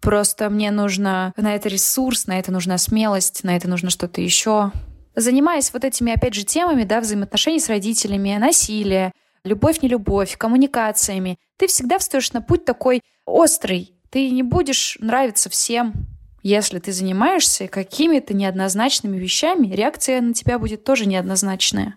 Просто 0.00 0.48
мне 0.48 0.70
нужно 0.70 1.34
на 1.36 1.54
это 1.54 1.68
ресурс, 1.68 2.26
на 2.26 2.38
это 2.38 2.50
нужна 2.50 2.78
смелость, 2.78 3.44
на 3.44 3.54
это 3.54 3.68
нужно 3.68 3.90
что-то 3.90 4.22
еще. 4.22 4.72
Занимаясь 5.14 5.72
вот 5.72 5.84
этими, 5.84 6.12
опять 6.12 6.34
же, 6.34 6.44
темами, 6.44 6.84
да, 6.84 7.00
взаимоотношений 7.00 7.60
с 7.60 7.68
родителями, 7.68 8.36
насилие, 8.38 9.12
любовь, 9.44 9.82
не 9.82 9.88
любовь, 9.88 10.36
коммуникациями, 10.38 11.38
ты 11.58 11.66
всегда 11.66 11.98
встаешь 11.98 12.32
на 12.32 12.40
путь 12.40 12.64
такой 12.64 13.02
острый. 13.26 13.92
Ты 14.08 14.30
не 14.30 14.42
будешь 14.42 14.96
нравиться 15.00 15.50
всем. 15.50 15.92
Если 16.42 16.78
ты 16.78 16.92
занимаешься 16.92 17.68
какими-то 17.68 18.32
неоднозначными 18.32 19.18
вещами, 19.18 19.74
реакция 19.74 20.22
на 20.22 20.32
тебя 20.32 20.58
будет 20.58 20.84
тоже 20.84 21.04
неоднозначная. 21.04 21.96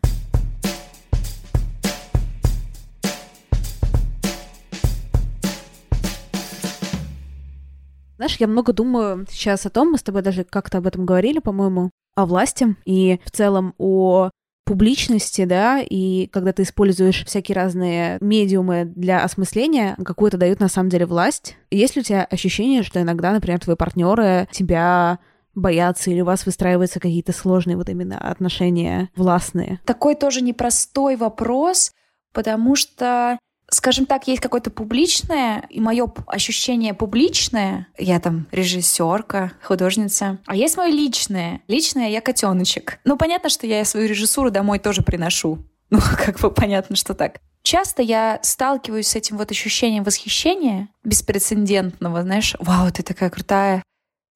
Знаешь, 8.17 8.38
я 8.38 8.47
много 8.47 8.73
думаю 8.73 9.26
сейчас 9.30 9.65
о 9.65 9.69
том, 9.69 9.91
мы 9.91 9.97
с 9.97 10.04
тобой 10.04 10.21
даже 10.21 10.43
как-то 10.43 10.78
об 10.78 10.88
этом 10.88 11.06
говорили, 11.06 11.39
по-моему, 11.39 11.91
о 12.15 12.26
власти 12.26 12.76
и 12.86 13.19
в 13.26 13.32
целом 13.32 13.73
о 13.78 14.30
публичности, 14.65 15.45
да, 15.45 15.82
и 15.82 16.28
когда 16.28 16.54
ты 16.54 16.63
используешь 16.63 17.26
всякие 17.26 17.56
разные 17.56 18.17
медиумы 18.21 18.86
для 18.86 19.23
осмысления, 19.23 19.95
какую-то 20.04 20.38
дают 20.38 20.60
на 20.60 20.69
самом 20.69 20.89
деле 20.89 21.06
власть. 21.06 21.58
Есть 21.69 21.95
ли 21.95 22.02
у 22.02 22.04
тебя 22.04 22.23
ощущение, 22.23 22.84
что 22.84 23.02
иногда, 23.02 23.32
например, 23.32 23.60
твои 23.60 23.76
партнеры 23.76 24.47
тебя 24.52 25.19
боятся 25.56 26.12
или 26.12 26.21
у 26.21 26.26
вас 26.26 26.45
выстраиваются 26.45 26.99
какие-то 26.99 27.34
сложные 27.34 27.78
вот 27.78 27.89
именно 27.89 28.17
отношения 28.17 29.10
властные? 29.15 29.80
Такой 29.86 30.15
тоже 30.15 30.41
непростой 30.41 31.15
вопрос, 31.15 31.91
потому 32.32 32.76
что 32.76 33.38
скажем 33.73 34.05
так, 34.05 34.27
есть 34.27 34.41
какое-то 34.41 34.69
публичное, 34.69 35.65
и 35.69 35.79
мое 35.79 36.12
ощущение 36.27 36.93
публичное, 36.93 37.88
я 37.97 38.19
там 38.19 38.47
режиссерка, 38.51 39.53
художница, 39.62 40.39
а 40.45 40.55
есть 40.55 40.77
мое 40.77 40.91
личное. 40.91 41.62
Личное 41.67 42.09
я 42.09 42.21
котеночек. 42.21 42.99
Ну, 43.03 43.17
понятно, 43.17 43.49
что 43.49 43.67
я 43.67 43.83
свою 43.86 44.07
режиссуру 44.07 44.51
домой 44.51 44.79
тоже 44.79 45.01
приношу. 45.01 45.59
Ну, 45.89 45.99
как 45.99 46.39
бы 46.39 46.49
понятно, 46.49 46.95
что 46.95 47.13
так. 47.13 47.39
Часто 47.62 48.01
я 48.01 48.39
сталкиваюсь 48.41 49.09
с 49.09 49.15
этим 49.15 49.38
вот 49.38 49.51
ощущением 49.51 50.03
восхищения 50.03 50.89
беспрецедентного, 51.03 52.23
знаешь, 52.23 52.55
вау, 52.59 52.91
ты 52.91 53.03
такая 53.03 53.29
крутая. 53.29 53.83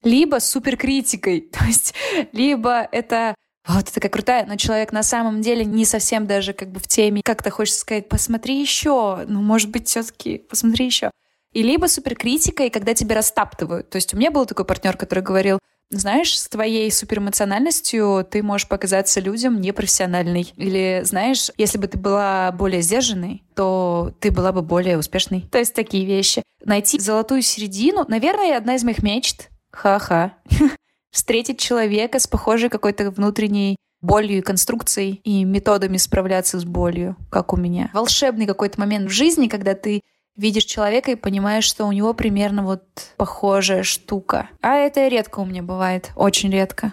Либо 0.03 0.39
суперкритикой, 0.39 1.41
то 1.51 1.65
есть 1.65 1.95
либо 2.31 2.87
это 2.91 3.33
вот 3.75 3.85
ты 3.85 3.93
такая 3.93 4.09
крутая, 4.09 4.45
но 4.45 4.55
человек 4.55 4.91
на 4.91 5.03
самом 5.03 5.41
деле 5.41 5.65
не 5.65 5.85
совсем 5.85 6.25
даже 6.25 6.53
как 6.53 6.69
бы 6.69 6.79
в 6.79 6.87
теме. 6.87 7.21
Как-то 7.23 7.49
хочется 7.49 7.81
сказать, 7.81 8.07
посмотри 8.07 8.59
еще, 8.59 9.25
ну, 9.27 9.41
может 9.41 9.69
быть, 9.69 9.87
все-таки 9.87 10.37
посмотри 10.37 10.85
еще. 10.85 11.11
И 11.53 11.63
либо 11.63 11.87
суперкритика, 11.87 12.63
и 12.63 12.69
когда 12.69 12.93
тебя 12.93 13.15
растаптывают. 13.15 13.89
То 13.89 13.97
есть 13.97 14.13
у 14.13 14.17
меня 14.17 14.31
был 14.31 14.45
такой 14.45 14.65
партнер, 14.65 14.95
который 14.95 15.23
говорил, 15.23 15.59
знаешь, 15.89 16.37
с 16.37 16.47
твоей 16.49 16.91
суперэмоциональностью 16.91 18.27
ты 18.29 18.43
можешь 18.43 18.67
показаться 18.67 19.21
людям 19.21 19.61
непрофессиональной. 19.61 20.53
Или, 20.57 21.01
знаешь, 21.03 21.49
если 21.57 21.77
бы 21.77 21.87
ты 21.87 21.97
была 21.97 22.51
более 22.51 22.81
сдержанной, 22.81 23.43
то 23.55 24.13
ты 24.19 24.31
была 24.31 24.51
бы 24.51 24.61
более 24.61 24.97
успешной. 24.97 25.47
То 25.49 25.57
есть 25.57 25.73
такие 25.73 26.05
вещи. 26.05 26.43
Найти 26.63 26.99
золотую 26.99 27.41
середину, 27.41 28.05
наверное, 28.07 28.57
одна 28.57 28.75
из 28.75 28.83
моих 28.83 29.01
мечт. 29.01 29.49
Ха-ха. 29.71 30.33
встретить 31.17 31.59
человека 31.59 32.19
с 32.19 32.27
похожей 32.27 32.69
какой-то 32.69 33.09
внутренней 33.09 33.75
болью 34.01 34.37
и 34.37 34.41
конструкцией 34.41 35.19
и 35.23 35.43
методами 35.43 35.97
справляться 35.97 36.59
с 36.59 36.63
болью, 36.63 37.15
как 37.31 37.53
у 37.53 37.57
меня. 37.57 37.89
Волшебный 37.91 38.45
какой-то 38.45 38.79
момент 38.79 39.09
в 39.09 39.13
жизни, 39.13 39.47
когда 39.47 39.73
ты 39.73 40.01
видишь 40.35 40.65
человека 40.65 41.09
и 41.09 41.15
понимаешь, 41.15 41.63
что 41.63 41.87
у 41.87 41.91
него 41.91 42.13
примерно 42.13 42.63
вот 42.63 42.83
похожая 43.17 43.81
штука. 43.81 44.49
А 44.61 44.75
это 44.75 45.07
редко 45.07 45.39
у 45.39 45.45
меня 45.45 45.63
бывает, 45.63 46.11
очень 46.15 46.51
редко. 46.51 46.91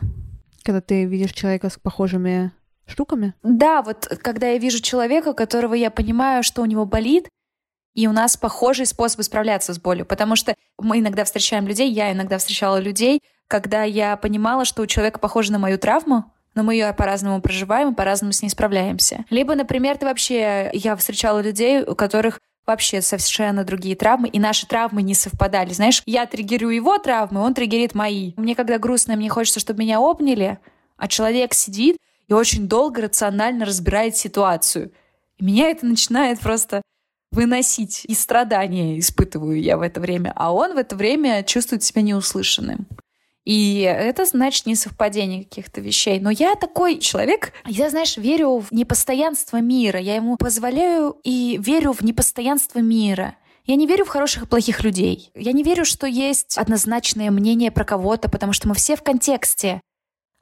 Когда 0.63 0.81
ты 0.81 1.05
видишь 1.05 1.35
человека 1.35 1.69
с 1.69 1.79
похожими 1.79 2.51
штуками? 2.87 3.35
Да, 3.43 3.83
вот 3.83 4.07
когда 4.23 4.49
я 4.49 4.59
вижу 4.59 4.81
человека, 4.81 5.35
которого 5.35 5.75
я 5.75 5.91
понимаю, 5.91 6.43
что 6.43 6.63
у 6.63 6.65
него 6.65 6.87
болит, 6.87 7.29
и 7.95 8.07
у 8.07 8.13
нас 8.13 8.39
похожие 8.39 8.87
способы 8.87 9.23
справляться 9.23 9.75
с 9.75 9.79
болью, 9.79 10.07
потому 10.07 10.35
что 10.35 10.55
мы 10.79 11.01
иногда 11.01 11.25
встречаем 11.25 11.67
людей, 11.67 11.93
я 11.93 12.11
иногда 12.11 12.39
встречала 12.39 12.81
людей, 12.81 13.21
когда 13.49 13.83
я 13.83 14.17
понимала, 14.17 14.65
что 14.65 14.83
у 14.83 14.87
человека 14.87 15.19
похоже 15.19 15.53
на 15.53 15.59
мою 15.59 15.79
травму, 15.79 16.25
но 16.55 16.63
мы 16.63 16.75
ее 16.75 16.93
по-разному 16.93 17.41
проживаем 17.41 17.93
и 17.93 17.95
по-разному 17.95 18.33
с 18.33 18.43
ней 18.43 18.49
справляемся. 18.49 19.25
Либо, 19.31 19.55
например, 19.55 19.97
ты 19.99 20.07
вообще... 20.07 20.71
Я 20.73 20.97
встречала 20.97 21.41
людей, 21.41 21.83
у 21.83 21.95
которых 21.95 22.41
вообще 22.67 23.03
совершенно 23.03 23.65
другие 23.65 23.97
травмы, 23.97 24.29
и 24.29 24.39
наши 24.39 24.67
травмы 24.67 25.03
не 25.03 25.15
совпадали. 25.15 25.73
Знаешь, 25.73 26.03
я 26.07 26.27
триггерю 26.27 26.71
его 26.71 26.99
травмы, 26.99 27.41
он 27.41 27.55
триггерит 27.55 27.95
мои. 27.95 28.33
Мне 28.37 28.55
когда 28.55 28.79
грустно, 28.79 29.17
мне 29.17 29.29
хочется, 29.29 29.61
чтобы 29.61 29.81
меня 29.81 29.99
обняли, 29.99 30.59
а 30.97 31.09
человек 31.09 31.55
сидит 31.55 31.99
и 32.29 32.33
очень 32.33 32.69
долго 32.69 33.03
рационально 33.03 33.67
разбирает 33.67 34.17
ситуацию. 34.17 34.93
И 35.37 35.45
меня 35.45 35.69
это 35.69 35.85
начинает 35.85 36.41
просто 36.41 36.81
выносить. 37.33 38.05
И 38.07 38.15
страдания 38.15 38.99
испытываю 38.99 39.61
я 39.61 39.77
в 39.77 39.83
это 39.83 40.01
время. 40.01 40.33
А 40.37 40.55
он 40.55 40.75
в 40.75 40.79
это 40.79 40.97
время 40.97 41.43
чувствует 41.43 41.83
себя 41.83 42.01
неуслышанным. 42.01 42.87
И 43.45 43.81
это 43.81 44.25
значит 44.25 44.67
не 44.67 44.75
совпадение 44.75 45.45
каких-то 45.45 45.81
вещей. 45.81 46.19
Но 46.19 46.31
я 46.31 46.55
такой 46.55 46.99
человек, 46.99 47.53
я, 47.67 47.91
знаешь, 47.91 48.17
верю 48.17 48.59
в 48.59 48.73
непостоянство 48.73 49.59
мира. 49.59 50.01
Я 50.01 50.17
ему 50.17 50.37
позволяю 50.37 51.17
и 51.25 51.59
верю 51.63 51.93
в 51.93 52.01
непостоянство 52.03 52.79
мира. 52.79 53.37
Я 53.67 53.77
не 53.77 53.87
верю 53.87 54.05
в 54.05 54.09
хороших 54.09 54.45
и 54.45 54.47
плохих 54.47 54.83
людей. 54.83 55.31
Я 55.35 55.53
не 55.53 55.63
верю, 55.63 55.85
что 55.85 56.07
есть 56.07 56.59
однозначное 56.59 57.31
мнение 57.31 57.71
про 57.71 57.85
кого-то, 57.85 58.31
потому 58.31 58.53
что 58.53 58.69
мы 58.69 58.75
все 58.75 58.97
в 58.97 59.03
контексте. 59.03 59.81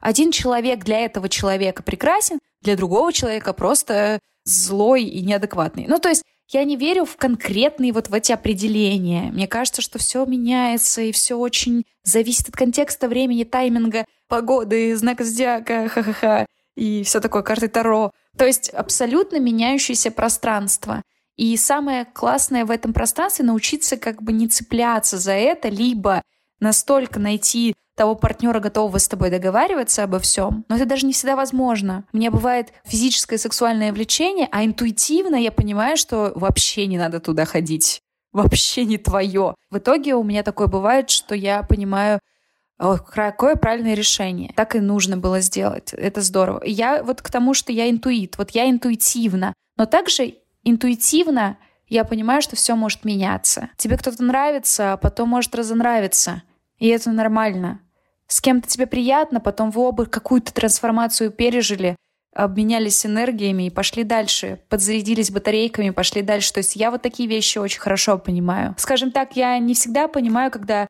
Один 0.01 0.31
человек 0.31 0.83
для 0.83 0.99
этого 0.99 1.29
человека 1.29 1.83
прекрасен, 1.83 2.39
для 2.61 2.75
другого 2.75 3.13
человека 3.13 3.53
просто 3.53 4.19
злой 4.43 5.03
и 5.03 5.21
неадекватный. 5.21 5.85
Ну, 5.87 5.99
то 5.99 6.09
есть 6.09 6.23
я 6.49 6.63
не 6.63 6.75
верю 6.75 7.05
в 7.05 7.17
конкретные 7.17 7.91
вот 7.91 8.09
в 8.09 8.13
эти 8.13 8.31
определения. 8.31 9.31
Мне 9.31 9.47
кажется, 9.47 9.81
что 9.81 9.99
все 9.99 10.25
меняется, 10.25 11.01
и 11.01 11.11
все 11.11 11.35
очень 11.35 11.85
зависит 12.03 12.49
от 12.49 12.55
контекста, 12.55 13.07
времени, 13.07 13.43
тайминга, 13.43 14.05
погоды, 14.27 14.95
знака 14.95 15.23
зодиака, 15.23 15.89
ха-ха-ха, 15.89 16.45
и 16.75 17.03
все 17.03 17.19
такое, 17.19 17.41
карты 17.41 17.67
Таро. 17.67 18.11
То 18.37 18.45
есть 18.45 18.69
абсолютно 18.69 19.39
меняющееся 19.39 20.11
пространство. 20.11 21.03
И 21.35 21.57
самое 21.57 22.05
классное 22.05 22.65
в 22.65 22.71
этом 22.71 22.93
пространстве 22.93 23.45
научиться 23.45 23.97
как 23.97 24.21
бы 24.21 24.31
не 24.31 24.47
цепляться 24.47 25.17
за 25.17 25.33
это, 25.33 25.69
либо 25.69 26.21
настолько 26.63 27.19
найти 27.19 27.75
того 27.95 28.15
партнера, 28.15 28.59
готового 28.59 28.97
с 28.97 29.07
тобой 29.07 29.29
договариваться 29.29 30.03
обо 30.03 30.17
всем, 30.17 30.65
но 30.67 30.77
это 30.77 30.85
даже 30.85 31.05
не 31.05 31.13
всегда 31.13 31.35
возможно. 31.35 32.05
У 32.11 32.17
меня 32.17 32.31
бывает 32.31 32.73
физическое 32.85 33.37
сексуальное 33.37 33.93
влечение, 33.93 34.47
а 34.51 34.65
интуитивно 34.65 35.35
я 35.35 35.51
понимаю, 35.51 35.95
что 35.95 36.31
вообще 36.35 36.87
не 36.87 36.97
надо 36.97 37.19
туда 37.19 37.45
ходить. 37.45 38.01
Вообще 38.31 38.85
не 38.85 38.97
твое. 38.97 39.53
В 39.69 39.77
итоге 39.77 40.15
у 40.15 40.23
меня 40.23 40.41
такое 40.41 40.65
бывает, 40.65 41.11
что 41.11 41.35
я 41.35 41.61
понимаю, 41.61 42.19
какое 42.79 43.55
правильное 43.55 43.93
решение. 43.93 44.51
Так 44.55 44.75
и 44.75 44.79
нужно 44.79 45.17
было 45.17 45.39
сделать. 45.39 45.93
Это 45.93 46.21
здорово. 46.21 46.63
Я 46.65 47.03
вот 47.03 47.21
к 47.21 47.29
тому, 47.29 47.53
что 47.53 47.71
я 47.71 47.91
интуит. 47.91 48.39
Вот 48.39 48.49
я 48.49 48.67
интуитивно. 48.67 49.53
Но 49.77 49.85
также 49.85 50.33
интуитивно 50.63 51.57
я 51.87 52.05
понимаю, 52.05 52.41
что 52.41 52.55
все 52.55 52.75
может 52.75 53.05
меняться. 53.05 53.69
Тебе 53.77 53.97
кто-то 53.97 54.23
нравится, 54.23 54.93
а 54.93 54.97
потом 54.97 55.29
может 55.29 55.53
разонравиться. 55.53 56.41
И 56.79 56.87
это 56.87 57.11
нормально. 57.11 57.79
с 58.27 58.41
кем-то 58.41 58.67
тебе 58.67 58.87
приятно, 58.87 59.39
потом 59.39 59.69
вы 59.69 59.81
оба 59.81 60.05
какую-то 60.05 60.53
трансформацию 60.53 61.29
пережили, 61.31 61.95
обменялись 62.33 63.05
энергиями 63.05 63.67
и 63.67 63.69
пошли 63.69 64.03
дальше, 64.03 64.59
подзарядились 64.69 65.31
батарейками, 65.31 65.91
пошли 65.91 66.21
дальше. 66.21 66.51
То 66.51 66.59
есть 66.59 66.75
я 66.75 66.89
вот 66.89 67.01
такие 67.01 67.29
вещи 67.29 67.57
очень 67.57 67.79
хорошо 67.79 68.17
понимаю. 68.17 68.75
Скажем 68.77 69.11
так, 69.11 69.35
я 69.35 69.57
не 69.59 69.73
всегда 69.73 70.07
понимаю, 70.07 70.51
когда 70.51 70.87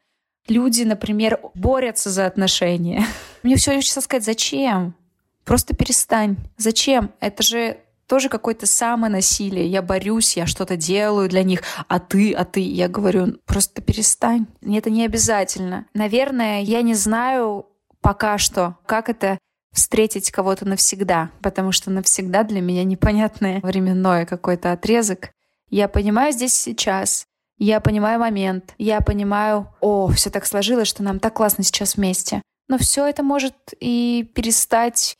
люди, 0.47 0.83
например, 0.83 1.39
борются 1.53 2.09
за 2.09 2.25
отношения. 2.25 3.05
Мне 3.43 3.55
все 3.55 3.75
хочется 3.75 4.01
сказать, 4.01 4.23
зачем? 4.23 4.95
Просто 5.43 5.75
перестань. 5.75 6.37
Зачем? 6.57 7.11
Это 7.19 7.43
же 7.43 7.77
тоже 8.13 8.29
какое-то 8.29 8.67
самонасилие. 8.67 9.65
Я 9.65 9.81
борюсь, 9.81 10.37
я 10.37 10.45
что-то 10.45 10.77
делаю 10.77 11.27
для 11.27 11.41
них, 11.41 11.63
а 11.87 11.99
ты, 11.99 12.31
а 12.31 12.45
ты. 12.45 12.59
Я 12.59 12.87
говорю, 12.87 13.39
просто 13.47 13.81
перестань. 13.81 14.45
Это 14.61 14.91
не 14.91 15.03
обязательно. 15.03 15.87
Наверное, 15.95 16.61
я 16.61 16.83
не 16.83 16.93
знаю 16.93 17.65
пока 18.01 18.37
что, 18.37 18.77
как 18.85 19.09
это 19.09 19.39
встретить 19.71 20.29
кого-то 20.29 20.63
навсегда, 20.63 21.31
потому 21.41 21.71
что 21.71 21.89
навсегда 21.89 22.43
для 22.43 22.61
меня 22.61 22.83
непонятное 22.83 23.61
временное 23.61 24.27
какой-то 24.27 24.73
отрезок. 24.73 25.31
Я 25.71 25.87
понимаю 25.87 26.33
здесь 26.33 26.53
сейчас, 26.53 27.25
я 27.57 27.79
понимаю 27.79 28.19
момент, 28.19 28.75
я 28.77 29.01
понимаю, 29.01 29.73
о, 29.81 30.09
все 30.09 30.29
так 30.29 30.45
сложилось, 30.45 30.87
что 30.87 31.01
нам 31.01 31.17
так 31.17 31.33
классно 31.33 31.63
сейчас 31.63 31.95
вместе. 31.95 32.43
Но 32.67 32.77
все 32.77 33.07
это 33.07 33.23
может 33.23 33.55
и 33.79 34.29
перестать 34.35 35.17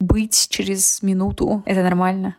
быть 0.00 0.48
через 0.50 1.02
минуту. 1.02 1.62
Это 1.66 1.82
нормально. 1.82 2.36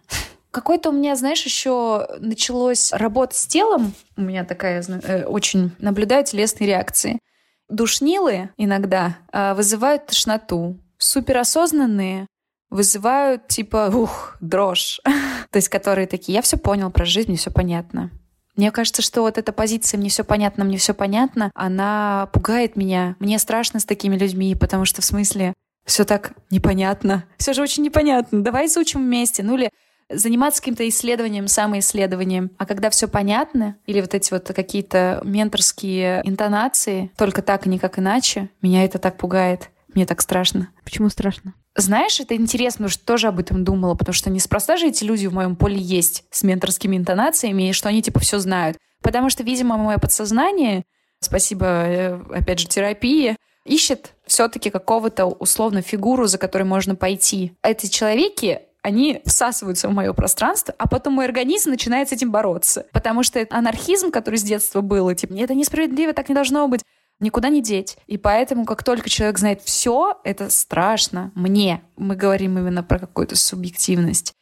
Какой-то 0.52 0.90
у 0.90 0.94
меня, 0.94 1.16
знаешь, 1.16 1.44
еще 1.44 2.08
началось 2.20 2.94
работа 2.94 3.36
с 3.36 3.46
телом. 3.46 3.94
У 4.16 4.22
меня 4.22 4.46
такая 4.46 4.84
э, 4.88 5.26
очень 5.26 5.72
наблюдаю 5.80 6.24
телесные 6.24 6.68
реакции. 6.68 7.20
Душнилы 7.68 8.50
иногда 8.58 9.18
э, 9.34 9.54
вызывают 9.54 10.06
тошноту. 10.06 10.78
Суперосознанные 10.98 12.28
вызывают 12.70 13.48
типа, 13.48 13.92
ух, 13.94 14.38
дрожь. 14.40 15.02
То 15.52 15.58
есть 15.58 15.70
которые 15.70 16.08
такие, 16.08 16.36
я 16.36 16.42
все 16.42 16.58
понял 16.58 16.90
про 16.92 17.06
жизнь, 17.06 17.30
мне 17.30 17.38
все 17.38 17.52
понятно. 17.52 18.12
Мне 18.56 18.72
кажется, 18.72 19.02
что 19.02 19.22
вот 19.22 19.38
эта 19.38 19.52
позиция 19.52 19.98
«мне 19.98 20.10
все 20.10 20.24
понятно, 20.24 20.64
мне 20.64 20.78
все 20.78 20.94
понятно», 20.94 21.52
она 21.54 22.30
пугает 22.32 22.78
меня. 22.78 23.18
Мне 23.20 23.38
страшно 23.38 23.82
с 23.82 23.86
такими 23.86 24.16
людьми, 24.16 24.56
потому 24.56 24.86
что 24.86 25.02
в 25.02 25.06
смысле 25.06 25.54
все 25.86 26.04
так 26.04 26.34
непонятно. 26.50 27.26
Все 27.38 27.54
же 27.54 27.62
очень 27.62 27.84
непонятно. 27.84 28.44
Давай 28.44 28.66
изучим 28.66 29.02
вместе. 29.02 29.44
Ну 29.44 29.56
или 29.56 29.70
заниматься 30.10 30.62
каким-то 30.62 30.88
исследованием, 30.88 31.48
самоисследованием. 31.48 32.52
А 32.58 32.66
когда 32.66 32.90
все 32.90 33.08
понятно, 33.08 33.78
или 33.86 34.02
вот 34.02 34.14
эти 34.14 34.32
вот 34.32 34.48
какие-то 34.48 35.22
менторские 35.24 36.22
интонации, 36.26 37.12
только 37.18 37.42
так 37.42 37.66
и 37.66 37.70
никак 37.70 38.00
иначе, 38.00 38.50
меня 38.62 38.84
это 38.84 39.00
так 39.00 39.18
пугает. 39.18 39.70
Мне 39.94 40.06
так 40.06 40.22
страшно. 40.22 40.70
Почему 40.84 41.10
страшно? 41.10 41.54
Знаешь, 41.78 42.20
это 42.20 42.36
интересно, 42.36 42.86
потому 42.86 42.90
что 42.90 43.06
тоже 43.06 43.28
об 43.28 43.40
этом 43.40 43.64
думала, 43.64 43.96
потому 43.96 44.14
что 44.14 44.30
неспроста 44.30 44.78
же 44.78 44.88
эти 44.88 45.04
люди 45.04 45.28
в 45.28 45.34
моем 45.34 45.56
поле 45.56 45.78
есть 45.78 46.24
с 46.32 46.44
менторскими 46.44 46.96
интонациями, 46.96 47.70
и 47.70 47.74
что 47.74 47.90
они 47.90 48.02
типа 48.02 48.20
все 48.20 48.40
знают. 48.40 48.78
Потому 49.02 49.30
что, 49.30 49.44
видимо, 49.44 49.78
мое 49.78 49.98
подсознание, 49.98 50.84
спасибо, 51.20 51.66
э, 51.66 52.22
опять 52.34 52.60
же, 52.60 52.68
терапии, 52.68 53.36
ищет 53.66 54.14
все-таки 54.26 54.70
какого-то 54.70 55.26
условно 55.26 55.82
фигуру, 55.82 56.28
за 56.28 56.38
которой 56.38 56.64
можно 56.64 56.96
пойти. 56.96 57.54
Эти 57.64 57.88
человеки, 57.88 58.62
они 58.82 59.22
всасываются 59.26 59.90
в 59.90 59.92
мое 59.92 60.14
пространство, 60.14 60.74
а 60.78 60.88
потом 60.88 61.14
мой 61.14 61.26
организм 61.26 61.72
начинает 61.72 62.10
с 62.10 62.12
этим 62.12 62.32
бороться. 62.32 62.86
Потому 62.94 63.24
что 63.24 63.46
анархизм, 63.50 64.12
который 64.12 64.38
с 64.38 64.44
детства 64.44 64.82
был, 64.82 65.14
типа, 65.14 65.34
это 65.34 65.56
несправедливо, 65.56 66.14
так 66.14 66.30
не 66.30 66.36
должно 66.36 66.68
быть 66.68 66.84
никуда 67.20 67.50
не 67.50 67.62
деть. 67.62 67.98
И 68.08 68.18
поэтому, 68.18 68.66
как 68.66 68.84
только 68.84 69.10
человек 69.10 69.40
знает 69.40 69.62
все, 69.64 70.20
это 70.24 70.50
страшно. 70.50 71.32
Мне. 71.36 71.82
Мы 71.98 72.16
говорим 72.16 72.58
именно 72.58 72.84
про 72.84 73.00
какую-то 73.00 73.36
субъективность. 73.36 74.34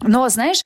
Но, 0.00 0.28
знаешь, 0.28 0.62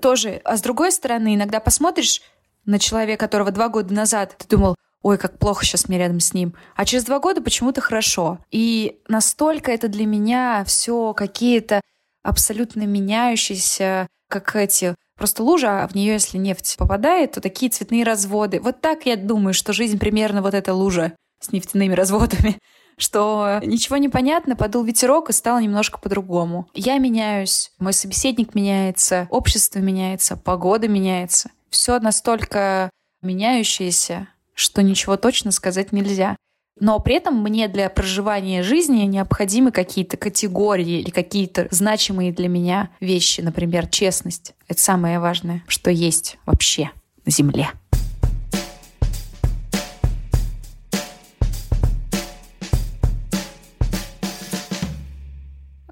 тоже, 0.00 0.40
а 0.44 0.56
с 0.56 0.62
другой 0.62 0.92
стороны, 0.92 1.34
иногда 1.34 1.60
посмотришь 1.60 2.22
на 2.64 2.78
человека, 2.78 3.24
которого 3.24 3.50
два 3.50 3.68
года 3.68 3.92
назад 3.94 4.34
ты 4.38 4.48
думал, 4.48 4.74
ой, 5.06 5.18
как 5.18 5.38
плохо 5.38 5.64
сейчас 5.64 5.88
мне 5.88 5.98
рядом 5.98 6.18
с 6.18 6.34
ним. 6.34 6.54
А 6.74 6.84
через 6.84 7.04
два 7.04 7.20
года 7.20 7.40
почему-то 7.40 7.80
хорошо. 7.80 8.38
И 8.50 8.98
настолько 9.06 9.70
это 9.70 9.86
для 9.86 10.04
меня 10.04 10.64
все 10.66 11.14
какие-то 11.14 11.80
абсолютно 12.24 12.82
меняющиеся, 12.82 14.08
как 14.28 14.56
эти 14.56 14.96
Просто 15.16 15.42
лужа, 15.42 15.82
а 15.82 15.88
в 15.88 15.94
нее, 15.94 16.12
если 16.12 16.36
нефть 16.36 16.76
попадает, 16.76 17.32
то 17.32 17.40
такие 17.40 17.70
цветные 17.70 18.04
разводы. 18.04 18.60
Вот 18.60 18.82
так 18.82 19.06
я 19.06 19.16
думаю, 19.16 19.54
что 19.54 19.72
жизнь 19.72 19.98
примерно 19.98 20.42
вот 20.42 20.52
эта 20.52 20.74
лужа 20.74 21.14
с 21.40 21.52
нефтяными 21.52 21.94
разводами 21.94 22.58
что 22.98 23.60
ничего 23.62 23.96
не 23.96 24.10
понятно, 24.10 24.56
подул 24.56 24.82
ветерок 24.82 25.30
и 25.30 25.32
стало 25.32 25.58
немножко 25.58 25.98
по-другому. 25.98 26.68
Я 26.74 26.98
меняюсь, 26.98 27.72
мой 27.78 27.94
собеседник 27.94 28.54
меняется, 28.54 29.26
общество 29.30 29.78
меняется, 29.78 30.36
погода 30.36 30.86
меняется. 30.86 31.50
Все 31.70 31.98
настолько 31.98 32.90
меняющееся, 33.22 34.28
что 34.56 34.82
ничего 34.82 35.16
точно 35.16 35.52
сказать 35.52 35.92
нельзя. 35.92 36.36
Но 36.78 36.98
при 36.98 37.14
этом 37.14 37.42
мне 37.42 37.68
для 37.68 37.88
проживания 37.88 38.62
жизни 38.62 39.02
необходимы 39.04 39.70
какие-то 39.70 40.16
категории 40.16 41.00
или 41.00 41.10
какие-то 41.10 41.68
значимые 41.70 42.32
для 42.32 42.48
меня 42.48 42.90
вещи. 43.00 43.40
Например, 43.40 43.86
честность. 43.86 44.54
Это 44.68 44.80
самое 44.80 45.20
важное, 45.20 45.62
что 45.68 45.90
есть 45.90 46.38
вообще 46.44 46.90
на 47.24 47.32
Земле. 47.32 47.70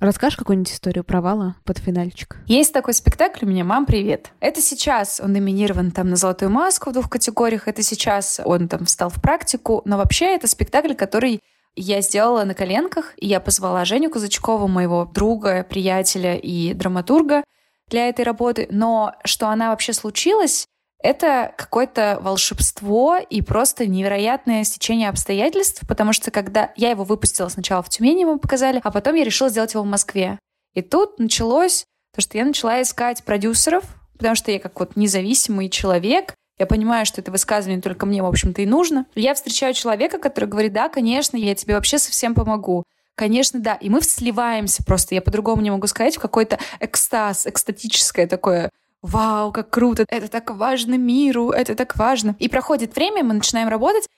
Расскажешь 0.05 0.37
какую-нибудь 0.37 0.71
историю 0.71 1.03
провала 1.03 1.57
под 1.65 1.79
финальчик? 1.79 2.37
Есть 2.47 2.75
такой 2.75 2.93
спектакль 2.93 3.47
у 3.47 3.49
меня 3.49 3.65
«Мам, 3.65 3.87
привет». 3.87 4.33
Это 4.39 4.61
сейчас 4.61 5.19
он 5.19 5.33
номинирован 5.33 5.93
там 5.93 6.11
на 6.11 6.17
«Золотую 6.17 6.51
маску» 6.51 6.91
в 6.91 6.93
двух 6.93 7.09
категориях. 7.09 7.69
Это 7.69 7.83
сейчас 7.83 8.39
он 8.45 8.69
там 8.69 8.85
встал 8.85 9.09
в 9.09 9.23
практику. 9.23 9.81
Но 9.87 9.97
вообще 9.97 10.35
это 10.35 10.47
спектакль, 10.47 10.93
который 10.93 11.41
я 11.75 12.03
сделала 12.03 12.45
на 12.45 12.53
коленках, 12.53 13.15
и 13.17 13.27
я 13.27 13.41
позвала 13.41 13.87
Женю 13.87 14.11
Кузачкову, 14.11 14.69
моего 14.69 15.07
друга, 15.07 15.65
приятеля 15.65 16.37
и 16.37 16.75
драматурга, 16.75 17.43
для 17.89 18.11
этой 18.11 18.27
работы. 18.27 18.69
Но 18.71 19.15
что 19.25 19.49
она 19.49 19.71
вообще 19.71 19.95
случилась, 19.95 20.67
это 21.05 21.53
какое-то 21.59 22.19
волшебство 22.23 23.19
и 23.19 23.43
просто 23.43 23.87
невероятное 23.87 24.65
стечение 24.65 25.11
обстоятельств, 25.11 25.83
потому 25.87 26.15
что 26.15 26.31
когда 26.31 26.73
я 26.77 26.91
его 26.91 27.05
выпустила 27.05 27.49
сначала 27.49 27.83
в 27.83 27.91
Тюмени, 27.91 28.25
мы 28.25 28.39
показали, 28.39 28.81
а 28.83 28.91
потом 28.91 29.15
я 29.15 29.23
решила 29.23 29.51
сделать 29.51 29.75
его 29.75 29.83
в 29.83 29.87
Москве. 29.87 30.39
И 30.73 30.81
тут 30.81 31.19
началось 31.19 31.85
то, 32.15 32.23
что 32.23 32.39
я 32.39 32.45
начала 32.47 32.81
искать 32.81 33.23
продюсеров, 33.23 33.85
потому 34.17 34.35
что 34.35 34.51
я 34.51 34.59
как 34.59 34.81
вот 34.81 34.97
независимый 34.97 35.69
человек, 35.69 36.35
я 36.59 36.65
понимаю, 36.65 37.05
что 37.05 37.21
это 37.21 37.31
высказывание 37.31 37.83
только 37.83 38.07
мне, 38.07 38.23
в 38.23 38.27
общем-то, 38.27 38.63
и 38.63 38.67
нужно. 38.67 39.05
Я 39.15 39.35
встречаю 39.35 39.75
человека, 39.75 40.19
который 40.19 40.49
говорит, 40.49 40.73
да, 40.73 40.89
конечно, 40.89 41.37
я 41.37 41.55
тебе 41.55 41.75
вообще 41.75 41.99
совсем 41.99 42.35
помогу. 42.35 42.85
Конечно, 43.15 43.61
да. 43.61 43.75
И 43.75 43.91
мы 43.91 44.01
сливаемся 44.01 44.83
просто, 44.83 45.15
я 45.15 45.21
по-другому 45.21 45.61
не 45.61 45.71
могу 45.71 45.87
сказать, 45.87 46.17
в 46.17 46.21
какой-то 46.21 46.59
экстаз, 46.81 47.47
экстатическое 47.47 48.27
такое 48.27 48.71
вау, 49.05 49.53
как 49.53 49.69
круто, 49.69 50.07
это 50.09 50.29
так 50.29 50.51
важно 50.51 50.97
миру, 50.97 51.51
это 51.51 51.75
так 51.75 51.95
важно. 51.97 52.35
И 52.39 52.49
проходит 52.49 52.97
время, 52.97 53.23
мы 53.23 53.35
начинаем 53.35 53.69
работать, 53.69 54.09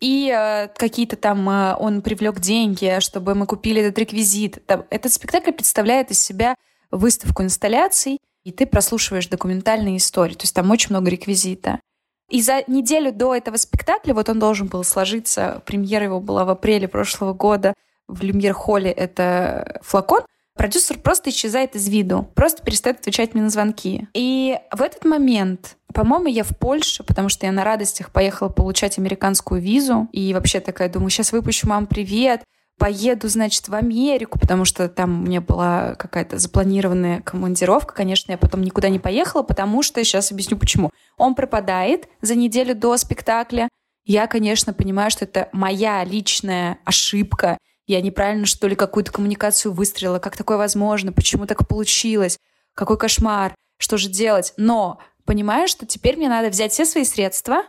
и 0.00 0.28
э, 0.28 0.68
какие-то 0.76 1.14
там 1.16 1.48
э, 1.48 1.76
он 1.76 2.02
привлек 2.02 2.40
деньги, 2.40 2.98
чтобы 2.98 3.36
мы 3.36 3.46
купили 3.46 3.80
этот 3.80 3.96
реквизит. 3.96 4.66
Там, 4.66 4.84
этот 4.90 5.12
спектакль 5.12 5.52
представляет 5.52 6.10
из 6.10 6.20
себя 6.20 6.56
выставку 6.90 7.44
инсталляций, 7.44 8.18
и 8.42 8.50
ты 8.50 8.66
прослушиваешь 8.66 9.28
документальные 9.28 9.98
истории. 9.98 10.34
То 10.34 10.42
есть 10.42 10.54
там 10.54 10.68
очень 10.72 10.90
много 10.90 11.10
реквизита. 11.10 11.80
И 12.28 12.42
за 12.42 12.64
неделю 12.66 13.12
до 13.12 13.36
этого 13.36 13.56
спектакля, 13.56 14.14
вот 14.14 14.28
он 14.28 14.40
должен 14.40 14.66
был 14.66 14.82
сложиться, 14.82 15.62
премьера 15.64 16.06
его 16.06 16.20
была 16.20 16.44
в 16.44 16.50
апреле 16.50 16.88
прошлого 16.88 17.34
года 17.34 17.72
в 18.08 18.20
Люмьер-холле, 18.22 18.90
это 18.90 19.80
флакон, 19.82 20.22
продюсер 20.56 20.98
просто 20.98 21.30
исчезает 21.30 21.74
из 21.76 21.88
виду, 21.88 22.28
просто 22.34 22.62
перестает 22.62 23.00
отвечать 23.00 23.34
мне 23.34 23.42
на 23.42 23.50
звонки. 23.50 24.08
И 24.14 24.58
в 24.72 24.82
этот 24.82 25.04
момент 25.04 25.76
по-моему, 25.94 26.26
я 26.26 26.42
в 26.42 26.58
Польше, 26.58 27.04
потому 27.04 27.28
что 27.28 27.46
я 27.46 27.52
на 27.52 27.62
радостях 27.62 28.10
поехала 28.10 28.48
получать 28.48 28.98
американскую 28.98 29.60
визу. 29.60 30.08
И 30.10 30.34
вообще 30.34 30.58
такая, 30.58 30.88
думаю, 30.88 31.08
сейчас 31.08 31.30
выпущу 31.30 31.68
мам 31.68 31.86
привет, 31.86 32.42
поеду, 32.78 33.28
значит, 33.28 33.68
в 33.68 33.74
Америку, 33.74 34.38
потому 34.38 34.64
что 34.64 34.88
там 34.88 35.22
у 35.22 35.26
меня 35.26 35.40
была 35.40 35.94
какая-то 35.94 36.38
запланированная 36.38 37.20
командировка. 37.22 37.94
Конечно, 37.94 38.32
я 38.32 38.38
потом 38.38 38.62
никуда 38.62 38.88
не 38.88 38.98
поехала, 38.98 39.42
потому 39.42 39.82
что, 39.82 40.02
сейчас 40.02 40.32
объясню 40.32 40.58
почему. 40.58 40.90
Он 41.16 41.36
пропадает 41.36 42.08
за 42.20 42.34
неделю 42.34 42.74
до 42.74 42.96
спектакля. 42.96 43.68
Я, 44.04 44.26
конечно, 44.26 44.72
понимаю, 44.74 45.10
что 45.10 45.24
это 45.24 45.48
моя 45.52 46.04
личная 46.04 46.78
ошибка. 46.84 47.56
Я 47.86 48.00
неправильно, 48.00 48.46
что 48.46 48.66
ли, 48.66 48.76
какую-то 48.76 49.12
коммуникацию 49.12 49.72
выстрелила. 49.72 50.18
Как 50.18 50.36
такое 50.36 50.56
возможно? 50.56 51.12
Почему 51.12 51.46
так 51.46 51.68
получилось? 51.68 52.38
Какой 52.74 52.96
кошмар? 52.96 53.54
Что 53.78 53.98
же 53.98 54.08
делать? 54.08 54.54
Но 54.56 54.98
понимаю, 55.24 55.68
что 55.68 55.86
теперь 55.86 56.16
мне 56.16 56.28
надо 56.28 56.48
взять 56.48 56.72
все 56.72 56.84
свои 56.84 57.04
средства 57.04 57.64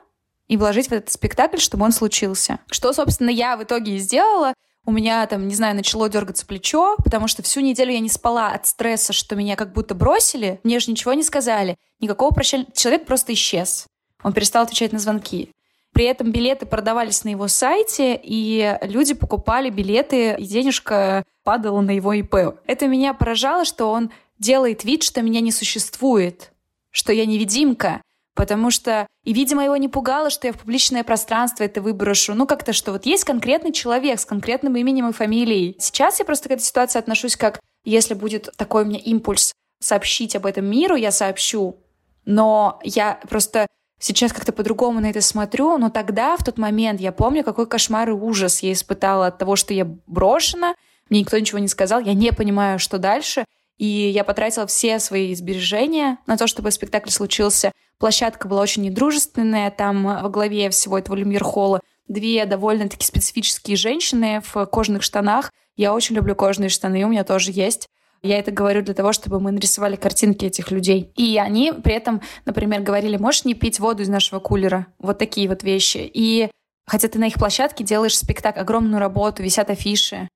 и 0.48 0.58
вложить 0.58 0.88
в 0.88 0.92
этот 0.94 1.12
спектакль, 1.12 1.58
чтобы 1.58 1.84
он 1.86 1.92
случился. 1.92 2.60
Что, 2.72 2.94
собственно, 2.94 3.30
я 3.30 3.58
в 3.58 3.64
итоге 3.64 3.96
и 3.96 4.00
сделала. 4.00 4.54
у 4.86 4.92
меня 4.92 5.26
там, 5.26 5.48
не 5.48 5.56
знаю, 5.56 5.76
начало 5.76 6.10
дергаться 6.10 6.46
плечо, 6.46 6.96
потому 7.04 7.28
что 7.28 7.42
всю 7.42 7.60
неделю 7.60 7.92
я 7.92 8.00
не 8.00 8.10
спала 8.10 8.52
от 8.52 8.68
стресса, 8.68 9.14
что 9.14 9.36
меня 9.36 9.56
как 9.56 9.74
будто 9.74 9.96
бросили, 9.96 10.60
мне 10.64 10.80
же 10.80 10.92
ничего 10.92 11.14
не 11.14 11.24
сказали, 11.24 11.76
никакого 12.00 12.32
прощания. 12.32 12.68
Человек 12.74 13.06
просто 13.06 13.34
исчез. 13.34 13.88
Он 14.24 14.32
перестал 14.32 14.64
отвечать 14.64 14.94
на 14.94 15.00
звонки. 15.00 15.52
При 15.96 16.04
этом 16.04 16.34
билеты 16.34 16.66
продавались 16.66 17.24
на 17.24 17.30
его 17.30 17.48
сайте, 17.48 18.20
и 18.22 18.78
люди 18.82 19.14
покупали 19.14 19.70
билеты, 19.70 20.36
и 20.38 20.44
денежка 20.44 21.24
падала 21.46 21.80
на 21.80 21.92
его 21.92 22.12
ИП. 22.12 22.60
Это 22.68 22.88
меня 22.88 23.14
поражало, 23.14 23.64
что 23.64 23.90
он 23.90 24.12
делает 24.38 24.84
вид, 24.84 25.04
что 25.04 25.22
меня 25.22 25.40
не 25.40 25.54
существует, 25.54 26.52
что 26.92 27.14
я 27.14 27.26
невидимка, 27.26 28.02
Потому 28.36 28.70
что, 28.70 29.08
и, 29.24 29.32
видимо, 29.32 29.64
его 29.64 29.78
не 29.78 29.88
пугало, 29.88 30.30
что 30.30 30.48
я 30.48 30.52
в 30.52 30.60
публичное 30.60 31.06
пространство 31.06 31.64
это 31.64 31.82
выброшу. 31.82 32.34
Ну, 32.34 32.46
как-то, 32.46 32.74
что 32.74 32.92
вот 32.92 33.06
есть 33.06 33.24
конкретный 33.24 33.72
человек 33.72 34.20
с 34.20 34.26
конкретным 34.26 34.76
именем 34.76 35.08
и 35.08 35.14
фамилией. 35.14 35.78
Сейчас 35.80 36.20
я 36.20 36.26
просто 36.26 36.50
к 36.50 36.52
этой 36.52 36.62
ситуации 36.62 37.00
отношусь 37.00 37.38
как, 37.38 37.62
если 37.86 38.14
будет 38.14 38.50
такой 38.58 38.84
у 38.84 38.88
меня 38.88 39.00
импульс 39.00 39.54
сообщить 39.80 40.36
об 40.36 40.46
этом 40.46 40.66
миру, 40.66 40.98
я 40.98 41.12
сообщу. 41.12 41.78
Но 42.26 42.82
я 42.84 43.22
просто 43.30 43.68
сейчас 44.06 44.32
как-то 44.34 44.54
по-другому 44.54 45.00
на 45.00 45.10
это 45.10 45.22
смотрю. 45.22 45.78
Но 45.78 45.90
тогда, 45.90 46.38
в 46.38 46.44
тот 46.44 46.58
момент, 46.58 47.02
я 47.02 47.12
помню, 47.12 47.44
какой 47.44 47.66
кошмар 47.66 48.10
и 48.10 48.14
ужас 48.14 48.62
я 48.62 48.72
испытала 48.72 49.28
от 49.28 49.38
того, 49.38 49.56
что 49.56 49.74
я 49.74 49.86
брошена, 50.06 50.76
мне 51.10 51.22
никто 51.22 51.38
ничего 51.38 51.60
не 51.60 51.68
сказал, 51.68 52.00
я 52.00 52.14
не 52.14 52.32
понимаю, 52.32 52.80
что 52.80 52.98
дальше. 52.98 53.46
И 53.78 53.86
я 53.86 54.24
потратила 54.24 54.66
все 54.68 55.00
свои 55.00 55.36
сбережения 55.36 56.18
на 56.28 56.38
то, 56.38 56.48
чтобы 56.48 56.72
спектакль 56.72 57.10
случился. 57.10 57.72
Площадка 57.98 58.48
была 58.48 58.62
очень 58.62 58.84
недружественная. 58.84 59.70
Там 59.70 60.04
во 60.04 60.30
главе 60.30 60.70
всего 60.70 60.98
этого 60.98 61.16
люмьер-холла 61.16 61.82
две 62.08 62.46
довольно-таки 62.46 63.06
специфические 63.06 63.76
женщины 63.76 64.42
в 64.46 64.66
кожаных 64.68 65.04
штанах. 65.04 65.52
Я 65.76 65.94
очень 65.94 66.16
люблю 66.16 66.36
кожаные 66.36 66.70
штаны, 66.70 67.04
у 67.04 67.10
меня 67.10 67.24
тоже 67.24 67.52
есть. 67.52 67.90
Я 68.22 68.40
это 68.40 68.52
говорю 68.52 68.82
для 68.82 68.94
того, 68.94 69.14
чтобы 69.14 69.40
мы 69.40 69.52
нарисовали 69.52 69.96
картинки 69.96 70.46
этих 70.46 70.72
людей. 70.72 71.12
И 71.16 71.38
они 71.38 71.72
при 71.72 71.94
этом, 71.94 72.22
например, 72.46 72.82
говорили, 72.82 73.18
можешь 73.18 73.46
не 73.46 73.54
пить 73.54 73.80
воду 73.80 74.04
из 74.04 74.10
нашего 74.10 74.40
кулера? 74.40 74.88
Вот 75.00 75.18
такие 75.20 75.48
вот 75.48 75.64
вещи. 75.64 76.10
И 76.14 76.50
хотя 76.88 77.08
ты 77.08 77.20
на 77.20 77.28
их 77.28 77.36
площадке 77.36 77.84
делаешь 77.84 78.18
спектакль, 78.18 78.60
огромную 78.60 79.00
работу, 79.00 79.44
висят 79.44 79.70
афиши. 79.70 80.28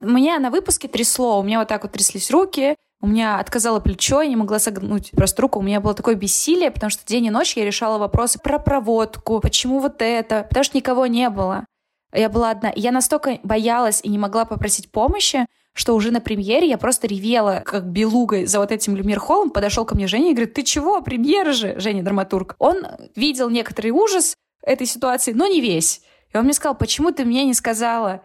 Меня 0.00 0.38
на 0.38 0.50
выпуске 0.50 0.88
трясло, 0.88 1.38
у 1.38 1.42
меня 1.42 1.58
вот 1.58 1.68
так 1.68 1.82
вот 1.82 1.92
тряслись 1.92 2.30
руки, 2.30 2.74
у 3.02 3.06
меня 3.06 3.38
отказало 3.38 3.80
плечо, 3.80 4.20
я 4.20 4.28
не 4.28 4.36
могла 4.36 4.58
согнуть 4.58 5.10
просто 5.12 5.42
руку. 5.42 5.58
У 5.58 5.62
меня 5.62 5.80
было 5.80 5.94
такое 5.94 6.14
бессилие, 6.14 6.70
потому 6.70 6.90
что 6.90 7.06
день 7.06 7.26
и 7.26 7.30
ночь 7.30 7.56
я 7.56 7.64
решала 7.64 7.98
вопросы 7.98 8.38
про 8.38 8.58
проводку, 8.58 9.40
почему 9.40 9.80
вот 9.80 10.02
это, 10.02 10.44
потому 10.48 10.64
что 10.64 10.76
никого 10.76 11.06
не 11.06 11.30
было. 11.30 11.64
Я 12.12 12.28
была 12.28 12.50
одна. 12.50 12.72
я 12.74 12.92
настолько 12.92 13.38
боялась 13.42 14.00
и 14.02 14.08
не 14.08 14.18
могла 14.18 14.44
попросить 14.44 14.90
помощи, 14.90 15.46
что 15.72 15.94
уже 15.94 16.10
на 16.10 16.20
премьере 16.20 16.68
я 16.68 16.78
просто 16.78 17.06
ревела, 17.06 17.62
как 17.64 17.86
белугой 17.86 18.46
за 18.46 18.58
вот 18.58 18.72
этим 18.72 18.96
люмьер-холлом. 18.96 19.50
Подошел 19.50 19.84
ко 19.84 19.94
мне 19.94 20.06
Женя 20.06 20.30
и 20.30 20.34
говорит, 20.34 20.54
ты 20.54 20.62
чего, 20.62 21.00
премьера 21.00 21.52
же, 21.52 21.78
Женя, 21.78 22.02
драматург. 22.02 22.56
Он 22.58 22.86
видел 23.14 23.50
некоторый 23.50 23.90
ужас 23.90 24.34
этой 24.62 24.86
ситуации, 24.86 25.32
но 25.32 25.46
не 25.46 25.60
весь. 25.60 26.02
И 26.32 26.36
он 26.36 26.44
мне 26.44 26.52
сказал, 26.52 26.76
почему 26.76 27.12
ты 27.12 27.24
мне 27.24 27.44
не 27.44 27.54
сказала? 27.54 28.22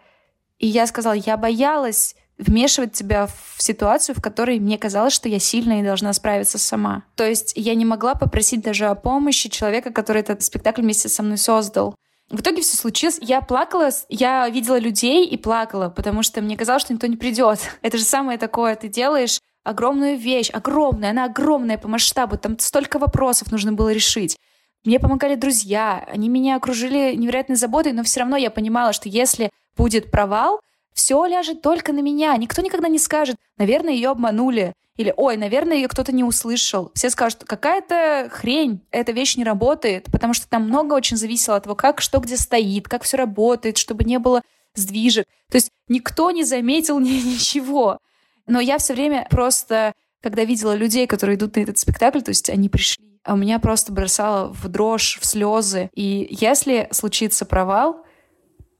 И 0.58 0.68
я 0.68 0.88
сказала, 0.88 1.14
я 1.14 1.38
боялась 1.38 2.16
вмешивать 2.38 2.94
тебя 2.94 3.28
в 3.28 3.62
ситуацию, 3.62 4.16
в 4.16 4.22
которой 4.22 4.60
мне 4.60 4.78
казалось, 4.78 5.14
что 5.14 5.30
я 5.30 5.40
сильная 5.40 5.82
и 5.82 5.86
должна 5.86 6.12
справиться 6.14 6.58
сама. 6.58 7.04
То 7.16 7.26
есть 7.26 7.54
я 7.56 7.76
не 7.76 7.86
могла 7.86 8.16
попросить 8.16 8.62
даже 8.62 8.88
о 8.88 8.96
помощи 8.96 9.50
человека, 9.50 9.92
который 9.92 10.22
этот 10.22 10.44
спектакль 10.44 10.82
вместе 10.82 11.08
со 11.08 11.24
мной 11.24 11.38
создал. 11.38 11.96
В 12.30 12.42
итоге 12.42 12.62
все 12.62 12.76
случилось. 12.76 13.20
Я 13.22 13.42
плакала, 13.42 13.90
я 14.10 14.50
видела 14.50 14.80
людей 14.80 15.26
и 15.28 15.38
плакала, 15.38 15.90
потому 15.90 16.24
что 16.24 16.42
мне 16.42 16.58
казалось, 16.58 16.84
что 16.84 16.94
никто 16.94 17.08
не 17.08 17.18
придет. 17.18 17.60
Это 17.82 17.98
же 17.98 18.04
самое 18.04 18.38
такое, 18.38 18.76
ты 18.76 18.88
делаешь 18.88 19.40
огромную 19.64 20.18
вещь, 20.18 20.50
огромная, 20.52 21.12
она 21.12 21.26
огромная 21.26 21.78
по 21.78 21.88
масштабу, 21.88 22.38
там 22.38 22.58
столько 22.60 23.00
вопросов 23.00 23.52
нужно 23.52 23.74
было 23.74 23.92
решить. 23.92 24.38
Мне 24.86 25.00
помогали 25.00 25.34
друзья, 25.34 26.06
они 26.08 26.30
меня 26.30 26.56
окружили 26.56 27.16
невероятной 27.16 27.56
заботой, 27.56 27.92
но 27.92 28.04
все 28.04 28.20
равно 28.20 28.38
я 28.38 28.52
понимала, 28.52 28.94
что 28.94 29.10
если 29.10 29.50
будет 29.76 30.12
провал, 30.12 30.62
все 30.94 31.26
ляжет 31.26 31.62
только 31.64 31.92
на 31.92 32.00
меня. 32.00 32.38
Никто 32.38 32.62
никогда 32.62 32.88
не 32.88 33.00
скажет, 33.00 33.36
наверное, 33.58 33.94
ее 33.94 34.10
обманули. 34.10 34.74
Или, 34.98 35.14
ой, 35.16 35.36
наверное, 35.36 35.78
ее 35.78 35.88
кто-то 35.88 36.14
не 36.14 36.24
услышал. 36.24 36.92
Все 36.96 37.10
скажут, 37.10 37.44
какая-то 37.44 38.30
хрень, 38.32 38.82
эта 38.92 39.12
вещь 39.12 39.36
не 39.36 39.44
работает, 39.44 40.06
потому 40.12 40.34
что 40.34 40.48
там 40.48 40.64
много 40.64 40.94
очень 40.94 41.18
зависело 41.18 41.58
от 41.58 41.64
того, 41.64 41.76
как 41.76 42.00
что 42.00 42.20
где 42.20 42.38
стоит, 42.38 42.88
как 42.88 43.04
все 43.04 43.18
работает, 43.18 43.78
чтобы 43.78 44.06
не 44.06 44.20
было 44.20 44.42
сдвижек. 44.74 45.26
То 45.50 45.58
есть 45.58 45.70
никто 45.90 46.32
не 46.32 46.44
заметил 46.44 47.00
ни, 47.02 47.10
ничего. 47.10 48.00
Но 48.48 48.60
я 48.60 48.78
все 48.78 48.94
время 48.94 49.28
просто, 49.30 49.94
когда 50.22 50.46
видела 50.46 50.74
людей, 50.76 51.08
которые 51.08 51.36
идут 51.36 51.56
на 51.56 51.62
этот 51.62 51.78
спектакль, 51.78 52.22
то 52.22 52.30
есть 52.30 52.50
они 52.50 52.70
пришли, 52.70 53.20
а 53.24 53.34
у 53.34 53.38
меня 53.38 53.60
просто 53.60 53.92
бросало 53.92 54.54
в 54.54 54.68
дрожь, 54.70 55.18
в 55.20 55.26
слезы. 55.26 55.90
И 55.94 56.28
если 56.30 56.88
случится 56.92 57.46
провал, 57.46 58.06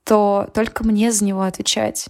то 0.06 0.50
только 0.54 0.86
мне 0.86 1.12
за 1.12 1.26
него 1.26 1.42
отвечать. 1.42 2.08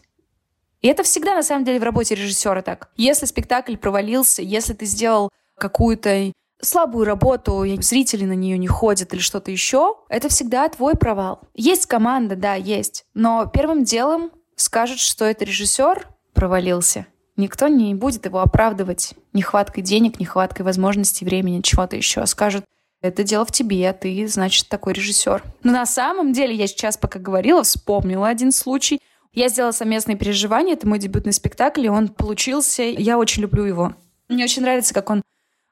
И 0.85 0.87
это 0.87 1.01
всегда, 1.01 1.33
на 1.33 1.41
самом 1.41 1.65
деле, 1.65 1.79
в 1.79 1.83
работе 1.83 2.13
режиссера 2.13 2.61
так. 2.61 2.91
Если 2.95 3.25
спектакль 3.25 3.75
провалился, 3.75 4.43
если 4.43 4.73
ты 4.73 4.85
сделал 4.85 5.31
какую-то 5.57 6.31
слабую 6.61 7.05
работу, 7.05 7.65
зрители 7.79 8.23
на 8.23 8.35
нее 8.35 8.55
не 8.59 8.67
ходят 8.67 9.11
или 9.11 9.19
что-то 9.19 9.49
еще, 9.49 9.95
это 10.09 10.29
всегда 10.29 10.69
твой 10.69 10.93
провал. 10.93 11.41
Есть 11.55 11.87
команда, 11.87 12.35
да, 12.35 12.53
есть. 12.53 13.05
Но 13.15 13.47
первым 13.51 13.83
делом 13.83 14.29
скажут, 14.55 14.99
что 14.99 15.25
это 15.25 15.43
режиссер 15.43 16.07
провалился. 16.35 17.07
Никто 17.35 17.67
не 17.67 17.95
будет 17.95 18.27
его 18.27 18.41
оправдывать 18.41 19.15
нехваткой 19.33 19.81
денег, 19.81 20.19
нехваткой 20.19 20.65
возможностей, 20.65 21.25
времени, 21.25 21.61
чего-то 21.61 21.95
еще. 21.95 22.23
Скажут, 22.27 22.63
это 23.01 23.23
дело 23.23 23.43
в 23.43 23.51
тебе, 23.51 23.91
ты, 23.91 24.27
значит, 24.27 24.67
такой 24.67 24.93
режиссер. 24.93 25.41
Но 25.63 25.71
на 25.71 25.87
самом 25.87 26.31
деле, 26.31 26.53
я 26.53 26.67
сейчас, 26.67 26.95
пока 26.95 27.17
говорила, 27.17 27.63
вспомнила 27.63 28.27
один 28.27 28.51
случай. 28.51 29.01
Я 29.35 29.49
сделала 29.49 29.73
совместные 29.73 30.17
переживания, 30.17 30.73
это 30.73 30.87
мой 30.87 30.97
дебютный 30.97 31.33
спектакль, 31.33 31.85
и 31.85 31.89
он 31.89 32.07
получился. 32.07 32.83
Я 32.83 33.17
очень 33.17 33.41
люблю 33.41 33.65
его. 33.65 33.93
Мне 34.29 34.45
очень 34.45 34.61
нравится, 34.61 34.93
как 34.93 35.09
он 35.09 35.21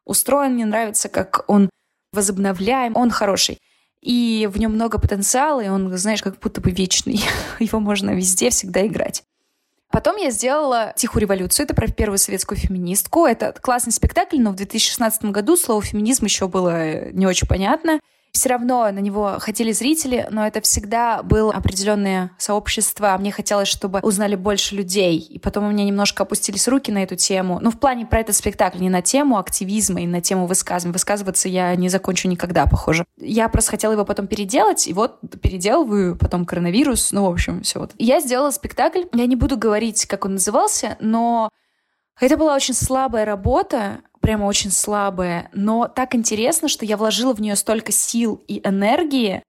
устроен, 0.05 0.53
мне 0.53 0.65
нравится, 0.65 1.07
как 1.07 1.45
он 1.47 1.69
возобновляем, 2.11 2.95
он 2.97 3.09
хороший. 3.09 3.59
И 4.01 4.49
в 4.51 4.59
нем 4.59 4.73
много 4.73 4.99
потенциала, 4.99 5.61
и 5.61 5.69
он, 5.69 5.97
знаешь, 5.97 6.21
как 6.21 6.37
будто 6.39 6.59
бы 6.59 6.71
вечный. 6.71 7.21
Его 7.59 7.79
можно 7.79 8.11
везде 8.11 8.49
всегда 8.49 8.85
играть. 8.85 9.23
Потом 9.89 10.17
я 10.17 10.29
сделала 10.29 10.93
«Тихую 10.97 11.21
революцию». 11.21 11.65
Это 11.65 11.73
про 11.73 11.87
первую 11.87 12.17
советскую 12.17 12.57
феминистку. 12.57 13.25
Это 13.25 13.53
классный 13.53 13.93
спектакль, 13.93 14.41
но 14.41 14.51
в 14.51 14.55
2016 14.55 15.25
году 15.25 15.55
слово 15.55 15.81
«феминизм» 15.81 16.25
еще 16.25 16.49
было 16.49 17.11
не 17.11 17.25
очень 17.25 17.47
понятно 17.47 18.01
все 18.33 18.49
равно 18.49 18.91
на 18.91 18.99
него 18.99 19.35
ходили 19.39 19.71
зрители, 19.71 20.27
но 20.31 20.45
это 20.45 20.59
всегда 20.61 21.21
было 21.21 21.53
определенное 21.53 22.31
сообщество. 22.39 23.15
Мне 23.19 23.31
хотелось, 23.31 23.67
чтобы 23.67 23.99
узнали 23.99 24.35
больше 24.35 24.75
людей. 24.75 25.19
И 25.19 25.37
потом 25.37 25.65
у 25.65 25.71
меня 25.71 25.85
немножко 25.85 26.23
опустились 26.23 26.67
руки 26.67 26.91
на 26.91 27.03
эту 27.03 27.15
тему. 27.15 27.59
Ну, 27.61 27.69
в 27.69 27.79
плане 27.79 28.07
про 28.07 28.19
этот 28.19 28.35
спектакль, 28.35 28.79
не 28.79 28.89
на 28.89 29.03
тему 29.03 29.37
активизма 29.37 30.01
и 30.01 30.07
на 30.07 30.19
тему 30.19 30.47
высказывания. 30.47 30.93
Высказываться 30.93 31.47
я 31.47 31.75
не 31.75 31.89
закончу 31.89 32.27
никогда, 32.27 32.65
похоже. 32.65 33.05
Я 33.17 33.47
просто 33.49 33.71
хотела 33.71 33.93
его 33.93 34.03
потом 34.03 34.25
переделать, 34.25 34.87
и 34.87 34.93
вот 34.93 35.19
переделываю, 35.41 36.17
потом 36.17 36.45
коронавирус, 36.45 37.11
ну, 37.11 37.25
в 37.25 37.31
общем, 37.31 37.61
все 37.61 37.79
вот. 37.79 37.91
Я 37.99 38.19
сделала 38.19 38.49
спектакль, 38.49 39.03
я 39.13 39.27
не 39.27 39.35
буду 39.35 39.57
говорить, 39.57 40.07
как 40.07 40.25
он 40.25 40.33
назывался, 40.33 40.97
но 40.99 41.49
это 42.19 42.35
была 42.37 42.55
очень 42.55 42.73
слабая 42.73 43.25
работа, 43.25 44.01
прямо 44.23 44.45
очень 44.45 44.71
слабая, 44.71 45.49
но 45.53 45.87
так 45.87 46.15
интересно, 46.15 46.69
что 46.69 46.85
я 46.85 46.95
вложила 46.95 47.33
в 47.33 47.41
нее 47.41 47.57
столько 47.57 47.91
сил 47.91 48.41
и 48.47 48.65
энергии, 48.65 49.43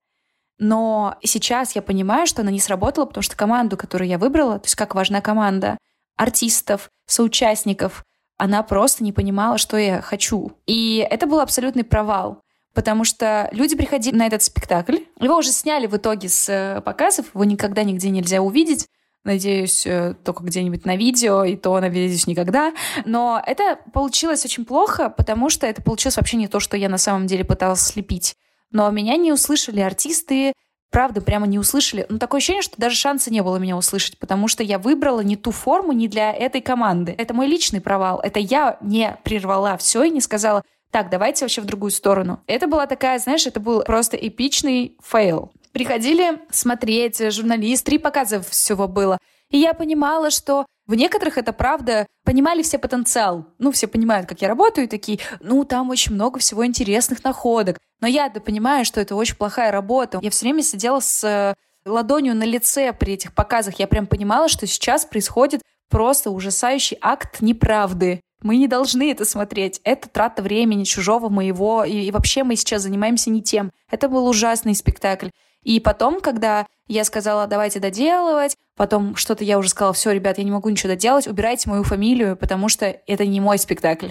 но 0.58 1.16
сейчас 1.22 1.76
я 1.76 1.82
понимаю, 1.82 2.26
что 2.26 2.42
она 2.42 2.50
не 2.50 2.58
сработала, 2.58 3.06
потому 3.06 3.22
что 3.22 3.36
команду, 3.36 3.76
которую 3.76 4.08
я 4.08 4.18
выбрала, 4.18 4.58
то 4.58 4.66
есть 4.66 4.74
как 4.74 4.96
важна 4.96 5.20
команда 5.20 5.78
артистов, 6.16 6.90
соучастников, 7.06 8.04
она 8.36 8.64
просто 8.64 9.04
не 9.04 9.12
понимала, 9.12 9.58
что 9.58 9.76
я 9.76 10.02
хочу. 10.02 10.52
И 10.66 11.06
это 11.08 11.26
был 11.26 11.38
абсолютный 11.38 11.84
провал. 11.84 12.40
Потому 12.74 13.04
что 13.04 13.48
люди 13.52 13.76
приходили 13.76 14.16
на 14.16 14.26
этот 14.26 14.42
спектакль. 14.42 14.98
Его 15.20 15.36
уже 15.36 15.52
сняли 15.52 15.86
в 15.86 15.96
итоге 15.96 16.28
с 16.28 16.48
э, 16.48 16.80
показов, 16.80 17.26
его 17.32 17.44
никогда 17.44 17.84
нигде 17.84 18.10
нельзя 18.10 18.42
увидеть. 18.42 18.88
Надеюсь, 19.24 19.86
э, 19.86 20.14
только 20.22 20.44
где-нибудь 20.44 20.84
на 20.84 20.96
видео, 20.96 21.44
и 21.44 21.56
то, 21.56 21.80
надеюсь, 21.80 22.26
никогда. 22.26 22.74
Но 23.06 23.42
это 23.44 23.78
получилось 23.92 24.44
очень 24.44 24.66
плохо, 24.66 25.08
потому 25.08 25.48
что 25.48 25.66
это 25.66 25.82
получилось 25.82 26.18
вообще 26.18 26.36
не 26.36 26.46
то, 26.46 26.60
что 26.60 26.76
я 26.76 26.90
на 26.90 26.98
самом 26.98 27.26
деле 27.26 27.44
пыталась 27.44 27.80
слепить. 27.80 28.36
Но 28.70 28.90
меня 28.90 29.16
не 29.16 29.32
услышали 29.32 29.80
артисты, 29.80 30.52
правда, 30.90 31.22
прямо 31.22 31.46
не 31.46 31.58
услышали. 31.58 32.06
Но 32.08 32.18
такое 32.18 32.38
ощущение, 32.38 32.62
что 32.62 32.76
даже 32.76 32.96
шанса 32.96 33.32
не 33.32 33.42
было 33.42 33.56
меня 33.56 33.76
услышать, 33.76 34.18
потому 34.18 34.46
что 34.46 34.62
я 34.62 34.78
выбрала 34.78 35.20
не 35.20 35.36
ту 35.36 35.52
форму 35.52 35.92
не 35.92 36.06
для 36.06 36.32
этой 36.32 36.60
команды. 36.60 37.14
Это 37.16 37.32
мой 37.32 37.46
личный 37.46 37.80
провал. 37.80 38.20
Это 38.20 38.38
я 38.40 38.76
не 38.82 39.16
прервала 39.24 39.76
все 39.78 40.04
и 40.04 40.10
не 40.10 40.20
сказала, 40.20 40.62
так, 40.90 41.10
давайте 41.10 41.44
вообще 41.44 41.62
в 41.62 41.64
другую 41.64 41.90
сторону. 41.90 42.40
Это 42.46 42.68
была 42.68 42.86
такая, 42.86 43.18
знаешь, 43.18 43.46
это 43.46 43.58
был 43.58 43.82
просто 43.82 44.16
эпичный 44.16 44.96
фейл. 45.02 45.50
Приходили 45.74 46.40
смотреть 46.52 47.18
журналисты, 47.32 47.86
три 47.86 47.98
показа 47.98 48.40
всего 48.40 48.86
было. 48.86 49.18
И 49.50 49.58
я 49.58 49.74
понимала, 49.74 50.30
что 50.30 50.66
в 50.86 50.94
некоторых 50.94 51.36
это 51.36 51.52
правда, 51.52 52.06
понимали 52.24 52.62
все 52.62 52.78
потенциал. 52.78 53.46
Ну, 53.58 53.72
все 53.72 53.88
понимают, 53.88 54.28
как 54.28 54.40
я 54.40 54.48
работаю, 54.48 54.86
и 54.86 54.88
такие, 54.88 55.18
ну, 55.40 55.64
там 55.64 55.90
очень 55.90 56.14
много 56.14 56.38
всего 56.38 56.64
интересных 56.64 57.24
находок. 57.24 57.78
Но 58.00 58.06
я-то 58.06 58.40
понимаю, 58.40 58.84
что 58.84 59.00
это 59.00 59.16
очень 59.16 59.34
плохая 59.34 59.72
работа. 59.72 60.20
Я 60.22 60.30
все 60.30 60.46
время 60.46 60.62
сидела 60.62 61.00
с 61.00 61.24
э, 61.24 61.54
ладонью 61.84 62.36
на 62.36 62.44
лице 62.44 62.92
при 62.92 63.14
этих 63.14 63.34
показах. 63.34 63.80
Я 63.80 63.88
прям 63.88 64.06
понимала, 64.06 64.46
что 64.48 64.68
сейчас 64.68 65.04
происходит 65.04 65.62
просто 65.90 66.30
ужасающий 66.30 66.98
акт 67.00 67.40
неправды. 67.40 68.20
Мы 68.44 68.58
не 68.58 68.68
должны 68.68 69.10
это 69.10 69.24
смотреть. 69.24 69.80
Это 69.84 70.06
трата 70.08 70.42
времени 70.42 70.84
чужого 70.84 71.30
моего. 71.30 71.82
И, 71.82 72.02
и 72.02 72.10
вообще 72.10 72.44
мы 72.44 72.56
сейчас 72.56 72.82
занимаемся 72.82 73.30
не 73.30 73.42
тем. 73.42 73.72
Это 73.90 74.10
был 74.10 74.26
ужасный 74.28 74.74
спектакль. 74.74 75.30
И 75.62 75.80
потом, 75.80 76.20
когда 76.20 76.66
я 76.86 77.04
сказала, 77.04 77.46
давайте 77.46 77.80
доделывать, 77.80 78.58
потом 78.76 79.16
что-то 79.16 79.44
я 79.44 79.58
уже 79.58 79.70
сказала, 79.70 79.94
все, 79.94 80.12
ребят, 80.12 80.36
я 80.36 80.44
не 80.44 80.50
могу 80.50 80.68
ничего 80.68 80.90
доделать, 80.90 81.26
убирайте 81.26 81.70
мою 81.70 81.84
фамилию, 81.84 82.36
потому 82.36 82.68
что 82.68 82.84
это 82.84 83.24
не 83.24 83.40
мой 83.40 83.58
спектакль. 83.58 84.10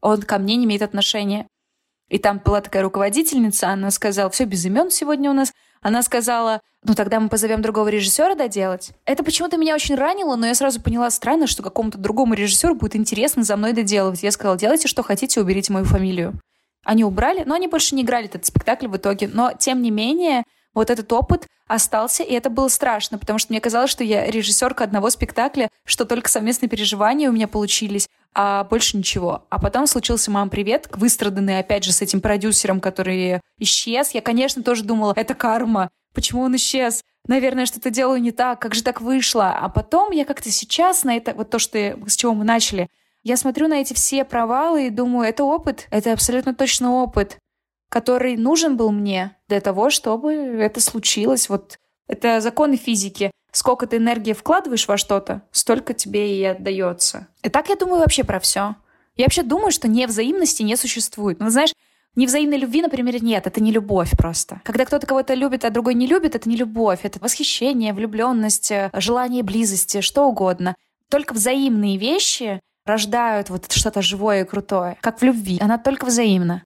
Он 0.00 0.22
ко 0.22 0.38
мне 0.38 0.56
не 0.56 0.64
имеет 0.64 0.80
отношения. 0.80 1.46
И 2.08 2.16
там 2.16 2.40
была 2.42 2.62
такая 2.62 2.82
руководительница, 2.82 3.68
она 3.68 3.90
сказала, 3.90 4.30
все 4.30 4.44
без 4.44 4.64
имен 4.64 4.90
сегодня 4.90 5.30
у 5.30 5.34
нас. 5.34 5.52
Она 5.82 6.02
сказала, 6.02 6.60
ну 6.84 6.94
тогда 6.94 7.20
мы 7.20 7.28
позовем 7.28 7.62
другого 7.62 7.88
режиссера 7.88 8.34
доделать. 8.34 8.92
Это 9.04 9.22
почему-то 9.24 9.56
меня 9.56 9.74
очень 9.74 9.94
ранило, 9.94 10.36
но 10.36 10.46
я 10.46 10.54
сразу 10.54 10.80
поняла, 10.80 11.10
странно, 11.10 11.46
что 11.46 11.62
какому-то 11.62 11.98
другому 11.98 12.34
режиссеру 12.34 12.74
будет 12.74 12.96
интересно 12.96 13.42
за 13.42 13.56
мной 13.56 13.72
доделывать. 13.72 14.22
Я 14.22 14.30
сказала, 14.30 14.56
делайте, 14.56 14.88
что 14.88 15.02
хотите, 15.02 15.40
уберите 15.40 15.72
мою 15.72 15.84
фамилию. 15.84 16.34
Они 16.84 17.02
убрали, 17.02 17.42
но 17.44 17.54
они 17.54 17.66
больше 17.66 17.94
не 17.94 18.02
играли 18.02 18.26
этот 18.26 18.46
спектакль 18.46 18.86
в 18.86 18.96
итоге. 18.96 19.28
Но, 19.28 19.52
тем 19.58 19.82
не 19.82 19.90
менее, 19.90 20.44
вот 20.72 20.90
этот 20.90 21.12
опыт 21.12 21.46
остался, 21.66 22.22
и 22.22 22.32
это 22.32 22.48
было 22.48 22.68
страшно, 22.68 23.18
потому 23.18 23.40
что 23.40 23.52
мне 23.52 23.60
казалось, 23.60 23.90
что 23.90 24.04
я 24.04 24.30
режиссерка 24.30 24.84
одного 24.84 25.10
спектакля, 25.10 25.68
что 25.84 26.04
только 26.04 26.28
совместные 26.28 26.68
переживания 26.68 27.28
у 27.28 27.32
меня 27.32 27.48
получились, 27.48 28.08
а 28.38 28.64
больше 28.64 28.98
ничего. 28.98 29.46
А 29.48 29.58
потом 29.58 29.86
случился 29.86 30.30
«Мам, 30.30 30.50
привет», 30.50 30.88
выстраданный, 30.92 31.58
опять 31.58 31.84
же, 31.84 31.92
с 31.92 32.02
этим 32.02 32.20
продюсером, 32.20 32.80
который 32.80 33.40
исчез. 33.58 34.10
Я, 34.10 34.20
конечно, 34.20 34.62
тоже 34.62 34.84
думала, 34.84 35.14
это 35.16 35.34
карма. 35.34 35.88
Почему 36.12 36.42
он 36.42 36.54
исчез? 36.56 37.02
Наверное, 37.26 37.64
что-то 37.64 37.88
делаю 37.88 38.20
не 38.20 38.32
так, 38.32 38.60
как 38.60 38.74
же 38.74 38.82
так 38.82 39.00
вышло? 39.00 39.56
А 39.58 39.70
потом 39.70 40.10
я 40.12 40.26
как-то 40.26 40.50
сейчас 40.50 41.02
на 41.02 41.16
это, 41.16 41.32
вот 41.32 41.48
то, 41.48 41.58
что, 41.58 41.98
с 42.06 42.14
чего 42.14 42.34
мы 42.34 42.44
начали, 42.44 42.88
я 43.22 43.38
смотрю 43.38 43.68
на 43.68 43.80
эти 43.80 43.94
все 43.94 44.22
провалы 44.24 44.88
и 44.88 44.90
думаю, 44.90 45.26
это 45.26 45.42
опыт, 45.42 45.86
это 45.90 46.12
абсолютно 46.12 46.54
точно 46.54 46.92
опыт 46.92 47.38
который 47.88 48.36
нужен 48.36 48.76
был 48.76 48.90
мне 48.90 49.36
для 49.48 49.60
того, 49.60 49.90
чтобы 49.90 50.34
это 50.34 50.80
случилось. 50.80 51.48
Вот 51.48 51.78
это 52.08 52.40
законы 52.40 52.76
физики. 52.76 53.30
Сколько 53.52 53.86
ты 53.86 53.96
энергии 53.96 54.32
вкладываешь 54.32 54.86
во 54.86 54.96
что-то, 54.96 55.42
столько 55.50 55.94
тебе 55.94 56.38
и 56.38 56.44
отдается. 56.44 57.28
И 57.42 57.48
так 57.48 57.68
я 57.68 57.76
думаю 57.76 58.00
вообще 58.00 58.22
про 58.22 58.38
все. 58.38 58.76
Я 59.16 59.24
вообще 59.24 59.42
думаю, 59.42 59.70
что 59.70 59.88
невзаимности 59.88 60.62
не 60.62 60.76
существует. 60.76 61.40
Ну, 61.40 61.48
знаешь, 61.48 61.72
Невзаимной 62.16 62.56
любви, 62.56 62.80
например, 62.80 63.22
нет, 63.22 63.46
это 63.46 63.62
не 63.62 63.70
любовь 63.70 64.12
просто. 64.16 64.62
Когда 64.64 64.86
кто-то 64.86 65.06
кого-то 65.06 65.34
любит, 65.34 65.66
а 65.66 65.70
другой 65.70 65.92
не 65.92 66.06
любит, 66.06 66.34
это 66.34 66.48
не 66.48 66.56
любовь, 66.56 67.00
это 67.02 67.20
восхищение, 67.20 67.92
влюбленность, 67.92 68.72
желание 68.94 69.42
близости, 69.42 70.00
что 70.00 70.24
угодно. 70.26 70.74
Только 71.10 71.34
взаимные 71.34 71.98
вещи 71.98 72.58
рождают 72.86 73.50
вот 73.50 73.70
что-то 73.70 74.00
живое 74.00 74.42
и 74.44 74.46
крутое, 74.46 74.96
как 75.02 75.20
в 75.20 75.24
любви. 75.24 75.58
Она 75.60 75.76
только 75.76 76.06
взаимна. 76.06 76.64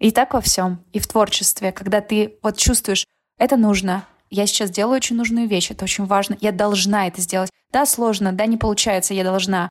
И 0.00 0.10
так 0.10 0.34
во 0.34 0.40
всем. 0.40 0.84
И 0.92 0.98
в 0.98 1.06
творчестве, 1.06 1.70
когда 1.70 2.00
ты 2.00 2.36
вот 2.42 2.56
чувствуешь, 2.56 3.06
это 3.38 3.56
нужно, 3.56 4.04
я 4.30 4.46
сейчас 4.46 4.70
делаю 4.70 4.96
очень 4.96 5.16
нужную 5.16 5.48
вещь, 5.48 5.70
это 5.70 5.84
очень 5.84 6.04
важно, 6.04 6.36
я 6.40 6.52
должна 6.52 7.06
это 7.06 7.20
сделать. 7.20 7.50
Да, 7.72 7.86
сложно, 7.86 8.32
да, 8.32 8.46
не 8.46 8.56
получается, 8.56 9.14
я 9.14 9.24
должна. 9.24 9.70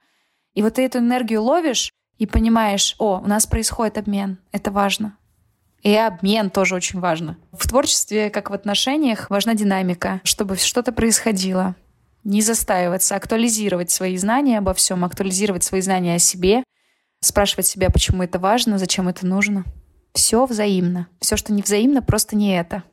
И 0.53 0.62
вот 0.62 0.76
ты 0.76 0.84
эту 0.86 0.99
энергию 0.99 1.43
ловишь 1.43 1.91
и 2.18 2.26
понимаешь, 2.26 2.95
о, 2.99 3.20
у 3.20 3.28
нас 3.28 3.45
происходит 3.45 3.97
обмен, 3.97 4.39
это 4.51 4.72
важно. 4.72 5.18
И 5.84 5.95
обмен 5.95 6.49
тоже 6.49 6.76
очень 6.76 6.99
важно. 6.99 7.38
В 7.53 7.68
творчестве, 7.68 8.30
как 8.30 8.49
в 8.49 8.53
отношениях, 8.53 9.30
важна 9.30 9.53
динамика, 9.53 10.22
чтобы 10.24 10.58
что-то 10.58 10.91
происходило. 10.91 11.76
Не 12.24 12.41
застаиваться, 12.41 13.16
актуализировать 13.16 13.91
свои 13.91 14.18
знания 14.18 14.58
обо 14.58 14.74
всем, 14.74 15.05
актуализировать 15.05 15.64
свои 15.64 15.82
знания 15.82 16.16
о 16.16 16.20
себе, 16.20 16.64
спрашивать 17.22 17.68
себя, 17.68 17.89
почему 17.89 18.24
это 18.24 18.39
важно, 18.39 18.78
зачем 18.78 19.08
это 19.08 19.26
нужно. 19.26 19.64
Все 20.14 20.45
взаимно. 20.45 21.08
Все, 21.20 21.38
что 21.38 21.53
не 21.53 21.62
взаимно, 21.62 22.01
просто 22.01 22.36
не 22.36 22.58
это. 22.58 22.84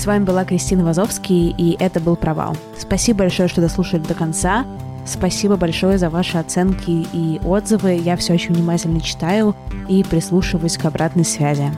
С 0.00 0.06
вами 0.06 0.24
была 0.24 0.46
Кристина 0.46 0.82
Вазовский, 0.82 1.54
и 1.58 1.76
это 1.78 2.00
был 2.00 2.16
«Провал». 2.16 2.56
Спасибо 2.78 3.18
большое, 3.18 3.50
что 3.50 3.60
дослушали 3.60 4.00
до 4.00 4.14
конца. 4.14 4.64
Спасибо 5.04 5.56
большое 5.56 5.98
за 5.98 6.08
ваши 6.08 6.38
оценки 6.38 7.06
и 7.12 7.38
отзывы. 7.44 8.00
Я 8.02 8.16
все 8.16 8.32
очень 8.32 8.54
внимательно 8.54 9.02
читаю 9.02 9.54
и 9.90 10.02
прислушиваюсь 10.02 10.78
к 10.78 10.86
обратной 10.86 11.26
связи. 11.26 11.70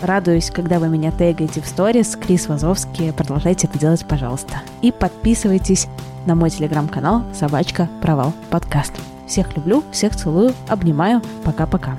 Радуюсь, 0.00 0.50
когда 0.50 0.78
вы 0.78 0.88
меня 0.88 1.10
тегаете 1.10 1.60
в 1.60 1.66
сторис. 1.66 2.16
Крис 2.16 2.48
Вазовский. 2.48 3.12
Продолжайте 3.12 3.66
это 3.66 3.78
делать, 3.78 4.06
пожалуйста. 4.08 4.62
И 4.80 4.90
подписывайтесь 4.90 5.88
на 6.24 6.34
мой 6.34 6.48
телеграм-канал 6.48 7.24
«Собачка 7.34 7.86
Провал 8.00 8.32
Подкаст». 8.48 8.94
Всех 9.26 9.54
люблю, 9.56 9.84
всех 9.92 10.16
целую, 10.16 10.54
обнимаю. 10.68 11.20
Пока-пока. 11.44 11.98